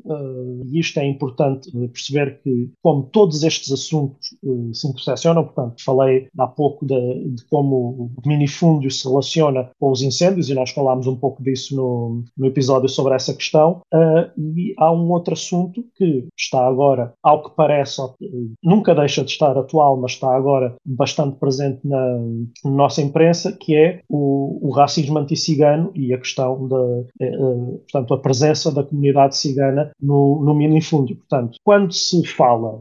e 0.67 0.79
isto 0.79 0.99
é 0.99 1.07
importante 1.07 1.71
perceber 1.89 2.41
que, 2.43 2.71
como 2.83 3.05
todos 3.05 3.43
estes 3.43 3.73
assuntos 3.73 4.35
se 4.73 4.89
interseccionam, 4.89 5.45
portanto, 5.45 5.83
falei 5.85 6.29
há 6.39 6.47
pouco 6.47 6.87
de, 6.87 7.29
de, 7.31 7.45
como 7.47 8.11
o 8.17 8.29
minifúndio 8.29 8.91
se 8.91 9.09
relaciona 9.09 9.71
com 9.79 9.91
os 9.91 10.03
incêndios, 10.03 10.49
e 10.49 10.55
nós 10.55 10.71
falámos 10.71 11.07
um 11.07 11.17
pouco 11.17 11.43
disso 11.43 11.77
no 11.77 12.25
episódio 12.47 12.89
sobre 12.89 13.15
essa 13.15 13.35
questão, 13.35 13.83
uh, 13.93 14.41
e 14.57 14.75
há 14.79 14.93
um 14.93 15.11
outro 15.11 15.35
assunto 15.35 15.85
que 15.97 16.27
está 16.37 16.67
agora, 16.67 17.13
ao 17.23 17.43
que 17.43 17.57
parece, 17.57 18.01
uh, 18.01 18.15
nunca 18.63 18.95
deixa 18.95 19.25
de 19.25 19.31
estar 19.31 19.57
atual, 19.57 19.97
mas 19.97 20.13
está 20.13 20.35
agora 20.35 20.75
bastante 20.85 21.39
presente 21.39 21.81
na, 21.85 22.19
na 22.65 22.71
nossa 22.71 23.03
imprensa, 23.03 23.53
que 23.53 23.75
é 23.75 24.01
o, 24.09 24.69
o 24.69 24.71
racismo 24.71 25.19
anti-cigano 25.19 25.91
e 25.95 26.13
a 26.13 26.19
questão 26.19 26.69
da, 26.69 26.77
portanto, 27.81 28.15
a 28.15 28.19
presença 28.19 28.73
da 28.73 28.83
comunidade 28.83 29.37
cigana 29.37 29.91
no, 30.01 30.43
no 30.45 30.55
minifúndio. 30.55 31.17
Portanto, 31.17 31.59
quando 31.65 31.93
se 31.93 32.25
fala 32.27 32.79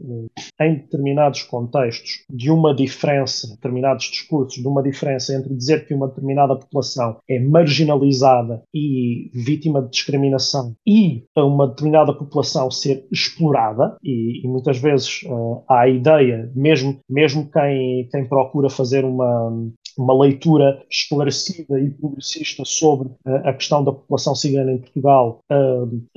em 0.60 0.76
determinados 0.76 1.42
contextos 1.42 2.24
de 2.30 2.50
uma 2.50 2.74
diferença, 2.74 3.48
determinados 3.48 4.04
discursos, 4.06 4.60
de 4.60 4.66
uma 4.66 4.82
diferença 4.82 5.34
entre 5.34 5.54
dizer 5.54 5.86
que 5.86 5.94
uma 5.94 6.08
determinada 6.08 6.56
população 6.56 7.16
é 7.28 7.38
marginalizada 7.38 8.62
e 8.72 9.30
vítima 9.54 9.82
de 9.82 9.90
discriminação 9.90 10.74
e 10.86 11.24
uma 11.36 11.68
determinada 11.68 12.12
população 12.12 12.70
ser 12.70 13.06
explorada, 13.10 13.96
e, 14.02 14.44
e 14.44 14.48
muitas 14.48 14.78
vezes 14.78 15.22
uh, 15.24 15.62
há 15.68 15.82
a 15.82 15.88
ideia, 15.88 16.50
mesmo, 16.54 16.98
mesmo 17.08 17.48
quem, 17.50 18.08
quem 18.10 18.28
procura 18.28 18.68
fazer 18.68 19.04
uma, 19.04 19.50
uma 19.98 20.18
leitura 20.18 20.82
esclarecida 20.90 21.78
e 21.80 21.90
progressista 21.90 22.62
sobre 22.64 23.08
uh, 23.08 23.36
a 23.44 23.52
questão 23.52 23.84
da 23.84 23.92
população 23.92 24.34
cigana 24.34 24.72
em 24.72 24.78
Portugal, 24.78 25.40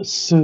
se, 0.04 0.36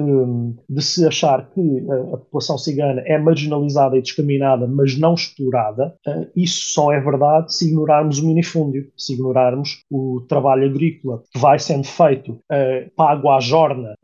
de 0.69 0.81
se 0.81 1.05
achar 1.05 1.49
que 1.49 1.59
uh, 1.59 2.15
a 2.15 2.17
população 2.17 2.57
cigana 2.57 3.01
é 3.05 3.17
marginalizada 3.17 3.97
e 3.97 4.01
discriminada, 4.01 4.67
mas 4.67 4.97
não 4.97 5.13
explorada, 5.13 5.95
isso 6.35 6.73
só 6.73 6.91
é 6.91 6.99
verdade 6.99 7.53
se 7.53 7.67
ignorarmos 7.67 8.19
o 8.19 8.27
minifúndio, 8.27 8.91
se 8.97 9.13
ignorarmos 9.13 9.83
o 9.91 10.21
trabalho 10.27 10.65
agrícola 10.65 11.23
que 11.31 11.39
vai 11.39 11.59
sendo 11.59 11.85
feito, 11.85 12.39
pago 12.95 13.29
à 13.29 13.39
jorna 13.39 13.95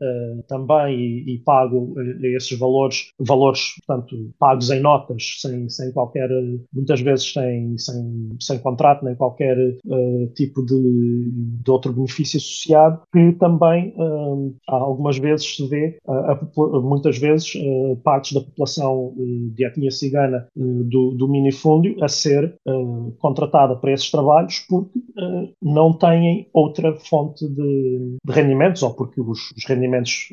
também 0.48 0.98
e, 0.98 1.34
e 1.34 1.38
pago 1.38 1.94
esses 2.22 2.58
valores, 2.58 3.12
valores, 3.18 3.74
portanto, 3.86 4.16
pagos 4.38 4.70
em 4.70 4.80
notas, 4.80 5.38
sem, 5.40 5.68
sem 5.68 5.92
qualquer, 5.92 6.28
muitas 6.72 7.00
vezes 7.00 7.32
sem, 7.32 7.76
sem, 7.78 8.28
sem 8.40 8.58
contrato 8.58 9.04
nem 9.04 9.14
qualquer 9.20 9.54
uh, 9.58 10.26
tipo 10.34 10.64
de, 10.64 11.30
de, 11.62 11.70
outro 11.70 11.92
benefício 11.92 12.38
associado, 12.38 13.02
que 13.12 13.32
também 13.32 13.92
uh, 13.98 14.56
algumas 14.66 15.18
vezes 15.18 15.56
se 15.56 15.68
vê, 15.68 15.98
uh, 16.06 16.80
muitas 16.80 17.18
vezes, 17.18 17.52
partes 18.02 18.32
da 18.32 18.40
população 18.40 19.12
de 19.54 19.66
etnia 19.66 19.90
cigana 19.90 20.46
do, 20.56 21.10
do 21.10 21.28
minifúndio 21.28 22.02
a 22.02 22.08
ser 22.08 22.54
contratada 23.18 23.76
para 23.76 23.92
esses 23.92 24.10
trabalhos 24.10 24.60
porque 24.68 24.98
não 25.60 25.92
têm 25.92 26.48
outra 26.52 26.94
fonte 26.96 27.46
de, 27.48 28.16
de 28.24 28.32
rendimentos 28.32 28.82
ou 28.82 28.94
porque 28.94 29.20
os, 29.20 29.50
os 29.56 29.64
rendimentos 29.66 30.28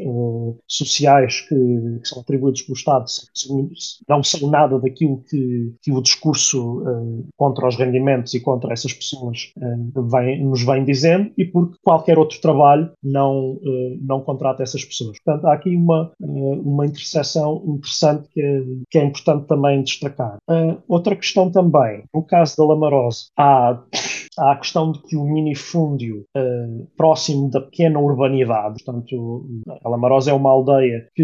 sociais 0.68 1.42
que, 1.42 1.56
que, 1.56 2.08
são 2.08 2.22
atribuídos 2.22 2.62
pelo 2.62 2.78
Estado 2.78 3.06
não 4.08 4.24
são 4.24 4.50
nada 4.50 4.80
daquilo 4.80 5.24
que, 5.30 5.74
que 5.82 5.92
o 5.92 6.02
discurso 6.02 6.84
contra 7.36 7.68
os 7.68 7.76
rendimentos 7.76 8.34
e 8.34 8.40
contra 8.40 8.74
essas 8.78 8.94
pessoas 8.94 9.52
uh, 9.58 10.04
vem, 10.04 10.44
nos 10.44 10.64
vem 10.64 10.86
dizendo 10.86 11.32
e 11.38 11.46
porque 11.46 11.78
qualquer 11.82 12.18
outro 12.18 12.40
trabalho 12.40 12.92
não, 13.04 13.54
uh, 13.54 13.98
não 14.02 14.22
contrata 14.22 14.64
essas 14.64 14.84
pessoas. 14.84 15.18
Portanto, 15.24 15.46
há 15.46 15.54
aqui 15.54 15.76
uma, 15.76 16.12
uh, 16.20 16.62
uma 16.62 16.86
interseção 16.86 17.64
interessante 17.68 18.28
que 18.32 18.42
é, 18.42 18.62
que 18.90 18.98
é 19.00 19.04
importante 19.04 19.48
também 19.48 19.84
destacar. 19.84 20.38
outra 20.88 21.16
questão 21.16 21.52
também, 21.52 22.04
no 22.14 22.24
caso 22.24 22.56
da 22.58 22.66
Lamarose, 22.66 23.28
há 23.38 23.82
há 24.38 24.52
a 24.52 24.58
questão 24.58 24.92
de 24.92 25.02
que 25.02 25.16
o 25.16 25.24
minifúndio 25.24 26.26
uh, 26.36 26.88
próximo 26.96 27.50
da 27.50 27.62
pequena 27.62 28.00
urbanidade, 28.00 28.84
portanto, 28.84 29.46
a 29.84 29.90
Lamarosa 29.90 30.32
é 30.32 30.34
uma 30.34 30.52
aldeia 30.52 31.08
que, 31.16 31.24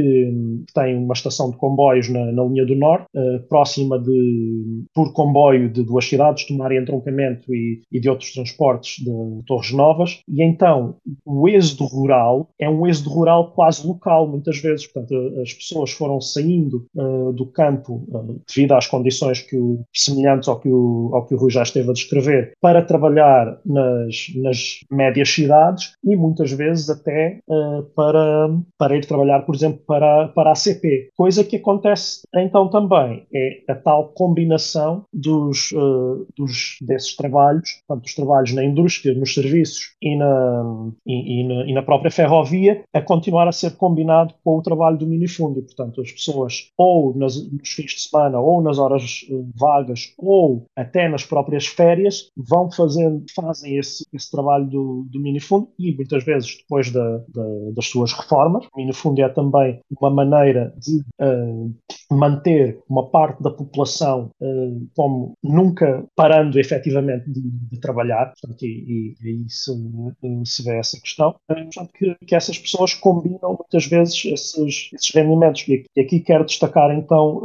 que 0.68 0.74
tem 0.74 0.98
uma 0.98 1.14
estação 1.14 1.52
de 1.52 1.58
comboios 1.58 2.10
na, 2.10 2.32
na 2.32 2.44
linha 2.44 2.66
do 2.66 2.76
norte, 2.76 3.06
uh, 3.16 3.48
próxima 3.48 4.00
de, 4.00 4.84
por 4.94 5.14
comboio 5.14 5.70
de 5.70 5.84
duas 5.84 6.06
cidades, 6.06 6.46
Tomar 6.48 6.72
e 6.72 6.80
Entroncamento 6.80 7.54
e, 7.54 7.82
e 7.92 8.00
de 8.00 8.10
outros 8.10 8.34
transportes 8.34 9.04
de 9.04 9.44
Torres 9.46 9.72
Novas, 9.72 10.22
e 10.28 10.44
então 10.44 10.96
o 11.26 11.48
êxodo 11.48 11.86
rural 11.86 12.50
é 12.60 12.70
um 12.70 12.88
êxodo 12.88 13.10
rural 13.10 13.52
quase 13.52 13.86
local, 13.86 14.28
muitas 14.28 14.60
vezes, 14.60 14.88
portanto, 14.88 15.14
as 15.42 15.54
pessoas 15.54 15.92
foram 15.92 16.20
saindo 16.20 16.86
uh, 16.96 17.32
do 17.34 17.46
campo 17.46 18.04
devido 18.48 18.74
às 18.74 18.88
condições 18.88 19.42
que 19.42 19.58
o, 19.58 19.84
semelhantes 19.94 20.48
ao 20.48 20.60
que 20.60 20.70
o, 20.70 21.12
ao 21.14 21.26
que 21.26 21.36
o 21.36 21.38
Rui 21.38 21.52
já 21.52 21.64
esteve 21.64 21.90
a 21.90 21.94
descrever, 21.94 22.54
para 22.62 22.82
trabalhar 22.82 23.03
trabalhar 23.04 23.60
nas, 23.66 24.28
nas 24.36 24.80
médias 24.90 25.30
cidades 25.30 25.94
e 26.04 26.16
muitas 26.16 26.52
vezes 26.52 26.90
até 26.90 27.40
uh, 27.48 27.84
para, 27.96 28.50
para 28.78 28.96
ir 28.96 29.06
trabalhar, 29.06 29.42
por 29.42 29.54
exemplo, 29.54 29.82
para, 29.86 30.30
para 30.30 30.52
a 30.52 30.56
CP. 30.56 31.10
Coisa 31.16 31.44
que 31.44 31.58
acontece 31.58 32.22
então 32.34 32.70
também 32.70 33.26
é 33.34 33.62
a 33.70 33.76
tal 33.76 34.10
combinação 34.10 35.06
dos, 35.14 35.72
uh, 35.74 36.26
dos, 36.38 36.78
desses 36.82 37.16
trabalhos, 37.16 37.82
portanto, 37.88 38.04
dos 38.04 38.16
trabalhos 38.16 38.54
na 38.54 38.64
indústria, 38.64 39.14
nos 39.14 39.34
serviços 39.34 39.96
e 40.02 40.16
na, 40.16 40.92
e, 41.06 41.42
e, 41.42 41.48
na, 41.48 41.66
e 41.66 41.74
na 41.74 41.84
própria 41.84 42.12
ferrovia, 42.12 42.84
a 42.94 43.02
continuar 43.02 43.48
a 43.48 43.52
ser 43.52 43.76
combinado 43.76 44.34
com 44.44 44.58
o 44.58 44.62
trabalho 44.62 44.98
do 44.98 45.08
minifúndio. 45.08 45.64
Portanto, 45.64 46.02
as 46.02 46.12
pessoas 46.12 46.72
ou 46.78 47.16
nas, 47.18 47.36
nos 47.52 47.70
fins 47.70 47.92
de 47.92 48.02
semana 48.02 48.40
ou 48.40 48.62
nas 48.62 48.80
horas 48.80 49.26
uh, 49.30 49.50
vagas 49.56 50.14
ou 50.18 50.66
até 50.78 51.10
nas 51.10 51.26
próprias 51.26 51.68
férias 51.68 52.30
vão 52.38 52.72
fazer 52.72 52.93
fazendo, 52.94 53.26
fazem 53.36 53.78
esse, 53.78 54.06
esse 54.14 54.32
trabalho 54.32 54.66
do, 54.66 55.08
do 55.10 55.20
minifundo 55.20 55.68
e 55.80 55.94
muitas 55.96 56.24
vezes 56.24 56.58
depois 56.58 56.92
da, 56.92 57.18
da, 57.30 57.72
das 57.76 57.86
suas 57.88 58.14
reformas. 58.14 58.66
O 58.74 58.78
minifundo 58.78 59.22
é 59.22 59.30
também 59.30 59.80
uma 60.00 60.10
maneira 60.10 60.74
de 60.78 61.00
uh, 61.22 61.74
manter 62.12 62.80
uma 62.90 63.10
parte 63.10 63.42
da 63.42 63.50
população 63.50 64.30
uh, 64.42 64.88
como 64.96 65.34
nunca 65.44 66.06
parando 66.16 66.60
efetivamente 66.60 67.30
de, 67.30 67.42
de 67.42 67.80
trabalhar, 67.80 68.34
portanto, 68.40 68.64
e, 68.64 69.16
e, 69.22 69.46
e 69.46 69.50
se, 69.50 70.64
vê 70.64 70.78
essa 70.78 71.00
questão, 71.00 71.32
uh, 71.32 71.56
portanto, 71.56 71.90
que, 71.94 72.16
que, 72.26 72.36
essas 72.36 72.58
pessoas 72.58 72.94
combinam 72.94 73.58
muitas 73.58 73.86
vezes 73.86 74.26
esses, 74.26 74.92
esses 74.94 75.14
rendimentos. 75.14 75.68
E 75.68 75.74
aqui, 75.74 75.86
e 75.96 76.02
aqui 76.02 76.20
quero 76.20 76.46
destacar 76.46 76.92
então, 76.92 77.42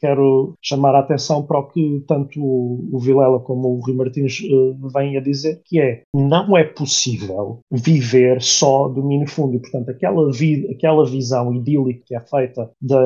quero 0.00 0.54
chamar 0.62 0.94
a 0.94 1.00
atenção 1.00 1.42
para 1.42 1.58
o 1.58 1.68
que 1.68 2.04
tanto 2.06 2.40
o, 2.40 2.88
o 2.92 2.98
Vilela 2.98 3.40
como 3.40 3.68
o 3.68 3.80
Rui 3.80 3.94
Martins 3.94 4.42
vem 4.92 5.16
a 5.16 5.20
dizer, 5.20 5.60
que 5.64 5.80
é 5.80 6.02
não 6.14 6.56
é 6.56 6.64
possível 6.64 7.60
viver 7.70 8.40
só 8.42 8.88
do 8.88 9.02
minifúndio. 9.02 9.60
Portanto, 9.60 9.90
aquela, 9.90 10.30
vi, 10.32 10.68
aquela 10.70 11.04
visão 11.06 11.54
idílica 11.54 12.02
que 12.06 12.14
é 12.14 12.20
feita 12.20 12.70
de, 12.80 12.96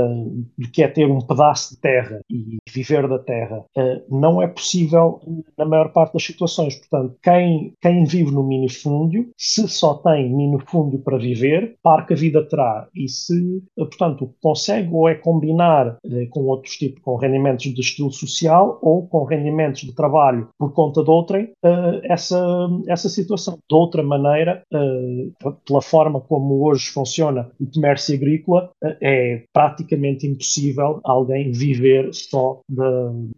de, 0.58 0.70
que 0.70 0.82
é 0.82 0.88
ter 0.88 1.06
um 1.06 1.20
pedaço 1.20 1.74
de 1.74 1.80
terra 1.80 2.20
e 2.30 2.56
viver 2.68 3.08
da 3.08 3.18
terra, 3.18 3.64
uh, 3.76 4.18
não 4.18 4.42
é 4.42 4.46
possível 4.46 5.20
na 5.56 5.64
maior 5.64 5.92
parte 5.92 6.14
das 6.14 6.24
situações. 6.24 6.76
Portanto, 6.76 7.16
quem, 7.22 7.72
quem 7.80 8.04
vive 8.04 8.30
no 8.30 8.42
minifúndio, 8.42 9.30
se 9.36 9.66
só 9.68 9.94
tem 9.94 10.34
minifúndio 10.34 10.98
para 11.00 11.18
viver, 11.18 11.76
que 12.06 12.14
a 12.14 12.16
vida 12.16 12.46
terá. 12.46 12.88
E 12.94 13.08
se, 13.08 13.62
portanto, 13.76 14.34
consegue 14.42 14.88
ou 14.92 15.08
é 15.08 15.14
combinar 15.14 15.98
uh, 16.04 16.28
com 16.30 16.40
outros 16.46 16.76
tipos, 16.76 17.02
com 17.02 17.16
rendimentos 17.16 17.72
de 17.72 17.80
estilo 17.80 18.10
social 18.10 18.78
ou 18.82 19.06
com 19.06 19.24
rendimentos 19.24 19.82
de 19.82 19.94
trabalho 19.94 20.48
por 20.58 20.72
conta 20.72 21.02
de 21.02 21.10
outrem, 21.10 21.49
uh, 21.64 22.00
essa, 22.04 22.40
essa 22.88 23.08
situação. 23.08 23.58
De 23.68 23.74
outra 23.74 24.02
maneira, 24.02 24.62
uh, 24.72 25.52
pela 25.66 25.82
forma 25.82 26.20
como 26.20 26.66
hoje 26.66 26.88
funciona 26.88 27.50
o 27.58 27.66
comércio 27.66 28.14
agrícola, 28.14 28.70
uh, 28.82 28.96
é 29.00 29.42
praticamente 29.52 30.26
impossível 30.26 31.00
alguém 31.04 31.52
viver 31.52 32.12
só 32.12 32.60
de, 32.68 32.82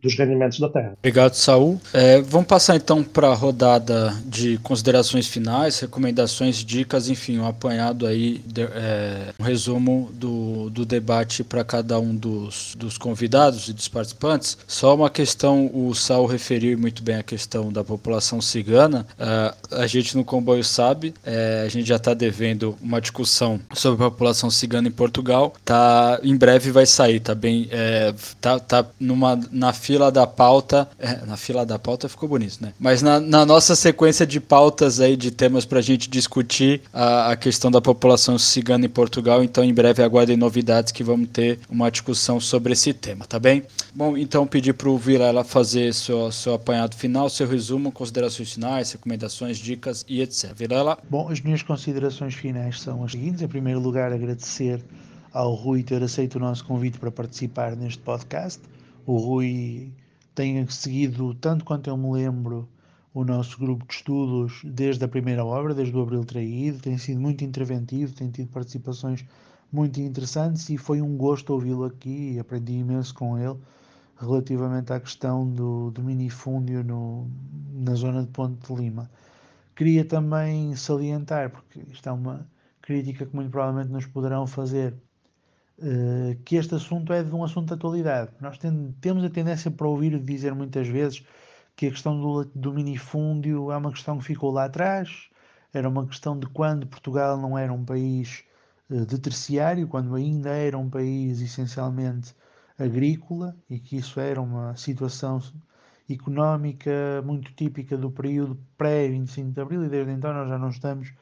dos 0.03 0.17
rendimentos 0.17 0.61
da 0.61 0.69
terra. 0.69 0.95
Obrigado, 0.99 1.35
Saul. 1.35 1.81
É, 1.93 2.21
vamos 2.21 2.47
passar 2.47 2.77
então 2.77 3.03
para 3.03 3.29
a 3.29 3.35
rodada 3.35 4.11
de 4.27 4.59
considerações 4.59 5.27
finais, 5.27 5.81
recomendações, 5.81 6.57
dicas, 6.65 7.09
enfim, 7.09 7.39
um 7.39 7.47
apanhado 7.47 8.07
aí, 8.07 8.39
de, 8.47 8.63
é, 8.63 9.33
um 9.39 9.43
resumo 9.43 10.11
do, 10.13 10.71
do 10.71 10.85
debate 10.85 11.43
para 11.43 11.65
cada 11.65 11.99
um 11.99 12.15
dos, 12.15 12.75
dos 12.77 12.99
convidados 12.99 13.69
e 13.69 13.73
dos 13.73 13.89
participantes. 13.89 14.59
Só 14.67 14.95
uma 14.95 15.11
questão, 15.11 15.71
o 15.73 15.95
Saul 15.95 16.27
referiu 16.27 16.79
muito 16.79 17.03
bem 17.03 17.17
a 17.17 17.23
questão 17.23 17.73
da 17.73 17.83
população 17.83 18.02
cigana. 18.41 19.07
Uh, 19.19 19.77
a 19.77 19.87
gente 19.87 20.17
no 20.17 20.25
comboio 20.25 20.65
sabe, 20.65 21.15
é, 21.25 21.63
a 21.65 21.69
gente 21.69 21.87
já 21.87 21.97
está 21.97 22.15
devendo 22.15 22.77
uma 22.81 23.01
discussão 23.01 23.61
sobre 23.75 24.05
a 24.05 24.11
população 24.11 24.51
cigana 24.51 24.89
em 24.89 24.91
Portugal. 24.91 25.55
Tá, 25.65 26.21
em 26.23 26.37
breve 26.37 26.71
vai 26.71 26.87
sair, 26.87 27.21
tá 27.21 27.35
bem, 27.35 27.69
é, 27.71 28.15
tá, 28.41 28.59
tá 28.59 28.87
numa, 28.99 29.39
na 29.51 29.73
fila 29.73 30.11
da 30.11 30.27
pauta, 30.27 30.89
é, 30.99 31.25
na 31.27 31.37
fila 31.37 31.65
da 31.65 31.79
pauta 31.79 32.09
ficou 32.09 32.29
bonito, 32.29 32.59
né? 32.61 32.73
Mas 32.79 33.03
na, 33.03 33.21
na 33.21 33.45
nossa 33.47 33.75
sequência 33.75 34.27
de 34.27 34.41
pautas 34.41 35.01
aí, 35.01 35.17
de 35.17 35.31
temas 35.31 35.65
para 35.65 35.79
a 35.79 35.83
gente 35.83 36.09
discutir 36.09 36.83
a, 36.93 37.33
a 37.33 37.37
questão 37.37 37.71
da 37.71 37.81
população 37.81 38.39
cigana 38.39 38.87
em 38.87 38.89
Portugal, 38.89 39.43
então 39.43 39.63
em 39.65 39.75
breve 39.75 40.03
aguardem 40.03 40.37
novidades 40.37 40.93
que 40.93 41.05
vamos 41.05 41.29
ter 41.33 41.59
uma 41.69 41.91
discussão 41.91 42.41
sobre 42.41 42.73
esse 42.73 42.93
tema, 42.93 43.25
tá 43.27 43.39
bem? 43.39 43.63
Bom, 43.95 44.17
então 44.17 44.47
pedir 44.47 44.73
para 44.73 44.89
o 44.89 44.97
Vilela 44.97 45.45
fazer 45.45 45.93
seu, 45.93 46.33
seu 46.33 46.55
apanhado 46.55 46.97
final, 46.97 47.29
seu 47.29 47.47
resumo, 47.47 47.92
considerações 47.93 48.53
finais, 48.53 48.93
recomendações, 48.93 49.59
dicas 49.59 50.05
e 50.09 50.21
etc. 50.21 50.55
Vilela? 50.55 50.99
Bom, 51.09 51.29
as 51.29 51.41
minhas 51.41 51.63
considerações 51.63 52.35
finais 52.35 52.81
são 52.81 53.05
as 53.05 53.13
seguintes. 53.13 53.43
Em 53.43 53.49
primeiro 53.49 53.81
lugar, 53.81 54.13
agradecer 54.13 54.83
ao 55.33 55.55
Rui 55.55 55.83
ter 55.83 56.03
aceito 56.03 56.37
o 56.37 56.41
nosso 56.41 56.65
convite 56.65 56.99
para 56.99 57.11
participar 57.11 57.77
neste 57.77 58.03
podcast. 58.03 58.61
O 59.07 59.17
Rui 59.17 59.93
tem 60.35 60.67
seguido, 60.69 61.35
tanto 61.35 61.65
quanto 61.65 61.89
eu 61.89 61.97
me 61.97 62.13
lembro, 62.13 62.69
o 63.15 63.25
nosso 63.25 63.59
grupo 63.59 63.87
de 63.87 63.95
estudos 63.95 64.61
desde 64.65 65.05
a 65.05 65.09
primeira 65.09 65.45
obra, 65.45 65.75
desde 65.75 65.95
o 65.97 66.01
Abril 66.01 66.25
Traído, 66.25 66.79
tem 66.79 66.97
sido 66.97 67.21
muito 67.21 67.45
interventivo, 67.45 68.15
tem 68.15 68.31
tido 68.31 68.49
participações 68.49 69.25
muito 69.71 70.01
interessantes 70.01 70.69
e 70.71 70.77
foi 70.77 71.01
um 71.01 71.17
gosto 71.17 71.53
ouvi-lo 71.53 71.85
aqui 71.85 72.39
aprendi 72.39 72.75
imenso 72.75 73.15
com 73.15 73.39
ele 73.39 73.57
relativamente 74.23 74.93
à 74.93 75.01
questão 75.01 75.49
do, 75.51 75.91
do 75.91 76.03
minifúndio 76.03 76.85
no, 76.85 77.29
na 77.73 77.95
zona 77.95 78.23
de 78.23 78.29
Ponte 78.29 78.67
de 78.67 78.81
Lima. 78.81 79.11
Queria 79.75 80.05
também 80.05 80.75
salientar, 80.77 81.51
porque 81.51 81.81
isto 81.91 82.09
é 82.09 82.13
uma 82.13 82.47
crítica 82.81 83.27
que 83.27 83.35
muito 83.35 83.51
provavelmente 83.51 83.91
nos 83.91 84.07
poderão 84.07 84.47
fazer, 84.47 84.95
uh, 85.79 86.37
que 86.45 86.57
este 86.57 86.75
assunto 86.75 87.13
é 87.13 87.23
de 87.23 87.35
um 87.35 87.43
assunto 87.43 87.69
de 87.69 87.75
atualidade. 87.75 88.31
Nós 88.41 88.59
tem, 88.59 88.95
temos 89.01 89.25
a 89.25 89.31
tendência 89.31 89.71
para 89.71 89.89
ouvir 89.89 90.19
dizer 90.21 90.55
muitas 90.55 90.87
vezes 90.87 91.25
que 91.75 91.87
a 91.87 91.91
questão 91.91 92.21
do, 92.21 92.45
do 92.55 92.73
minifúndio 92.73 93.73
é 93.73 93.77
uma 93.77 93.91
questão 93.91 94.19
que 94.19 94.25
ficou 94.25 94.53
lá 94.53 94.67
atrás, 94.67 95.29
era 95.73 95.89
uma 95.89 96.07
questão 96.07 96.39
de 96.39 96.47
quando 96.47 96.87
Portugal 96.87 97.37
não 97.39 97.59
era 97.59 97.73
um 97.73 97.85
país 97.85 98.45
uh, 98.89 99.05
de 99.05 99.19
terciário, 99.19 99.89
quando 99.89 100.15
ainda 100.15 100.51
era 100.51 100.79
um 100.79 100.89
país 100.89 101.41
essencialmente 101.41 102.35
agrícola 102.79 103.57
e 103.69 103.79
que 103.79 103.97
isso 103.97 104.21
era 104.21 104.41
uma 104.41 104.77
situação 104.77 105.41
económica 106.09 107.23
muito 107.25 107.53
típica 107.53 107.97
do 107.97 108.11
período 108.11 108.59
pré-25 108.77 109.53
de 109.53 109.61
Abril 109.61 109.85
e 109.85 109.89
desde 109.89 110.13
então 110.13 110.33
nós 110.33 110.49
já 110.49 110.59
não 110.59 110.69
estamos 110.69 111.13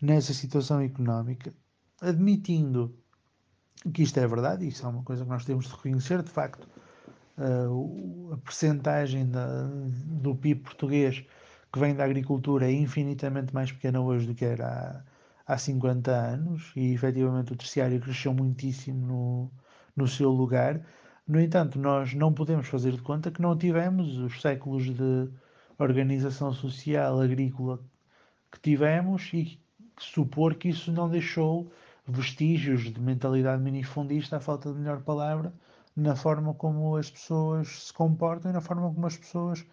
nessa 0.00 0.32
situação 0.34 0.80
económica. 0.80 1.54
Admitindo 2.00 2.94
que 3.92 4.02
isto 4.02 4.18
é 4.18 4.26
verdade, 4.26 4.66
isso 4.66 4.84
é 4.84 4.88
uma 4.88 5.02
coisa 5.02 5.24
que 5.24 5.30
nós 5.30 5.44
temos 5.44 5.66
de 5.66 5.72
reconhecer, 5.72 6.22
de 6.22 6.30
facto, 6.30 6.68
uh, 7.38 8.32
a 8.34 8.36
percentagem 8.38 9.28
da, 9.28 9.64
do 9.64 10.34
PIB 10.34 10.60
português 10.62 11.24
que 11.72 11.78
vem 11.78 11.94
da 11.94 12.04
agricultura 12.04 12.66
é 12.66 12.72
infinitamente 12.72 13.54
mais 13.54 13.70
pequena 13.72 14.00
hoje 14.00 14.26
do 14.26 14.34
que 14.34 14.44
era 14.44 15.04
há, 15.46 15.54
há 15.54 15.58
50 15.58 16.10
anos 16.10 16.72
e 16.74 16.92
efetivamente 16.92 17.52
o 17.52 17.56
terciário 17.56 18.00
cresceu 18.00 18.32
muitíssimo 18.32 19.06
no, 19.06 19.50
no 19.96 20.06
seu 20.06 20.30
lugar. 20.30 20.80
No 21.26 21.40
entanto, 21.40 21.78
nós 21.78 22.14
não 22.14 22.32
podemos 22.32 22.68
fazer 22.68 22.92
de 22.92 23.02
conta 23.02 23.30
que 23.30 23.42
não 23.42 23.56
tivemos 23.56 24.18
os 24.18 24.40
séculos 24.40 24.84
de 24.94 25.28
organização 25.78 26.52
social 26.52 27.20
agrícola 27.20 27.80
que 28.52 28.60
tivemos 28.60 29.30
e 29.32 29.58
supor 29.98 30.54
que 30.54 30.68
isso 30.68 30.92
não 30.92 31.08
deixou 31.08 31.70
vestígios 32.06 32.92
de 32.92 33.00
mentalidade 33.00 33.62
minifundista, 33.62 34.36
a 34.36 34.40
falta 34.40 34.72
de 34.72 34.78
melhor 34.78 35.02
palavra, 35.02 35.52
na 35.96 36.14
forma 36.14 36.54
como 36.54 36.96
as 36.96 37.10
pessoas 37.10 37.86
se 37.86 37.92
comportam 37.92 38.50
e 38.50 38.54
na 38.54 38.60
forma 38.60 38.92
como 38.92 39.06
as 39.06 39.16
pessoas 39.16 39.64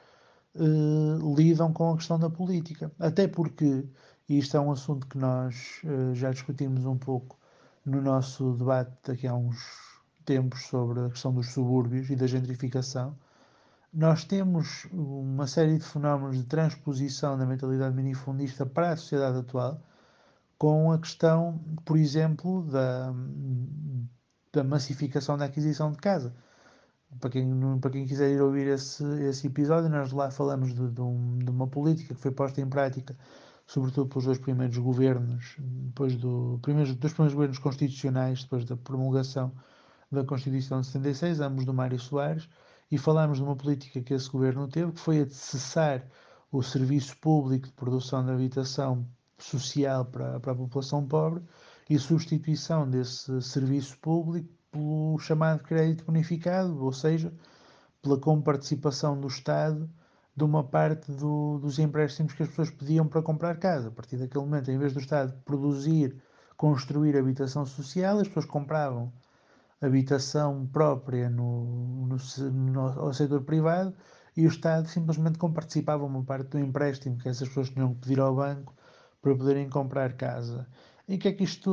uh, 0.56 1.36
lidam 1.36 1.72
com 1.72 1.92
a 1.92 1.98
questão 1.98 2.18
da 2.18 2.30
política. 2.30 2.92
Até 2.98 3.28
porque, 3.28 3.86
e 4.28 4.40
isto 4.40 4.58
é 4.58 4.60
um 4.60 4.72
assunto 4.72 5.06
que 5.08 5.18
nós 5.18 5.82
uh, 5.84 6.16
já 6.16 6.32
discutimos 6.32 6.86
um 6.86 6.98
pouco 6.98 7.38
no 7.86 8.02
nosso 8.02 8.54
debate 8.54 8.92
daqui 9.06 9.28
a 9.28 9.36
uns 9.36 9.93
tempos 10.24 10.66
sobre 10.68 11.00
a 11.02 11.10
questão 11.10 11.34
dos 11.34 11.52
subúrbios 11.52 12.10
e 12.10 12.16
da 12.16 12.28
gentrificação, 12.28 13.16
nós 13.94 14.24
temos 14.24 14.88
uma 14.92 15.46
série 15.46 15.78
de 15.78 15.84
fenómenos 15.86 16.36
de 16.36 16.44
transposição 16.46 17.38
da 17.38 17.46
mentalidade 17.46 17.96
minifundista 17.96 18.66
para 18.66 18.92
a 18.92 18.98
sociedade 18.98 19.38
atual, 19.38 19.80
com 20.58 20.92
a 20.92 20.98
questão, 20.98 21.60
por 21.86 21.98
exemplo, 21.98 22.64
da, 22.64 23.14
da 24.52 24.64
massificação 24.64 25.38
da 25.38 25.46
aquisição 25.46 25.92
de 25.92 26.00
casa. 26.00 26.34
Para 27.20 27.30
quem, 27.30 27.80
para 27.80 27.92
quem 27.92 28.08
quiser 28.08 28.32
ir 28.32 28.42
ouvir 28.42 28.68
esse, 28.68 29.04
esse 29.26 29.46
episódio, 29.46 29.90
nós 29.90 30.12
lá 30.12 30.32
falamos 30.32 30.74
de, 30.74 30.90
de, 30.90 31.02
um, 31.02 31.38
de 31.38 31.52
uma 31.52 31.68
política 31.68 32.16
que 32.16 32.22
foi 32.22 32.32
posta 32.32 32.60
em 32.62 32.68
prática, 32.68 33.16
sobretudo 33.68 34.10
pelos 34.10 34.26
dois 34.26 34.40
primeiros 34.40 34.78
governos, 34.80 35.56
depois 35.60 36.16
do, 36.16 36.58
primeiros, 36.64 36.96
dos 36.96 37.14
primeiros 37.14 37.36
governos 37.36 37.60
constitucionais, 37.60 38.44
depois 38.44 38.66
da 38.66 38.76
promulgação 38.76 39.52
da 40.14 40.24
Constituição 40.24 40.82
de 40.82 40.88
76, 40.88 41.40
ambos 41.40 41.66
do 41.66 41.74
Mário 41.74 42.00
Soares, 42.00 42.48
e 42.92 42.98
falámos 42.98 43.38
de 43.38 43.44
uma 43.44 43.56
política 43.56 44.02
que 44.02 44.14
esse 44.14 44.30
governo 44.30 44.68
teve, 44.68 44.92
que 44.92 45.00
foi 45.00 45.22
a 45.22 45.26
de 45.26 45.34
cessar 45.34 46.06
o 46.52 46.62
serviço 46.62 47.18
público 47.18 47.68
de 47.68 47.74
produção 47.74 48.24
de 48.24 48.32
habitação 48.32 49.08
social 49.38 50.06
para, 50.06 50.40
para 50.40 50.52
a 50.52 50.56
população 50.56 51.06
pobre 51.06 51.44
e 51.90 51.98
substituição 51.98 52.90
desse 52.90 53.42
serviço 53.42 53.98
público 53.98 54.48
pelo 54.72 55.18
chamado 55.20 55.64
crédito 55.64 56.06
bonificado, 56.06 56.84
ou 56.84 56.94
seja, 56.94 57.34
pela 58.02 58.20
comparticipação 58.20 59.20
do 59.20 59.28
Estado 59.28 59.90
de 60.36 60.44
uma 60.44 60.64
parte 60.64 61.12
do, 61.12 61.60
dos 61.60 61.78
empréstimos 61.80 62.34
que 62.34 62.44
as 62.44 62.50
pessoas 62.50 62.72
pediam 62.72 63.08
para 63.08 63.22
comprar 63.22 63.58
casa. 63.58 63.90
A 63.90 63.92
partir 63.92 64.18
daquele 64.18 64.44
momento, 64.44 64.72
em 64.72 64.78
vez 64.78 64.94
do 64.94 65.00
Estado 65.00 65.34
produzir, 65.46 66.16
construir 66.58 67.18
habitação 67.18 67.66
social, 67.66 68.20
as 68.20 68.28
pessoas 68.28 68.46
compravam 68.46 69.12
habitação 69.86 70.68
própria 70.68 71.30
no, 71.30 72.08
no, 72.08 72.18
no, 72.62 73.14
setor 73.14 73.42
privado 73.44 73.94
e 74.36 74.46
o 74.46 74.50
Estado 74.50 74.88
simplesmente 74.88 75.38
comparticipava 75.38 76.06
uma 76.06 76.24
parte 76.24 76.52
do 76.52 76.60
empréstimo 76.60 77.18
que 77.18 77.30
essas 77.30 77.48
pessoas 77.48 77.70
tinham 77.70 77.94
que 77.94 78.02
pedir 78.02 78.20
ao 78.20 78.36
banco 78.36 78.74
para 79.22 79.36
poderem 79.36 79.70
comprar 79.70 80.14
casa. 80.14 80.68
E 81.08 81.16
o 81.16 81.20
que 81.20 81.28
é 81.28 81.34
que 81.34 81.44
isto, 81.44 81.70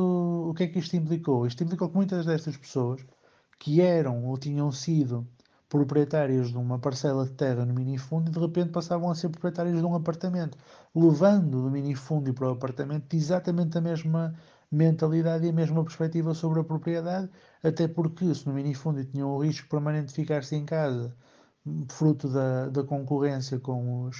o 0.49 0.53
que 0.53 0.63
é 0.63 0.67
que 0.67 0.79
isto 0.79 0.95
implicou? 0.95 1.47
Isto 1.47 1.63
implicou 1.63 1.89
que 1.89 1.95
muitas 1.95 2.25
destas 2.25 2.57
pessoas 2.57 3.01
que 3.57 3.81
eram 3.81 4.25
ou 4.25 4.37
tinham 4.37 4.71
sido 4.71 5.27
proprietários 5.69 6.49
de 6.51 6.57
uma 6.57 6.77
parcela 6.79 7.25
de 7.25 7.31
terra 7.31 7.65
no 7.65 7.73
minifúndio 7.73 8.33
de 8.33 8.39
repente 8.39 8.71
passavam 8.71 9.09
a 9.09 9.15
ser 9.15 9.29
proprietários 9.29 9.79
de 9.79 9.85
um 9.85 9.95
apartamento, 9.95 10.57
levando 10.93 11.63
do 11.63 11.71
minifúndio 11.71 12.33
para 12.33 12.49
o 12.49 12.51
apartamento 12.51 13.15
exatamente 13.15 13.77
a 13.77 13.81
mesma 13.81 14.35
mentalidade 14.69 15.45
e 15.45 15.49
a 15.49 15.53
mesma 15.53 15.81
perspectiva 15.83 16.33
sobre 16.33 16.59
a 16.59 16.63
propriedade, 16.63 17.29
até 17.63 17.87
porque 17.87 18.33
se 18.33 18.47
no 18.47 18.53
minifúndio 18.53 19.05
tinham 19.05 19.29
o 19.29 19.43
risco 19.43 19.69
permanente 19.69 20.07
de 20.07 20.13
ficar-se 20.13 20.55
em 20.55 20.65
casa, 20.65 21.15
fruto 21.89 22.27
da, 22.27 22.69
da 22.69 22.83
concorrência 22.83 23.59
com 23.59 24.03
os, 24.03 24.17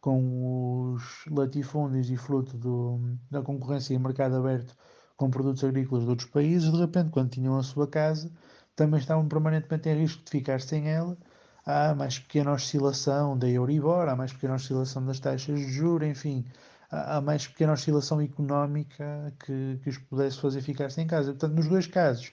com 0.00 0.92
os 0.94 1.24
latifúndios 1.30 2.10
e 2.10 2.16
fruto 2.16 2.56
do, 2.56 3.00
da 3.30 3.42
concorrência 3.42 3.94
em 3.94 3.98
mercado 3.98 4.36
aberto 4.36 4.76
com 5.16 5.30
produtos 5.30 5.64
agrícolas 5.64 6.04
de 6.04 6.10
outros 6.10 6.28
países, 6.30 6.70
de 6.70 6.78
repente, 6.78 7.10
quando 7.10 7.30
tinham 7.30 7.58
a 7.58 7.62
sua 7.62 7.88
casa, 7.88 8.30
também 8.76 9.00
estavam 9.00 9.26
permanentemente 9.26 9.88
em 9.88 9.98
risco 9.98 10.24
de 10.24 10.30
ficar 10.30 10.60
sem 10.60 10.88
ela. 10.88 11.18
Há 11.66 11.94
mais 11.94 12.20
pequena 12.20 12.52
oscilação 12.52 13.36
da 13.36 13.48
Euribor, 13.48 14.08
há 14.08 14.14
mais 14.14 14.32
pequena 14.32 14.54
oscilação 14.54 15.04
das 15.04 15.18
taxas 15.18 15.58
de 15.58 15.68
juros, 15.72 16.08
enfim, 16.08 16.46
há 16.90 17.20
mais 17.20 17.46
pequena 17.48 17.72
oscilação 17.72 18.20
económica 18.20 19.34
que, 19.44 19.80
que 19.82 19.90
os 19.90 19.98
pudesse 19.98 20.40
fazer 20.40 20.62
ficar 20.62 20.90
sem 20.90 21.06
casa. 21.06 21.32
Portanto, 21.32 21.54
nos 21.56 21.68
dois 21.68 21.86
casos, 21.88 22.32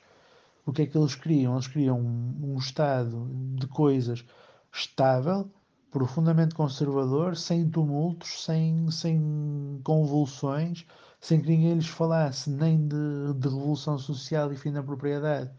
o 0.66 0.74
que 0.74 0.84
é 0.84 0.86
que 0.88 0.98
eles 0.98 1.16
criam? 1.16 1.54
Eles 1.54 1.68
criam 1.68 2.00
um, 2.00 2.54
um 2.54 2.58
estado 2.58 3.30
de 3.56 3.68
coisas 3.68 4.26
estável, 4.74 5.50
profundamente 5.92 6.56
conservador, 6.56 7.38
sem 7.38 7.70
tumultos, 7.70 8.44
sem, 8.44 8.90
sem 8.92 9.80
convulsões, 9.84 10.86
sem 11.22 11.42
que 11.42 11.48
ninguém 11.48 11.76
lhes 11.76 11.88
falasse 11.88 12.50
nem 12.50 12.88
de, 12.88 13.34
de 13.38 13.48
revolução 13.48 13.98
social 13.98 14.52
e 14.52 14.58
fim 14.58 14.72
da 14.74 14.84
propriedade 14.84 15.52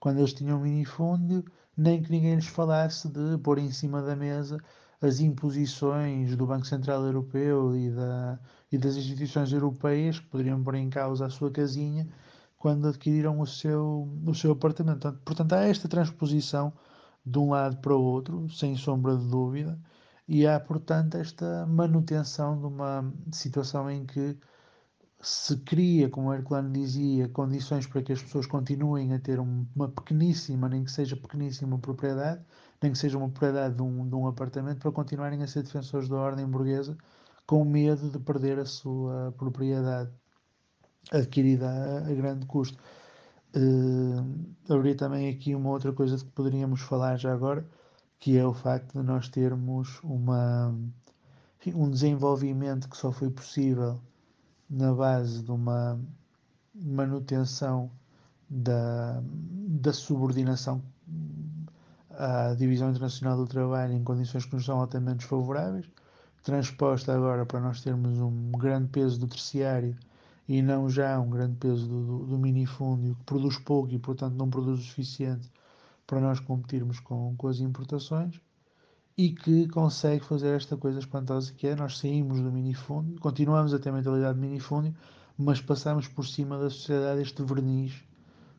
quando 0.00 0.18
eles 0.18 0.34
tinham 0.34 0.58
um 0.58 0.62
minifúndio, 0.62 1.42
nem 1.74 2.02
que 2.02 2.10
ninguém 2.10 2.34
lhes 2.34 2.46
falasse 2.46 3.08
de 3.08 3.38
pôr 3.38 3.58
em 3.58 3.70
cima 3.70 4.02
da 4.02 4.14
mesa 4.14 4.58
as 5.00 5.18
imposições 5.20 6.36
do 6.36 6.46
Banco 6.46 6.66
Central 6.66 7.04
Europeu 7.04 7.74
e, 7.76 7.90
da, 7.90 8.38
e 8.70 8.76
das 8.76 8.96
instituições 8.96 9.52
europeias 9.52 10.18
que 10.18 10.26
poderiam 10.26 10.62
pôr 10.62 10.74
em 10.74 10.90
causa 10.90 11.26
a 11.26 11.30
sua 11.30 11.50
casinha 11.50 12.06
quando 12.64 12.88
adquiriram 12.88 13.40
o 13.40 13.46
seu, 13.46 14.08
o 14.24 14.34
seu 14.34 14.52
apartamento. 14.52 15.12
Portanto, 15.22 15.52
há 15.52 15.64
esta 15.64 15.86
transposição 15.86 16.72
de 17.22 17.38
um 17.38 17.50
lado 17.50 17.76
para 17.76 17.94
o 17.94 18.02
outro, 18.02 18.48
sem 18.48 18.74
sombra 18.74 19.14
de 19.18 19.28
dúvida, 19.28 19.78
e 20.26 20.46
há, 20.46 20.58
portanto, 20.58 21.16
esta 21.18 21.66
manutenção 21.66 22.58
de 22.58 22.64
uma 22.64 23.12
situação 23.30 23.90
em 23.90 24.06
que 24.06 24.38
se 25.20 25.58
cria, 25.58 26.08
como 26.08 26.28
o 26.30 26.32
Herculano 26.32 26.72
dizia, 26.72 27.28
condições 27.28 27.86
para 27.86 28.02
que 28.02 28.14
as 28.14 28.22
pessoas 28.22 28.46
continuem 28.46 29.12
a 29.12 29.18
ter 29.18 29.38
uma 29.38 29.88
pequeníssima, 29.88 30.66
nem 30.66 30.84
que 30.84 30.90
seja 30.90 31.16
pequeníssima 31.16 31.78
propriedade, 31.78 32.42
nem 32.82 32.92
que 32.92 32.96
seja 32.96 33.18
uma 33.18 33.28
propriedade 33.28 33.74
de 33.74 33.82
um, 33.82 34.08
de 34.08 34.14
um 34.14 34.26
apartamento, 34.26 34.78
para 34.78 34.90
continuarem 34.90 35.42
a 35.42 35.46
ser 35.46 35.64
defensores 35.64 36.08
da 36.08 36.16
ordem 36.16 36.46
burguesa, 36.46 36.96
com 37.46 37.62
medo 37.62 38.08
de 38.08 38.18
perder 38.18 38.58
a 38.58 38.64
sua 38.64 39.34
propriedade 39.36 40.10
adquirida 41.12 41.68
a, 41.68 41.98
a 41.98 42.14
grande 42.14 42.46
custo. 42.46 42.78
Uh, 43.56 44.94
também 44.96 45.28
aqui 45.28 45.54
uma 45.54 45.70
outra 45.70 45.92
coisa 45.92 46.16
que 46.16 46.24
poderíamos 46.32 46.80
falar 46.80 47.16
já 47.16 47.32
agora, 47.32 47.64
que 48.18 48.36
é 48.36 48.46
o 48.46 48.52
facto 48.52 48.98
de 48.98 49.06
nós 49.06 49.28
termos 49.28 50.00
uma, 50.02 50.74
um 51.74 51.90
desenvolvimento 51.90 52.88
que 52.88 52.96
só 52.96 53.12
foi 53.12 53.30
possível 53.30 54.00
na 54.68 54.92
base 54.92 55.42
de 55.42 55.50
uma 55.50 56.00
manutenção 56.74 57.90
da, 58.48 59.22
da 59.22 59.92
subordinação 59.92 60.82
à 62.10 62.54
Divisão 62.54 62.90
Internacional 62.90 63.36
do 63.36 63.46
Trabalho 63.46 63.92
em 63.92 64.02
condições 64.02 64.46
que 64.46 64.54
nos 64.54 64.64
são 64.64 64.80
altamente 64.80 65.18
desfavoráveis, 65.18 65.88
transposta 66.42 67.14
agora 67.14 67.46
para 67.46 67.60
nós 67.60 67.80
termos 67.82 68.18
um 68.18 68.52
grande 68.52 68.88
peso 68.88 69.18
do 69.18 69.26
terciário 69.26 69.96
e 70.48 70.60
não 70.62 70.88
já 70.88 71.18
um 71.18 71.30
grande 71.30 71.56
peso 71.56 71.86
do, 71.88 72.04
do, 72.04 72.26
do 72.26 72.38
minifúndio, 72.38 73.14
que 73.16 73.24
produz 73.24 73.58
pouco 73.58 73.92
e, 73.92 73.98
portanto, 73.98 74.34
não 74.34 74.50
produz 74.50 74.80
o 74.80 74.82
suficiente 74.82 75.50
para 76.06 76.20
nós 76.20 76.40
competirmos 76.40 77.00
com, 77.00 77.34
com 77.36 77.48
as 77.48 77.60
importações 77.60 78.40
e 79.16 79.30
que 79.30 79.68
consegue 79.68 80.24
fazer 80.24 80.56
esta 80.56 80.76
coisa 80.76 80.98
espantosa 80.98 81.52
que 81.52 81.66
é 81.66 81.74
nós 81.76 81.98
saímos 81.98 82.40
do 82.40 82.50
minifúndio, 82.50 83.18
continuamos 83.20 83.72
a 83.72 83.78
ter 83.78 83.90
a 83.90 83.92
mentalidade 83.92 84.34
de 84.34 84.46
minifúndio, 84.46 84.94
mas 85.38 85.60
passamos 85.60 86.08
por 86.08 86.26
cima 86.26 86.58
da 86.58 86.68
sociedade 86.68 87.22
este 87.22 87.42
verniz 87.42 88.04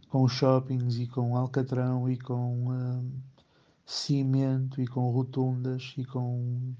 com 0.09 0.27
shoppings 0.27 0.97
e 0.97 1.07
com 1.07 1.35
alcatrão 1.35 2.09
e 2.09 2.17
com 2.17 2.69
uh, 2.69 3.05
cimento 3.85 4.81
e 4.81 4.87
com 4.87 5.09
rotundas 5.11 5.93
e 5.97 6.05
com 6.05 6.73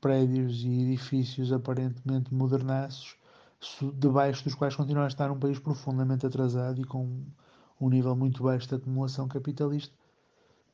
prédios 0.00 0.62
e 0.62 0.82
edifícios 0.82 1.52
aparentemente 1.52 2.32
modernaços 2.32 3.16
debaixo 3.94 4.44
dos 4.44 4.54
quais 4.54 4.76
continua 4.76 5.04
a 5.04 5.08
estar 5.08 5.30
um 5.30 5.38
país 5.38 5.58
profundamente 5.58 6.26
atrasado 6.26 6.80
e 6.80 6.84
com 6.84 7.24
um 7.80 7.88
nível 7.88 8.14
muito 8.14 8.42
baixo 8.42 8.68
de 8.68 8.74
acumulação 8.74 9.28
capitalista 9.28 9.94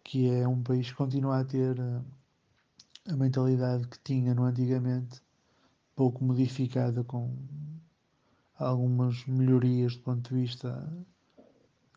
que 0.04 0.28
é 0.28 0.46
um 0.46 0.62
país 0.62 0.90
que 0.90 0.96
continua 0.96 1.40
a 1.40 1.44
ter 1.44 1.78
eh, 1.78 2.02
a 3.12 3.16
mentalidade 3.16 3.86
que 3.88 3.98
tinha 4.00 4.34
no 4.34 4.44
antigamente, 4.44 5.20
pouco 5.94 6.24
modificada 6.24 7.04
com 7.04 7.36
algumas 8.58 9.24
melhorias 9.26 9.96
do 9.96 10.02
ponto 10.02 10.28
de 10.28 10.40
vista 10.40 10.92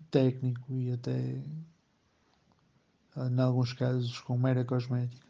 técnico 0.10 0.74
e 0.74 0.92
até, 0.92 1.44
em 3.18 3.42
alguns 3.42 3.74
casos, 3.74 4.20
com 4.22 4.38
mera 4.38 4.64
cosmética. 4.64 5.28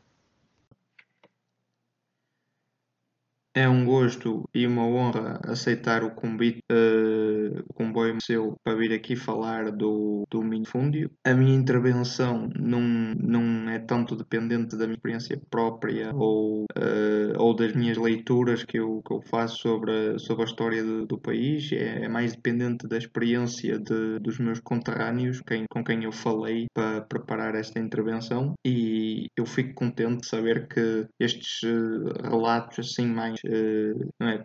É 3.55 3.69
um 3.69 3.85
gosto 3.85 4.49
e 4.53 4.65
uma 4.65 4.83
honra 4.85 5.39
aceitar 5.43 6.03
o 6.03 6.15
convite, 6.15 6.59
uh, 6.71 7.22
o 7.69 7.73
comboio 7.73 8.17
seu 8.21 8.55
para 8.63 8.75
vir 8.75 8.93
aqui 8.93 9.15
falar 9.15 9.71
do, 9.71 10.23
do 10.29 10.43
minifúndio. 10.43 11.11
A 11.25 11.33
minha 11.33 11.55
intervenção 11.55 12.49
não, 12.55 12.81
não 12.81 13.69
é 13.69 13.79
tanto 13.79 14.15
dependente 14.15 14.75
da 14.77 14.85
minha 14.85 14.95
experiência 14.95 15.39
própria 15.49 16.11
ou, 16.13 16.63
uh, 16.63 17.37
ou 17.37 17.55
das 17.55 17.73
minhas 17.73 17.97
leituras 17.97 18.63
que 18.63 18.79
eu, 18.79 19.01
que 19.05 19.13
eu 19.13 19.21
faço 19.21 19.57
sobre 19.57 19.91
a, 19.91 20.19
sobre 20.19 20.43
a 20.43 20.45
história 20.47 20.83
do, 20.83 21.05
do 21.05 21.17
país, 21.17 21.71
é, 21.71 22.03
é, 22.03 22.07
mais 22.07 22.33
dependente 22.33 22.87
da 22.87 22.97
experiência 22.97 23.79
de, 23.79 24.19
dos 24.19 24.39
meus 24.39 24.59
conterrâneos 24.59 25.41
quem, 25.41 25.65
com 25.69 25.83
quem 25.83 26.03
eu 26.03 26.11
falei 26.11 26.65
para 26.73 27.01
preparar 27.01 27.55
esta 27.55 27.79
intervenção 27.79 28.53
e 28.65 29.27
eu 29.37 29.45
fico 29.45 29.73
contente 29.73 30.21
de 30.21 30.27
saber 30.27 30.67
que 30.67 31.07
estes 31.19 31.61
uh, 31.63 32.29
relatos 32.29 32.79
assim 32.79 33.07
mais 33.07 33.39
uh, 33.45 34.09
não 34.19 34.29
é, 34.29 34.43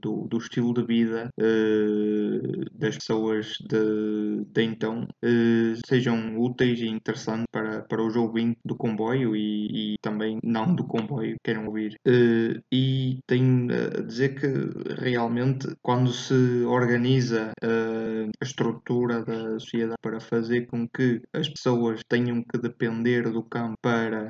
do, 0.00 0.26
do 0.28 0.38
estilo 0.38 0.72
de 0.74 0.84
vida 0.84 1.28
uh, 1.38 1.99
das 2.72 2.96
pessoas 2.96 3.54
de, 3.68 4.44
de 4.46 4.62
então 4.62 5.02
uh, 5.02 5.86
sejam 5.86 6.38
úteis 6.38 6.80
e 6.80 6.86
interessantes 6.86 7.46
para, 7.52 7.82
para 7.82 8.02
os 8.02 8.16
ouvintes 8.16 8.60
do 8.64 8.76
comboio 8.76 9.34
e, 9.36 9.94
e 9.94 9.96
também 10.02 10.38
não 10.42 10.74
do 10.74 10.84
comboio 10.84 11.36
queiram 11.42 11.66
ouvir. 11.66 11.96
e 12.72 13.18
tenho 13.26 13.68
a 13.72 14.02
dizer 14.02 14.34
que 14.34 15.00
realmente 15.00 15.68
quando 15.82 16.12
se 16.12 16.64
organiza 16.64 17.52
a 17.62 18.44
estrutura 18.44 19.24
da 19.24 19.58
sociedade 19.58 19.96
para 20.02 20.20
fazer 20.20 20.66
com 20.66 20.88
que 20.88 21.22
as 21.32 21.48
pessoas 21.48 22.00
tenham 22.08 22.42
que 22.42 22.58
depender 22.58 23.30
do 23.30 23.42
campo 23.42 23.76
para, 23.82 24.28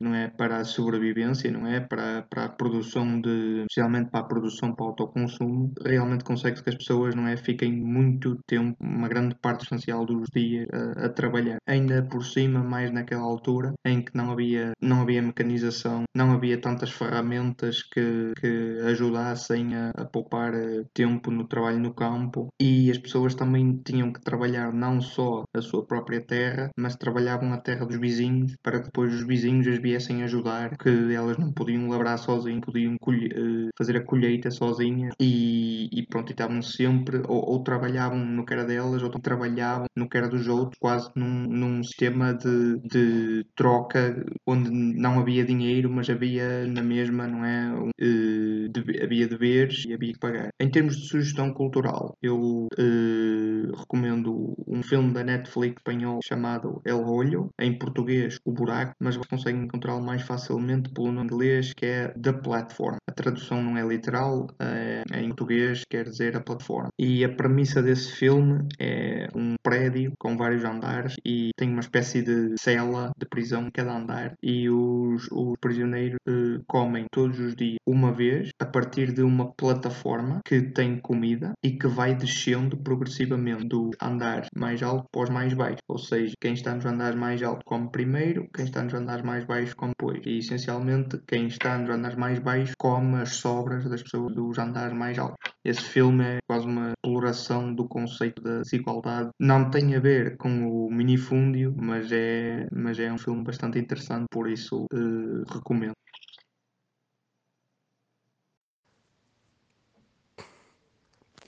não 0.00 0.14
é, 0.14 0.28
para 0.28 0.58
a 0.58 0.64
sobrevivência, 0.64 1.50
não 1.50 1.66
é, 1.66 1.80
para, 1.80 2.22
para 2.22 2.44
a 2.44 2.48
produção 2.48 3.20
de, 3.20 3.62
especialmente 3.62 4.10
para 4.10 4.20
a 4.20 4.24
produção 4.24 4.74
para 4.74 4.84
o 4.84 4.88
autoconsumo, 4.88 5.72
realmente 5.84 6.24
consegue-se 6.24 6.62
que 6.62 6.70
as 6.70 6.76
pessoas 6.76 6.87
não 7.14 7.26
é, 7.26 7.36
fiquem 7.36 7.72
muito 7.72 8.36
tempo, 8.46 8.76
uma 8.80 9.08
grande 9.08 9.34
parte 9.34 9.64
essencial 9.64 10.04
dos 10.04 10.28
dias 10.32 10.66
a, 10.72 11.06
a, 11.06 11.08
trabalhar. 11.08 11.58
Ainda 11.66 12.02
por 12.02 12.24
cima, 12.24 12.62
mais 12.62 12.90
naquela 12.92 13.22
altura 13.22 13.72
em 13.84 14.02
que 14.02 14.16
não 14.16 14.30
havia, 14.30 14.72
não 14.80 15.02
havia 15.02 15.22
mecanização, 15.22 16.04
não 16.14 16.32
havia 16.32 16.60
tantas 16.60 16.90
ferramentas 16.90 17.82
que, 17.82 18.32
que 18.40 18.80
ajudassem 18.84 19.74
a, 19.74 19.90
a 19.90 20.04
poupar 20.04 20.54
eh, 20.54 20.84
tempo 20.94 21.30
no 21.30 21.46
trabalho 21.46 21.78
no 21.78 21.94
campo. 21.94 22.48
E 22.60 22.90
as 22.90 22.98
pessoas 22.98 23.34
também 23.34 23.80
tinham 23.84 24.12
que 24.12 24.20
trabalhar 24.20 24.72
não 24.72 25.00
só 25.00 25.44
a 25.54 25.60
sua 25.60 25.84
própria 25.84 26.20
terra, 26.20 26.70
mas 26.76 26.96
trabalhavam 26.96 27.52
a 27.52 27.58
terra 27.58 27.86
dos 27.86 27.98
vizinhos 27.98 28.56
para 28.62 28.78
que 28.80 28.86
depois 28.86 29.12
os 29.14 29.26
vizinhos 29.26 29.66
as 29.66 29.78
viessem 29.78 30.22
ajudar, 30.22 30.76
que 30.76 30.88
elas 31.14 31.38
não 31.38 31.52
podiam 31.52 31.88
labrar 31.88 32.18
sozinhos, 32.18 32.64
podiam 32.64 32.94
uh, 32.94 33.68
fazer 33.76 33.96
a 33.96 34.04
colheita 34.04 34.50
sozinhas. 34.50 35.14
E, 35.20 35.88
e 35.92 36.06
pronto, 36.06 36.30
e 36.30 36.32
estavam 36.32 36.60
sempre 36.72 37.18
ou, 37.28 37.50
ou, 37.50 37.62
trabalhavam 37.62 38.18
no 38.18 38.44
que 38.44 38.52
era 38.52 38.64
delas 38.64 39.02
ou 39.02 39.10
trabalhavam 39.10 39.86
no 39.96 40.08
que 40.08 40.16
era 40.16 40.28
dos 40.28 40.48
outros, 40.48 40.78
quase 40.78 41.10
num, 41.14 41.46
num 41.46 41.82
sistema 41.82 42.34
de, 42.34 42.78
de 42.80 43.46
troca 43.54 44.24
onde 44.46 44.70
não 44.70 45.18
havia 45.18 45.44
dinheiro, 45.44 45.90
mas 45.90 46.08
havia 46.10 46.66
na 46.66 46.82
mesma, 46.82 47.26
não 47.26 47.44
é? 47.44 47.72
Uh, 47.74 48.68
de, 48.68 49.02
havia 49.02 49.28
deveres 49.28 49.84
e 49.86 49.92
havia 49.92 50.12
que 50.12 50.18
pagar. 50.18 50.48
Em 50.60 50.70
termos 50.70 50.96
de 50.96 51.08
sugestão 51.08 51.52
cultural, 51.52 52.16
eu 52.22 52.66
uh, 52.66 53.76
recomendo 53.76 54.54
um 54.66 54.82
filme 54.82 55.12
da 55.12 55.24
Netflix 55.24 55.76
espanhol 55.78 56.20
chamado 56.22 56.80
El 56.84 57.06
Olho, 57.08 57.50
em 57.58 57.78
português 57.78 58.38
O 58.44 58.52
Buraco, 58.52 58.94
mas 59.00 59.16
vocês 59.16 59.28
conseguem 59.28 59.62
encontrá-lo 59.62 60.04
mais 60.04 60.22
facilmente 60.22 60.90
pelo 60.90 61.12
nome 61.12 61.28
inglês 61.28 61.72
que 61.74 61.86
é 61.86 62.08
The 62.08 62.32
Platform. 62.32 62.96
A 63.06 63.12
tradução 63.12 63.62
não 63.62 63.76
é 63.76 63.86
literal, 63.86 64.48
é, 64.58 65.02
em 65.20 65.28
português 65.28 65.84
quer 65.88 66.04
dizer 66.04 66.36
a 66.36 66.40
plataforma. 66.40 66.57
E 66.98 67.24
a 67.24 67.28
premissa 67.28 67.82
desse 67.82 68.12
filme 68.12 68.66
é 68.78 69.28
um 69.34 69.54
prédio 69.62 70.12
com 70.18 70.36
vários 70.36 70.64
andares 70.64 71.14
e 71.24 71.50
tem 71.56 71.70
uma 71.70 71.80
espécie 71.80 72.22
de 72.22 72.54
cela 72.58 73.12
de 73.18 73.26
prisão 73.26 73.66
em 73.66 73.70
cada 73.70 73.96
andar 73.96 74.34
e 74.42 74.68
os, 74.68 75.28
os 75.30 75.56
prisioneiros 75.60 76.18
uh, 76.28 76.62
comem 76.66 77.06
todos 77.10 77.38
os 77.38 77.54
dias 77.54 77.78
uma 77.86 78.12
vez 78.12 78.50
a 78.60 78.66
partir 78.66 79.12
de 79.12 79.22
uma 79.22 79.52
plataforma 79.52 80.40
que 80.44 80.60
tem 80.62 80.98
comida 80.98 81.52
e 81.62 81.72
que 81.72 81.86
vai 81.86 82.14
descendo 82.14 82.76
progressivamente 82.76 83.66
do 83.66 83.90
andar 84.00 84.46
mais 84.56 84.82
alto 84.82 85.06
para 85.10 85.22
os 85.22 85.30
mais 85.30 85.54
baixos. 85.54 85.82
Ou 85.88 85.98
seja, 85.98 86.34
quem 86.40 86.54
está 86.54 86.74
nos 86.74 86.84
andares 86.84 87.18
mais 87.18 87.42
altos 87.42 87.62
come 87.64 87.90
primeiro, 87.90 88.48
quem 88.54 88.64
está 88.64 88.82
nos 88.82 88.94
andares 88.94 89.24
mais 89.24 89.44
baixos 89.44 89.74
come 89.74 89.92
depois. 89.98 90.20
E 90.26 90.38
essencialmente 90.38 91.18
quem 91.26 91.46
está 91.46 91.78
nos 91.78 91.90
andares 91.90 92.16
mais 92.16 92.38
baixos 92.38 92.74
come 92.78 93.16
as 93.20 93.36
sobras 93.36 93.88
das 93.88 94.02
pessoas 94.02 94.34
dos 94.34 94.58
andares 94.58 94.96
mais 94.96 95.18
altos. 95.18 95.38
Esse 95.64 95.82
filme 95.82 96.24
é 96.24 96.38
quase 96.48 96.66
uma 96.66 96.92
exploração 96.92 97.74
do 97.74 97.86
conceito 97.86 98.42
da 98.42 98.62
desigualdade. 98.62 99.30
Não 99.38 99.70
tem 99.70 99.94
a 99.94 100.00
ver 100.00 100.36
com 100.38 100.66
o 100.66 100.90
minifúndio, 100.90 101.74
mas 101.76 102.10
é, 102.10 102.66
mas 102.72 102.98
é 102.98 103.12
um 103.12 103.18
filme 103.18 103.44
bastante 103.44 103.78
interessante, 103.78 104.24
por 104.30 104.48
isso 104.48 104.86
uh, 104.92 105.52
recomendo. 105.52 105.92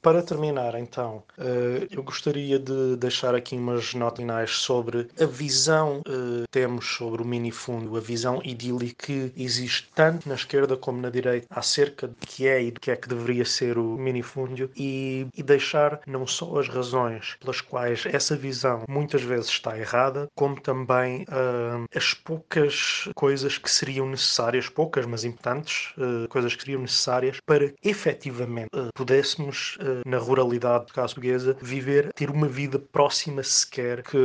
Para 0.03 0.23
terminar, 0.23 0.75
então, 0.77 1.23
eh, 1.37 1.87
eu 1.91 2.03
gostaria 2.03 2.59
de 2.59 2.97
deixar 2.97 3.35
aqui 3.35 3.55
umas 3.55 3.93
notas 3.93 4.21
finais 4.21 4.51
sobre 4.57 5.09
a 5.21 5.27
visão 5.27 6.01
que 6.03 6.11
eh, 6.11 6.47
temos 6.51 6.87
sobre 6.87 7.23
o 7.23 7.25
minifundo, 7.25 7.95
a 7.99 8.01
visão 8.01 8.41
idílica 8.43 9.07
que 9.07 9.33
existe 9.37 9.91
tanto 9.95 10.27
na 10.27 10.35
esquerda 10.37 10.75
como 10.75 11.03
na 11.03 11.11
direita 11.11 11.47
acerca 11.51 12.09
do 12.09 12.15
que 12.15 12.49
é 12.49 12.63
e 12.63 12.71
do 12.71 12.81
que 12.81 12.91
é 12.91 12.97
que 12.97 13.09
deveria 13.09 13.45
ser 13.45 13.77
o 13.77 13.99
minifúndio 13.99 14.71
e, 14.75 15.27
e 15.37 15.43
deixar 15.43 16.01
não 16.07 16.27
só 16.27 16.59
as 16.59 16.69
razões 16.69 17.37
pelas 17.39 17.61
quais 17.61 18.05
essa 18.07 18.35
visão 18.35 18.85
muitas 18.89 19.23
vezes 19.23 19.49
está 19.51 19.79
errada, 19.79 20.29
como 20.35 20.59
também 20.61 21.23
uh, 21.25 21.85
as 21.95 22.15
poucas 22.15 23.09
coisas 23.15 23.59
que 23.59 23.71
seriam 23.71 24.09
necessárias, 24.09 24.69
poucas 24.69 25.05
mas 25.05 25.25
importantes, 25.25 25.93
uh, 25.99 26.27
coisas 26.29 26.55
que 26.55 26.63
seriam 26.63 26.81
necessárias 26.81 27.39
para 27.45 27.73
efetivamente 27.83 28.71
uh, 28.75 28.89
pudéssemos 28.95 29.79
na 30.07 30.19
ruralidade 30.19 30.93
portuguesa, 30.93 31.57
viver, 31.61 32.13
ter 32.13 32.31
uma 32.31 32.49
vida 32.49 32.79
próxima 32.79 33.43
sequer 33.43 34.03
que, 34.03 34.19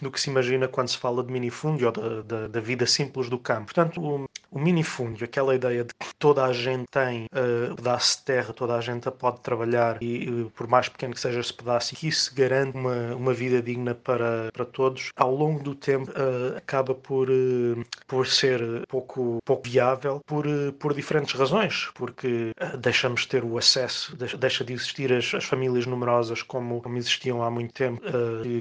do 0.00 0.10
que 0.10 0.20
se 0.20 0.30
imagina 0.30 0.68
quando 0.68 0.88
se 0.88 0.98
fala 0.98 1.22
de 1.22 1.32
minifúndio 1.32 1.86
ou 1.86 1.92
da, 1.92 2.22
da, 2.22 2.48
da 2.48 2.60
vida 2.60 2.86
simples 2.86 3.28
do 3.28 3.38
campo. 3.38 3.66
Portanto, 3.66 4.26
o, 4.52 4.58
minifúndio, 4.58 5.24
aquela 5.24 5.54
ideia 5.54 5.84
de 5.84 5.94
que 5.94 6.14
toda 6.18 6.44
a 6.44 6.52
gente 6.52 6.84
tem 6.90 7.26
uh, 7.26 7.74
pedaço 7.74 8.18
de 8.18 8.24
terra, 8.24 8.52
toda 8.52 8.76
a 8.76 8.80
gente 8.80 9.10
pode 9.10 9.40
trabalhar 9.40 10.02
e, 10.02 10.28
e, 10.28 10.50
por 10.50 10.66
mais 10.68 10.88
pequeno 10.88 11.14
que 11.14 11.20
seja 11.20 11.40
esse 11.40 11.52
pedaço, 11.52 11.94
e 11.94 11.96
que 11.96 12.08
isso 12.08 12.34
garante 12.34 12.76
uma, 12.76 13.14
uma 13.14 13.32
vida 13.32 13.62
digna 13.62 13.94
para, 13.94 14.50
para 14.52 14.64
todos, 14.64 15.10
ao 15.16 15.34
longo 15.34 15.62
do 15.62 15.74
tempo 15.74 16.10
uh, 16.12 16.56
acaba 16.56 16.94
por, 16.94 17.30
uh, 17.30 17.84
por 18.06 18.26
ser 18.26 18.86
pouco, 18.88 19.38
pouco 19.44 19.68
viável 19.68 20.20
por, 20.26 20.44
por 20.78 20.94
diferentes 20.94 21.34
razões, 21.34 21.88
porque 21.94 22.52
deixamos 22.78 23.22
de 23.22 23.28
ter 23.28 23.44
o 23.44 23.56
acesso, 23.58 24.16
deixa, 24.16 24.64
de 24.64 24.72
existir 24.72 25.12
as, 25.12 25.34
as 25.34 25.44
famílias 25.44 25.86
numerosas 25.86 26.42
como, 26.42 26.80
como 26.80 26.96
existiam 26.96 27.42
há 27.42 27.50
muito 27.50 27.72
tempo, 27.72 28.02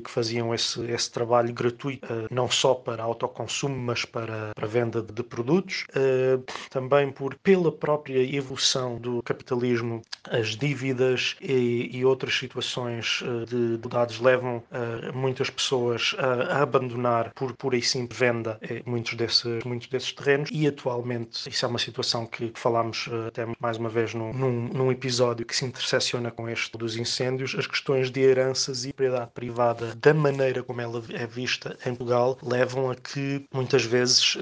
que 0.03 0.09
faziam 0.09 0.53
esse, 0.53 0.81
esse 0.85 1.11
trabalho 1.11 1.53
gratuito, 1.53 2.07
não 2.29 2.49
só 2.49 2.73
para 2.73 3.03
autoconsumo, 3.03 3.75
mas 3.75 4.05
para, 4.05 4.51
para 4.55 4.67
venda 4.67 5.01
de, 5.01 5.13
de 5.13 5.23
produtos 5.23 5.80
uh, 5.89 6.43
também 6.69 7.11
por 7.11 7.36
pela 7.36 7.71
própria 7.71 8.21
evolução 8.36 8.97
do 8.97 9.21
capitalismo, 9.23 10.01
as 10.29 10.49
dívidas 10.55 11.36
e, 11.41 11.89
e 11.91 12.05
outras 12.05 12.36
situações 12.38 13.21
uh, 13.21 13.45
de, 13.45 13.77
dados 13.89 14.19
levam 14.19 14.57
uh, 14.57 15.15
muitas 15.17 15.49
pessoas 15.49 16.15
a, 16.17 16.61
abandonar 16.61 17.34
por 17.34 17.53
pura 17.53 17.77
e 17.77 17.82
simples 17.82 18.19
venda 18.19 18.59
muitos 18.86 19.15
desses, 19.15 19.63
muitos 19.63 19.88
desses 19.88 20.11
terrenos. 20.13 20.49
E 20.51 20.67
atualmente 20.67 21.49
isso 21.49 21.65
é 21.65 21.67
uma 21.67 21.79
situação 21.79 22.25
que 22.25 22.51
falámos 22.55 23.09
até 23.27 23.45
mais 23.59 23.77
uma 23.77 23.89
vez 23.89 24.13
num, 24.13 24.32
num 24.34 24.91
episódio 24.91 25.45
que 25.45 25.55
se 25.55 25.65
intersecciona 25.65 26.32
com 26.32 26.47
este 26.47 26.77
dos 26.77 26.95
incêndios, 26.95 27.55
as 27.57 27.67
questões 27.67 28.11
de 28.11 28.21
heranças 28.21 28.86
e 28.86 28.93
propriedade 28.93 29.32
privada 29.34 29.95
da 29.95 30.13
maneira 30.13 30.63
como 30.63 30.82
ela 30.82 31.01
é 31.13 31.25
vista 31.25 31.77
em 31.86 31.95
Portugal 31.95 32.38
levam 32.43 32.91
a 32.91 32.95
que 32.95 33.45
muitas 33.53 33.84
vezes 33.84 34.38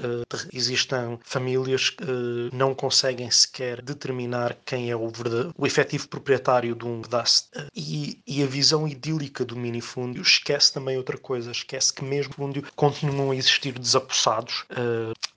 existam 0.52 1.18
famílias 1.30 1.90
que 1.90 2.02
uh, 2.02 2.50
não 2.52 2.74
conseguem 2.74 3.30
sequer 3.30 3.80
determinar 3.80 4.56
quem 4.66 4.90
é 4.90 4.96
o, 4.96 5.12
o 5.56 5.64
efetivo 5.64 6.08
proprietário 6.08 6.74
de 6.74 6.84
um 6.84 7.02
pedaço. 7.02 7.48
Uh, 7.54 7.68
e, 7.72 8.20
e, 8.26 8.42
a 8.42 8.46
visão 8.46 8.88
idílica 8.88 9.44
do 9.44 9.54
minifúndio 9.54 10.22
esquece 10.22 10.72
também 10.72 10.96
outra 10.96 11.16
coisa, 11.16 11.52
esquece 11.52 11.92
que 11.94 12.04
mesmo 12.04 12.34
fundio 12.34 12.64
continuam 12.74 13.30
a 13.30 13.36
existir 13.36 13.78
desapossados. 13.78 14.64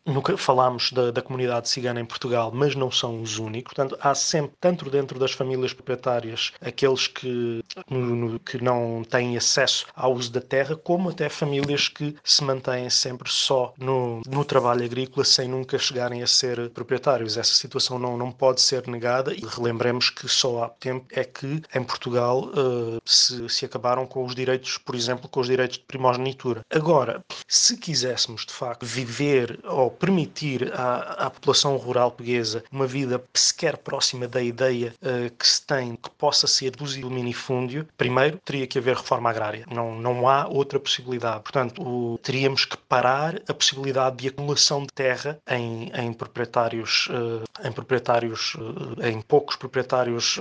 Nunca 0.05 0.35
falámos 0.37 0.91
da, 0.91 1.11
da, 1.11 1.21
comunidade 1.21 1.69
cigana 1.69 1.99
em 2.01 2.05
Portugal, 2.05 2.51
mas 2.53 2.75
não 2.75 2.91
são 2.91 3.21
os 3.21 3.37
únicos. 3.37 3.73
Portanto, 3.73 3.97
há 4.01 4.13
sempre, 4.13 4.53
tanto 4.59 4.89
dentro 4.89 5.17
das 5.17 5.31
famílias 5.31 5.73
proprietárias, 5.73 6.51
aqueles 6.59 7.07
que, 7.07 7.63
no, 7.89 7.99
no, 7.99 8.39
que 8.39 8.61
não 8.61 9.01
têm 9.09 9.37
acesso 9.37 9.85
ao 9.95 10.13
uso 10.13 10.29
da 10.31 10.41
terra, 10.41 10.75
como 10.75 11.09
até 11.09 11.29
famílias 11.29 11.87
que 11.87 12.15
se 12.21 12.43
mantêm 12.43 12.89
sempre 12.89 13.31
só 13.31 13.73
no, 13.77 14.21
no 14.27 14.43
trabalho 14.43 14.83
agrícola, 14.83 15.23
sem 15.23 15.47
nunca 15.47 15.79
chegarem 15.79 16.21
a 16.21 16.27
ser 16.27 16.69
proprietários. 16.71 17.37
Essa 17.37 17.53
situação 17.53 17.97
não, 17.97 18.17
não 18.17 18.31
pode 18.31 18.59
ser 18.59 18.85
negada 18.87 19.33
e 19.33 19.41
relembremos 19.45 20.09
que 20.09 20.27
só 20.27 20.65
há 20.65 20.69
tempo 20.69 21.07
é 21.11 21.23
que 21.23 21.61
em 21.73 21.83
Portugal 21.83 22.49
uh, 22.49 22.99
se, 23.05 23.47
se 23.47 23.65
acabaram 23.65 24.05
com 24.05 24.25
os 24.25 24.35
direitos, 24.35 24.77
por 24.77 24.95
exemplo, 24.95 25.29
com 25.29 25.39
os 25.39 25.47
direitos 25.47 25.77
de 25.77 25.85
primogenitura. 25.85 26.61
Agora, 26.69 27.23
se 27.47 27.77
quiséssemos 27.77 28.45
de 28.45 28.51
facto 28.51 28.85
viver 28.85 29.59
ou 29.63 29.92
permitir 29.93 30.71
à, 30.73 31.25
à 31.25 31.29
população 31.29 31.77
rural 31.77 32.11
portuguesa 32.11 32.63
uma 32.71 32.87
vida 32.87 33.23
sequer 33.33 33.77
próxima 33.77 34.27
da 34.27 34.41
ideia 34.41 34.93
uh, 35.01 35.29
que 35.35 35.47
se 35.47 35.61
tem 35.61 35.95
que 35.95 36.09
possa 36.11 36.47
ser 36.47 36.65
reduzido 36.65 37.07
o 37.07 37.11
minifúndio, 37.11 37.87
primeiro 37.97 38.39
teria 38.43 38.65
que 38.65 38.77
haver 38.77 38.95
reforma 38.95 39.29
agrária. 39.29 39.65
Não, 39.69 39.95
não 39.95 40.27
há 40.27 40.47
outra 40.47 40.79
possibilidade. 40.79 41.41
Portanto, 41.43 41.81
o, 41.81 42.17
teríamos 42.19 42.65
que 42.65 42.77
parar 42.77 43.41
a 43.47 43.53
possibilidade 43.53 44.17
de 44.17 44.27
acumulação 44.29 44.83
de 44.83 44.93
terra 44.93 45.37
em, 45.49 45.91
em 45.93 46.13
proprietários, 46.13 47.07
uh, 47.09 47.43
em 47.67 47.71
proprietários, 47.71 48.55
uh, 48.55 49.05
em 49.05 49.21
poucos 49.21 49.55
proprietários 49.55 50.39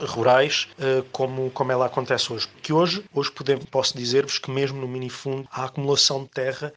rurais, 0.00 0.68
como, 1.12 1.50
como 1.50 1.72
ela 1.72 1.86
acontece 1.86 2.32
hoje. 2.32 2.48
Que 2.62 2.72
hoje, 2.72 3.04
hoje 3.14 3.30
podemos, 3.30 3.64
posso 3.66 3.96
dizer-vos 3.96 4.38
que 4.38 4.50
mesmo 4.50 4.80
no 4.80 4.88
minifundo 4.88 5.46
a 5.50 5.64
acumulação 5.64 6.22
de 6.22 6.30
terra 6.30 6.72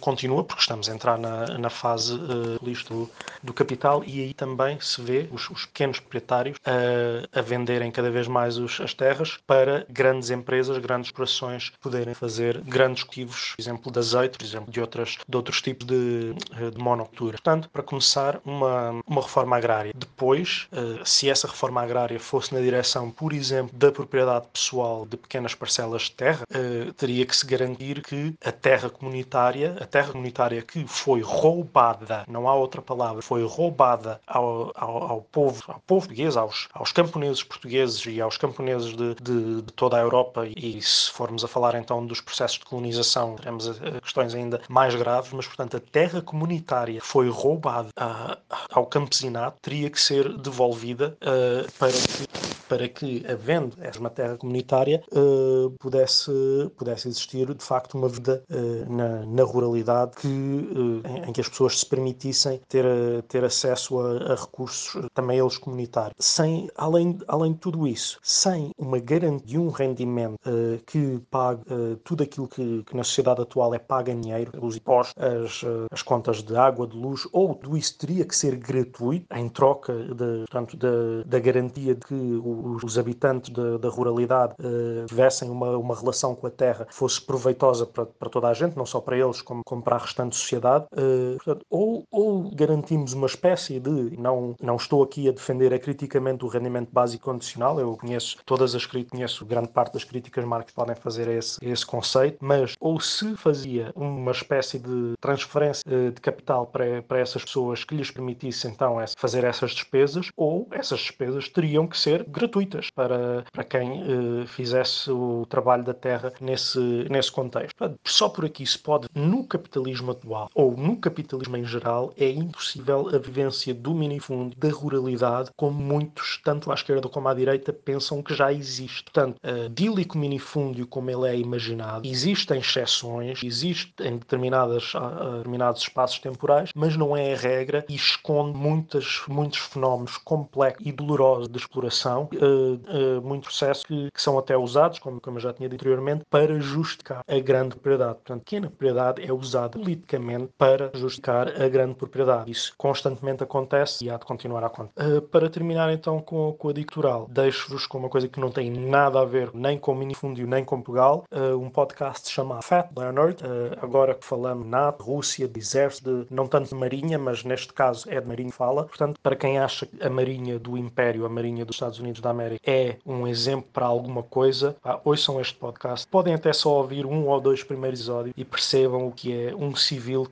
continua, 0.00 0.44
porque 0.44 0.62
estamos 0.62 0.88
a 0.88 0.94
entrar 0.94 1.18
na, 1.18 1.58
na 1.58 1.67
na 1.68 1.70
fase 1.70 2.14
uh, 2.14 3.08
do, 3.42 3.52
capital 3.52 4.02
e 4.06 4.22
aí 4.22 4.34
também 4.34 4.80
se 4.80 5.02
vê 5.02 5.28
os, 5.30 5.50
os 5.50 5.66
pequenos 5.66 6.00
proprietários 6.00 6.56
uh, 6.58 7.28
a 7.38 7.42
venderem 7.42 7.90
cada 7.90 8.10
vez 8.10 8.26
mais 8.26 8.56
os, 8.56 8.80
as 8.80 8.94
terras 8.94 9.38
para 9.46 9.86
grandes 9.90 10.30
empresas, 10.30 10.78
grandes 10.78 11.10
corporações 11.10 11.72
poderem 11.80 12.14
fazer 12.14 12.60
grandes 12.62 13.02
cultivos, 13.02 13.52
por 13.56 13.62
exemplo, 13.62 13.92
de 13.92 13.98
azeite, 13.98 14.38
por 14.38 14.44
exemplo, 14.44 14.72
de, 14.72 14.80
outras, 14.80 15.18
de 15.28 15.36
outros 15.36 15.60
tipos 15.60 15.86
de, 15.86 16.34
eh, 16.52 16.70
de 16.70 16.78
monocultura. 16.78 17.32
Portanto, 17.32 17.68
para 17.70 17.82
começar, 17.82 18.40
uma, 18.44 19.00
uma 19.06 19.20
reforma 19.20 19.56
agrária. 19.56 19.92
Depois, 19.94 20.68
uh, 20.72 21.04
se 21.04 21.28
essa 21.28 21.46
reforma 21.46 21.82
agrária 21.82 22.18
fosse 22.18 22.54
na 22.54 22.60
direção, 22.60 23.10
por 23.10 23.32
exemplo, 23.32 23.76
da 23.76 23.92
propriedade 23.92 24.46
pessoal 24.52 25.04
de 25.04 25.16
pequenas 25.16 25.54
parcelas 25.54 26.02
de 26.02 26.12
terra, 26.12 26.44
uh, 26.50 26.92
teria 26.94 27.26
que 27.26 27.36
se 27.36 27.44
garantir 27.44 28.02
que 28.02 28.34
a 28.44 28.52
terra 28.52 28.88
comunitária, 28.88 29.76
a 29.80 29.86
terra 29.86 30.12
comunitária 30.12 30.62
que 30.62 30.86
foi 30.86 31.20
roubada 31.20 31.57
roubada, 31.58 32.24
não 32.28 32.48
há 32.48 32.54
outra 32.54 32.80
palavra, 32.80 33.22
foi 33.22 33.44
roubada 33.44 34.20
ao, 34.26 34.72
ao, 34.74 35.02
ao 35.10 35.22
povo, 35.22 35.62
ao 35.66 35.80
povo 35.86 36.08
português, 36.08 36.36
aos, 36.36 36.68
aos 36.72 36.92
camponeses 36.92 37.42
portugueses 37.42 38.04
e 38.06 38.20
aos 38.20 38.36
camponeses 38.36 38.94
de, 38.94 39.14
de, 39.14 39.62
de, 39.62 39.72
toda 39.72 39.96
a 39.96 40.00
Europa. 40.00 40.46
E 40.56 40.80
se 40.80 41.10
formos 41.10 41.44
a 41.44 41.48
falar 41.48 41.74
então 41.74 42.04
dos 42.06 42.20
processos 42.20 42.58
de 42.58 42.64
colonização, 42.64 43.36
teremos 43.36 43.68
questões 44.02 44.34
ainda 44.34 44.60
mais 44.68 44.94
graves, 44.94 45.32
mas 45.32 45.46
portanto 45.46 45.76
a 45.76 45.80
terra 45.80 46.22
comunitária 46.22 47.00
foi 47.02 47.28
roubada 47.28 47.88
uh, 47.98 48.36
ao 48.70 48.86
campesinato, 48.86 49.58
teria 49.60 49.90
que 49.90 50.00
ser 50.00 50.36
devolvida 50.38 51.16
uh, 51.22 51.70
para 51.78 51.92
que 51.92 52.47
para 52.68 52.88
que, 52.88 53.24
havendo 53.26 53.76
uma 53.98 54.10
terra 54.10 54.36
comunitária, 54.36 55.02
uh, 55.12 55.70
pudesse, 55.78 56.30
pudesse 56.76 57.08
existir 57.08 57.52
de 57.54 57.64
facto 57.64 57.96
uma 57.96 58.08
vida 58.08 58.44
uh, 58.50 58.92
na, 58.92 59.24
na, 59.24 59.42
ruralidade 59.42 60.16
que, 60.16 60.28
uh, 60.28 61.02
em, 61.08 61.28
em, 61.28 61.32
que 61.32 61.40
as 61.40 61.48
pessoas 61.48 61.80
se 61.80 61.86
permitissem 61.86 62.60
ter, 62.68 62.84
ter 63.28 63.42
acesso 63.42 63.98
a, 63.98 64.32
a, 64.32 64.34
recursos, 64.34 65.06
também 65.14 65.38
eles 65.38 65.56
comunitários. 65.56 66.14
Sem, 66.18 66.68
além, 66.76 67.18
além 67.26 67.52
de 67.52 67.58
tudo 67.58 67.86
isso, 67.86 68.18
sem 68.22 68.70
uma 68.76 68.98
garantia 68.98 69.38
de 69.38 69.56
um 69.56 69.68
rendimento 69.70 70.38
que 70.84 71.20
pague 71.30 71.62
tudo 72.04 72.22
aquilo 72.22 72.48
que, 72.48 72.82
que, 72.82 72.96
na 72.96 73.04
sociedade 73.04 73.40
atual 73.40 73.72
é 73.72 73.78
pago 73.78 74.10
em 74.10 74.20
dinheiro, 74.20 74.52
os 74.60 74.76
impostos, 74.76 75.14
as, 75.16 75.64
as 75.90 76.02
contas 76.02 76.42
de 76.42 76.56
água, 76.56 76.86
de 76.86 76.96
luz, 76.96 77.26
ou 77.32 77.54
tudo 77.54 77.76
isso 77.76 77.96
teria 77.96 78.24
que 78.24 78.36
ser 78.36 78.56
gratuito 78.56 79.26
em 79.32 79.48
troca 79.48 79.92
de, 79.92 80.40
portanto, 80.40 80.76
da, 80.76 81.22
da 81.24 81.38
garantia 81.38 81.94
de 81.94 82.00
que 82.00 82.14
o 82.14 82.57
os, 82.58 82.98
habitantes 82.98 83.50
de, 83.50 83.78
da 83.78 83.88
ruralidade 83.88 84.54
uh, 84.58 85.06
tivessem 85.06 85.50
uma, 85.50 85.76
uma 85.76 85.94
relação 85.94 86.34
com 86.34 86.46
a 86.46 86.50
terra 86.50 86.86
fosse 86.90 87.20
proveitosa 87.20 87.86
para, 87.86 88.06
para 88.06 88.28
toda 88.28 88.48
a 88.48 88.54
gente, 88.54 88.76
não 88.76 88.86
só 88.86 89.00
para 89.00 89.16
eles, 89.16 89.40
como, 89.40 89.62
como 89.64 89.82
para 89.82 89.96
a 89.96 89.98
restante 89.98 90.36
sociedade. 90.36 90.86
Uh, 90.92 91.36
portanto, 91.36 91.64
ou, 91.70 92.04
ou 92.10 92.50
garantimos 92.54 93.12
uma 93.12 93.26
espécie 93.26 93.78
de, 93.78 94.16
não, 94.18 94.54
não 94.60 94.76
estou 94.76 95.02
aqui 95.02 95.28
a 95.28 95.32
defender 95.32 95.72
acriticamente 95.72 96.44
o 96.44 96.48
rendimento 96.48 96.88
básico 96.92 97.24
condicional, 97.24 97.78
eu 97.78 97.96
conheço 97.96 98.38
todas 98.44 98.74
as 98.74 98.86
conheço 98.86 99.44
grande 99.44 99.68
parte 99.68 99.92
das 99.92 100.04
críticas 100.04 100.44
Marx 100.44 100.72
podem 100.72 100.96
fazer 100.96 101.28
a 101.28 101.32
esse, 101.32 101.58
a 101.64 101.68
esse 101.68 101.84
conceito, 101.84 102.38
mas 102.40 102.74
ou 102.80 103.00
se 103.00 103.36
fazia 103.36 103.92
uma 103.94 104.32
espécie 104.32 104.78
de 104.78 105.14
transferência 105.20 105.82
uh, 105.86 106.10
de 106.10 106.20
capital 106.20 106.66
para, 106.66 107.02
para 107.02 107.18
essas 107.18 107.44
pessoas 107.44 107.84
que 107.84 107.94
lhes 107.94 108.10
permitisse 108.10 108.66
então 108.66 108.98
fazer 109.16 109.44
essas 109.44 109.72
despesas, 109.72 110.30
ou 110.36 110.66
essas 110.70 111.00
despesas 111.00 111.48
teriam 111.48 111.86
que 111.86 111.98
ser 111.98 112.24
gratuitas 112.24 112.47
para, 112.94 113.44
para 113.52 113.64
quem 113.64 114.02
uh, 114.02 114.46
fizesse 114.46 115.10
o 115.10 115.46
trabalho 115.48 115.84
da 115.84 115.94
terra 115.94 116.32
nesse, 116.40 116.78
nesse 117.10 117.30
contexto. 117.30 117.76
Só 118.04 118.28
por 118.28 118.44
aqui 118.44 118.66
se 118.66 118.78
pode, 118.78 119.08
no 119.14 119.46
capitalismo 119.46 120.12
atual, 120.12 120.48
ou 120.54 120.76
no 120.76 120.96
capitalismo 120.96 121.56
em 121.56 121.64
geral, 121.64 122.12
é 122.16 122.30
impossível 122.30 123.08
a 123.14 123.18
vivência 123.18 123.74
do 123.74 123.94
minifundo, 123.94 124.56
da 124.56 124.70
ruralidade, 124.70 125.50
como 125.56 125.78
muitos, 125.78 126.40
tanto 126.44 126.70
à 126.70 126.74
esquerda 126.74 127.08
como 127.08 127.28
à 127.28 127.34
direita, 127.34 127.72
pensam 127.72 128.22
que 128.22 128.34
já 128.34 128.52
existe. 128.52 129.04
Portanto, 129.04 129.36
uh, 129.44 129.68
dílico 129.68 130.16
minifúndio, 130.18 130.86
como 130.86 131.10
ele 131.10 131.28
é 131.28 131.38
imaginado, 131.38 132.06
existem 132.06 132.60
exceções, 132.60 133.42
existem 133.42 134.18
determinadas, 134.18 134.94
uh, 134.94 135.36
determinados 135.36 135.82
espaços 135.82 136.18
temporais, 136.18 136.70
mas 136.74 136.96
não 136.96 137.16
é 137.16 137.32
a 137.32 137.36
regra 137.36 137.84
e 137.88 137.94
esconde 137.94 138.58
muitas, 138.58 139.22
muitos 139.28 139.58
fenómenos 139.58 140.16
complexos 140.18 140.86
e 140.86 140.92
dolorosos 140.92 141.48
de 141.48 141.58
exploração, 141.58 142.28
uh, 142.40 143.18
uh, 143.18 143.22
muitos 143.22 143.48
processos 143.48 143.84
que, 143.84 144.10
que, 144.12 144.22
são 144.22 144.38
até 144.38 144.56
usados, 144.56 144.98
como, 144.98 145.20
como 145.20 145.38
eu 145.38 145.42
já 145.42 145.52
tinha 145.52 145.68
dito 145.68 145.80
anteriormente, 145.80 146.24
para 146.30 146.58
justificar 146.60 147.22
a 147.26 147.38
grande 147.40 147.70
propriedade. 147.70 148.14
Portanto, 148.14 148.40
a 148.40 148.44
pequena 148.44 148.66
propriedade 148.68 149.24
é 149.24 149.32
usada 149.32 149.78
politicamente 149.78 150.50
para 150.56 150.90
justificar 150.94 151.48
a 151.60 151.68
grande 151.68 151.94
propriedade. 151.94 152.50
Isso 152.50 152.74
constantemente 152.76 153.42
acontece 153.42 154.04
e 154.04 154.10
há 154.10 154.16
de 154.16 154.24
continuar 154.24 154.64
a 154.64 154.66
acontecer. 154.66 155.18
Uh, 155.18 155.22
para 155.22 155.48
terminar 155.48 155.92
então 155.92 156.20
com, 156.20 156.52
com 156.52 156.68
a 156.68 156.72
dictoral, 156.72 157.26
deixo-vos 157.30 157.86
com 157.86 157.98
uma 157.98 158.08
coisa 158.08 158.28
que 158.28 158.40
não 158.40 158.50
tem 158.50 158.70
nada 158.70 159.20
a 159.20 159.24
ver 159.24 159.50
nem 159.54 159.78
com 159.78 159.94
minifúndio 159.94 160.46
nem 160.46 160.64
com 160.64 160.78
Portugal, 160.80 161.24
um 161.60 161.68
podcast 161.68 162.30
chamado 162.30 162.62
Fat 162.62 162.88
Leonard. 162.96 163.36
agora 163.82 164.14
que 164.14 164.24
falamos 164.24 164.66
na 164.66 164.90
Rússia, 164.90 165.48
de 165.48 165.58
exército, 165.58 166.24
de, 166.24 166.34
não 166.34 166.46
tanto 166.46 166.68
de 166.70 166.74
marinha, 166.74 167.18
mas 167.18 167.44
neste 167.44 167.72
caso 167.72 168.08
é 168.10 168.20
de 168.20 168.26
marinha 168.26 168.52
fala. 168.52 168.84
Portanto, 168.84 169.18
para 169.22 169.36
quem 169.36 169.58
acha 169.58 169.86
que 169.86 170.02
a 170.02 170.10
marinha 170.10 170.58
do 170.58 170.76
Império, 170.76 171.24
a 171.24 171.28
marinha 171.28 171.64
dos 171.64 171.76
Estados 171.76 171.98
Unidos 171.98 172.20
da 172.28 172.30
América, 172.30 172.70
é 172.70 172.96
um 173.06 173.26
exemplo 173.26 173.68
para 173.72 173.86
alguma 173.86 174.22
coisa, 174.22 174.76
ouçam 175.04 175.40
este 175.40 175.54
podcast. 175.54 176.06
Podem 176.08 176.34
até 176.34 176.52
só 176.52 176.78
ouvir 176.78 177.06
um 177.06 177.28
ou 177.28 177.40
dois 177.40 177.62
primeiros 177.62 178.00
episódios 178.08 178.34
e 178.36 178.44
percebam 178.44 179.06
o 179.06 179.12
que 179.12 179.32
é 179.32 179.54
um 179.54 179.74
civil, 179.74 180.26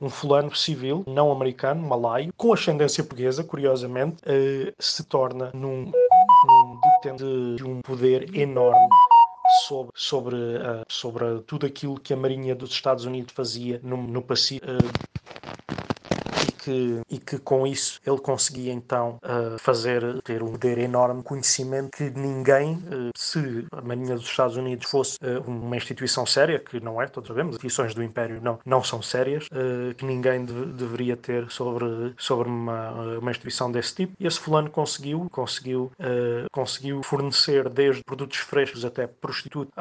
um 0.00 0.10
fulano 0.10 0.54
civil, 0.54 1.04
não 1.06 1.30
americano, 1.30 1.86
malaio, 1.86 2.32
com 2.36 2.52
ascendência 2.52 3.04
portuguesa, 3.04 3.44
curiosamente, 3.44 4.16
uh, 4.22 4.72
se 4.78 5.04
torna 5.04 5.50
num, 5.54 5.84
num 6.46 6.80
detente 6.80 7.24
de 7.56 7.64
um 7.64 7.80
poder 7.80 8.34
enorme 8.36 8.88
sobre, 9.66 9.92
sobre, 9.94 10.36
uh, 10.36 10.84
sobre 10.88 11.40
tudo 11.46 11.66
aquilo 11.66 11.98
que 11.98 12.12
a 12.12 12.16
Marinha 12.16 12.54
dos 12.54 12.70
Estados 12.70 13.04
Unidos 13.04 13.32
fazia 13.32 13.80
no, 13.82 13.96
no 13.96 14.22
Pacífico. 14.22 14.66
Uh, 14.66 15.10
que, 16.70 17.00
e 17.10 17.18
que 17.18 17.38
com 17.38 17.66
isso 17.66 18.00
ele 18.06 18.18
conseguia 18.18 18.72
então 18.72 19.18
uh, 19.24 19.58
fazer, 19.58 20.22
ter 20.22 20.42
um 20.42 20.52
poder 20.52 20.78
enorme, 20.78 21.22
conhecimento 21.22 21.90
que 21.96 22.10
ninguém, 22.10 22.74
uh, 22.74 23.10
se 23.16 23.66
a 23.72 23.80
Marinha 23.80 24.14
dos 24.14 24.24
Estados 24.24 24.56
Unidos 24.56 24.88
fosse 24.88 25.18
uh, 25.22 25.42
uma 25.48 25.76
instituição 25.76 26.24
séria, 26.24 26.60
que 26.60 26.78
não 26.80 27.02
é, 27.02 27.06
todos 27.06 27.28
sabemos, 27.28 27.56
instituições 27.56 27.94
do 27.94 28.02
Império 28.02 28.40
não, 28.40 28.58
não 28.64 28.82
são 28.82 29.02
sérias, 29.02 29.48
que 29.96 30.04
ninguém 30.04 30.44
de, 30.44 30.66
deveria 30.72 31.16
ter 31.16 31.50
sobre, 31.50 32.14
sobre 32.16 32.48
uma, 32.48 33.18
uma 33.18 33.30
instituição 33.30 33.70
desse 33.70 33.94
tipo. 33.94 34.12
E 34.18 34.26
esse 34.26 34.38
fulano 34.38 34.70
conseguiu, 34.70 35.28
conseguiu, 35.30 35.90
conseguiu 36.52 37.02
fornecer 37.02 37.68
desde 37.68 38.02
produtos 38.04 38.38
frescos 38.38 38.84
até 38.84 39.06
prostituto 39.06 39.72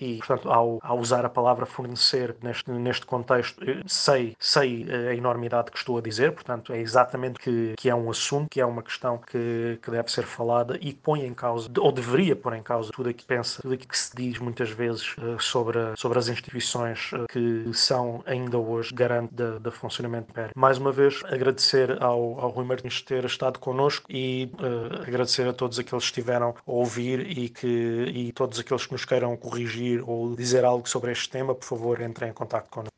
e, 0.00 0.18
portanto, 0.18 0.50
ao, 0.50 0.78
ao 0.82 0.98
usar 0.98 1.24
a 1.24 1.28
palavra 1.28 1.66
fornecer 1.66 2.36
neste, 2.42 2.70
neste 2.70 3.06
contexto, 3.06 3.60
sei, 3.86 4.36
sei 4.38 4.86
a 5.10 5.14
enormidade 5.14 5.70
que 5.70 5.78
estou 5.78 5.98
a 5.98 6.00
dizer, 6.00 6.13
portanto, 6.32 6.72
é 6.72 6.80
exatamente 6.80 7.38
que, 7.38 7.74
que 7.76 7.88
é 7.88 7.94
um 7.94 8.10
assunto, 8.10 8.48
que 8.50 8.60
é 8.60 8.66
uma 8.66 8.82
questão 8.82 9.18
que, 9.18 9.78
que 9.82 9.90
deve 9.90 10.10
ser 10.10 10.24
falada 10.24 10.76
e 10.76 10.92
que 10.92 11.00
põe 11.00 11.24
em 11.24 11.34
causa, 11.34 11.68
ou 11.78 11.92
deveria 11.92 12.36
pôr 12.36 12.54
em 12.54 12.62
causa, 12.62 12.90
tudo 12.92 13.08
aquilo 13.08 13.14
que 13.14 13.26
pensa, 13.26 13.62
tudo 13.62 13.74
aquilo 13.74 13.88
que 13.88 13.98
se 13.98 14.14
diz 14.14 14.38
muitas 14.38 14.70
vezes 14.70 15.16
uh, 15.18 15.40
sobre, 15.40 15.78
sobre 15.96 16.18
as 16.18 16.28
instituições 16.28 17.12
uh, 17.12 17.26
que 17.28 17.72
são 17.72 18.22
ainda 18.26 18.58
hoje 18.58 18.92
garante 18.94 19.34
da, 19.34 19.70
funcionamento 19.70 20.26
do 20.26 20.30
Império. 20.30 20.52
Mais 20.56 20.78
uma 20.78 20.92
vez, 20.92 21.20
agradecer 21.24 22.02
ao, 22.02 22.40
ao 22.40 22.50
Rui 22.50 22.64
Martins 22.64 23.02
ter 23.02 23.24
estado 23.24 23.58
connosco 23.58 24.06
e 24.10 24.50
uh, 24.54 25.02
agradecer 25.02 25.46
a 25.48 25.52
todos 25.52 25.78
aqueles 25.78 26.04
que 26.04 26.10
estiveram 26.10 26.54
a 26.66 26.70
ouvir 26.70 27.20
e, 27.20 27.48
que, 27.48 27.66
e 27.66 28.32
todos 28.32 28.58
aqueles 28.58 28.86
que 28.86 28.92
nos 28.92 29.04
queiram 29.04 29.36
corrigir 29.36 30.02
ou 30.08 30.34
dizer 30.34 30.64
algo 30.64 30.88
sobre 30.88 31.12
este 31.12 31.28
tema, 31.28 31.54
por 31.54 31.64
favor, 31.64 32.00
entrem 32.00 32.30
em 32.30 32.32
contato 32.32 32.68
connosco. 32.70 32.92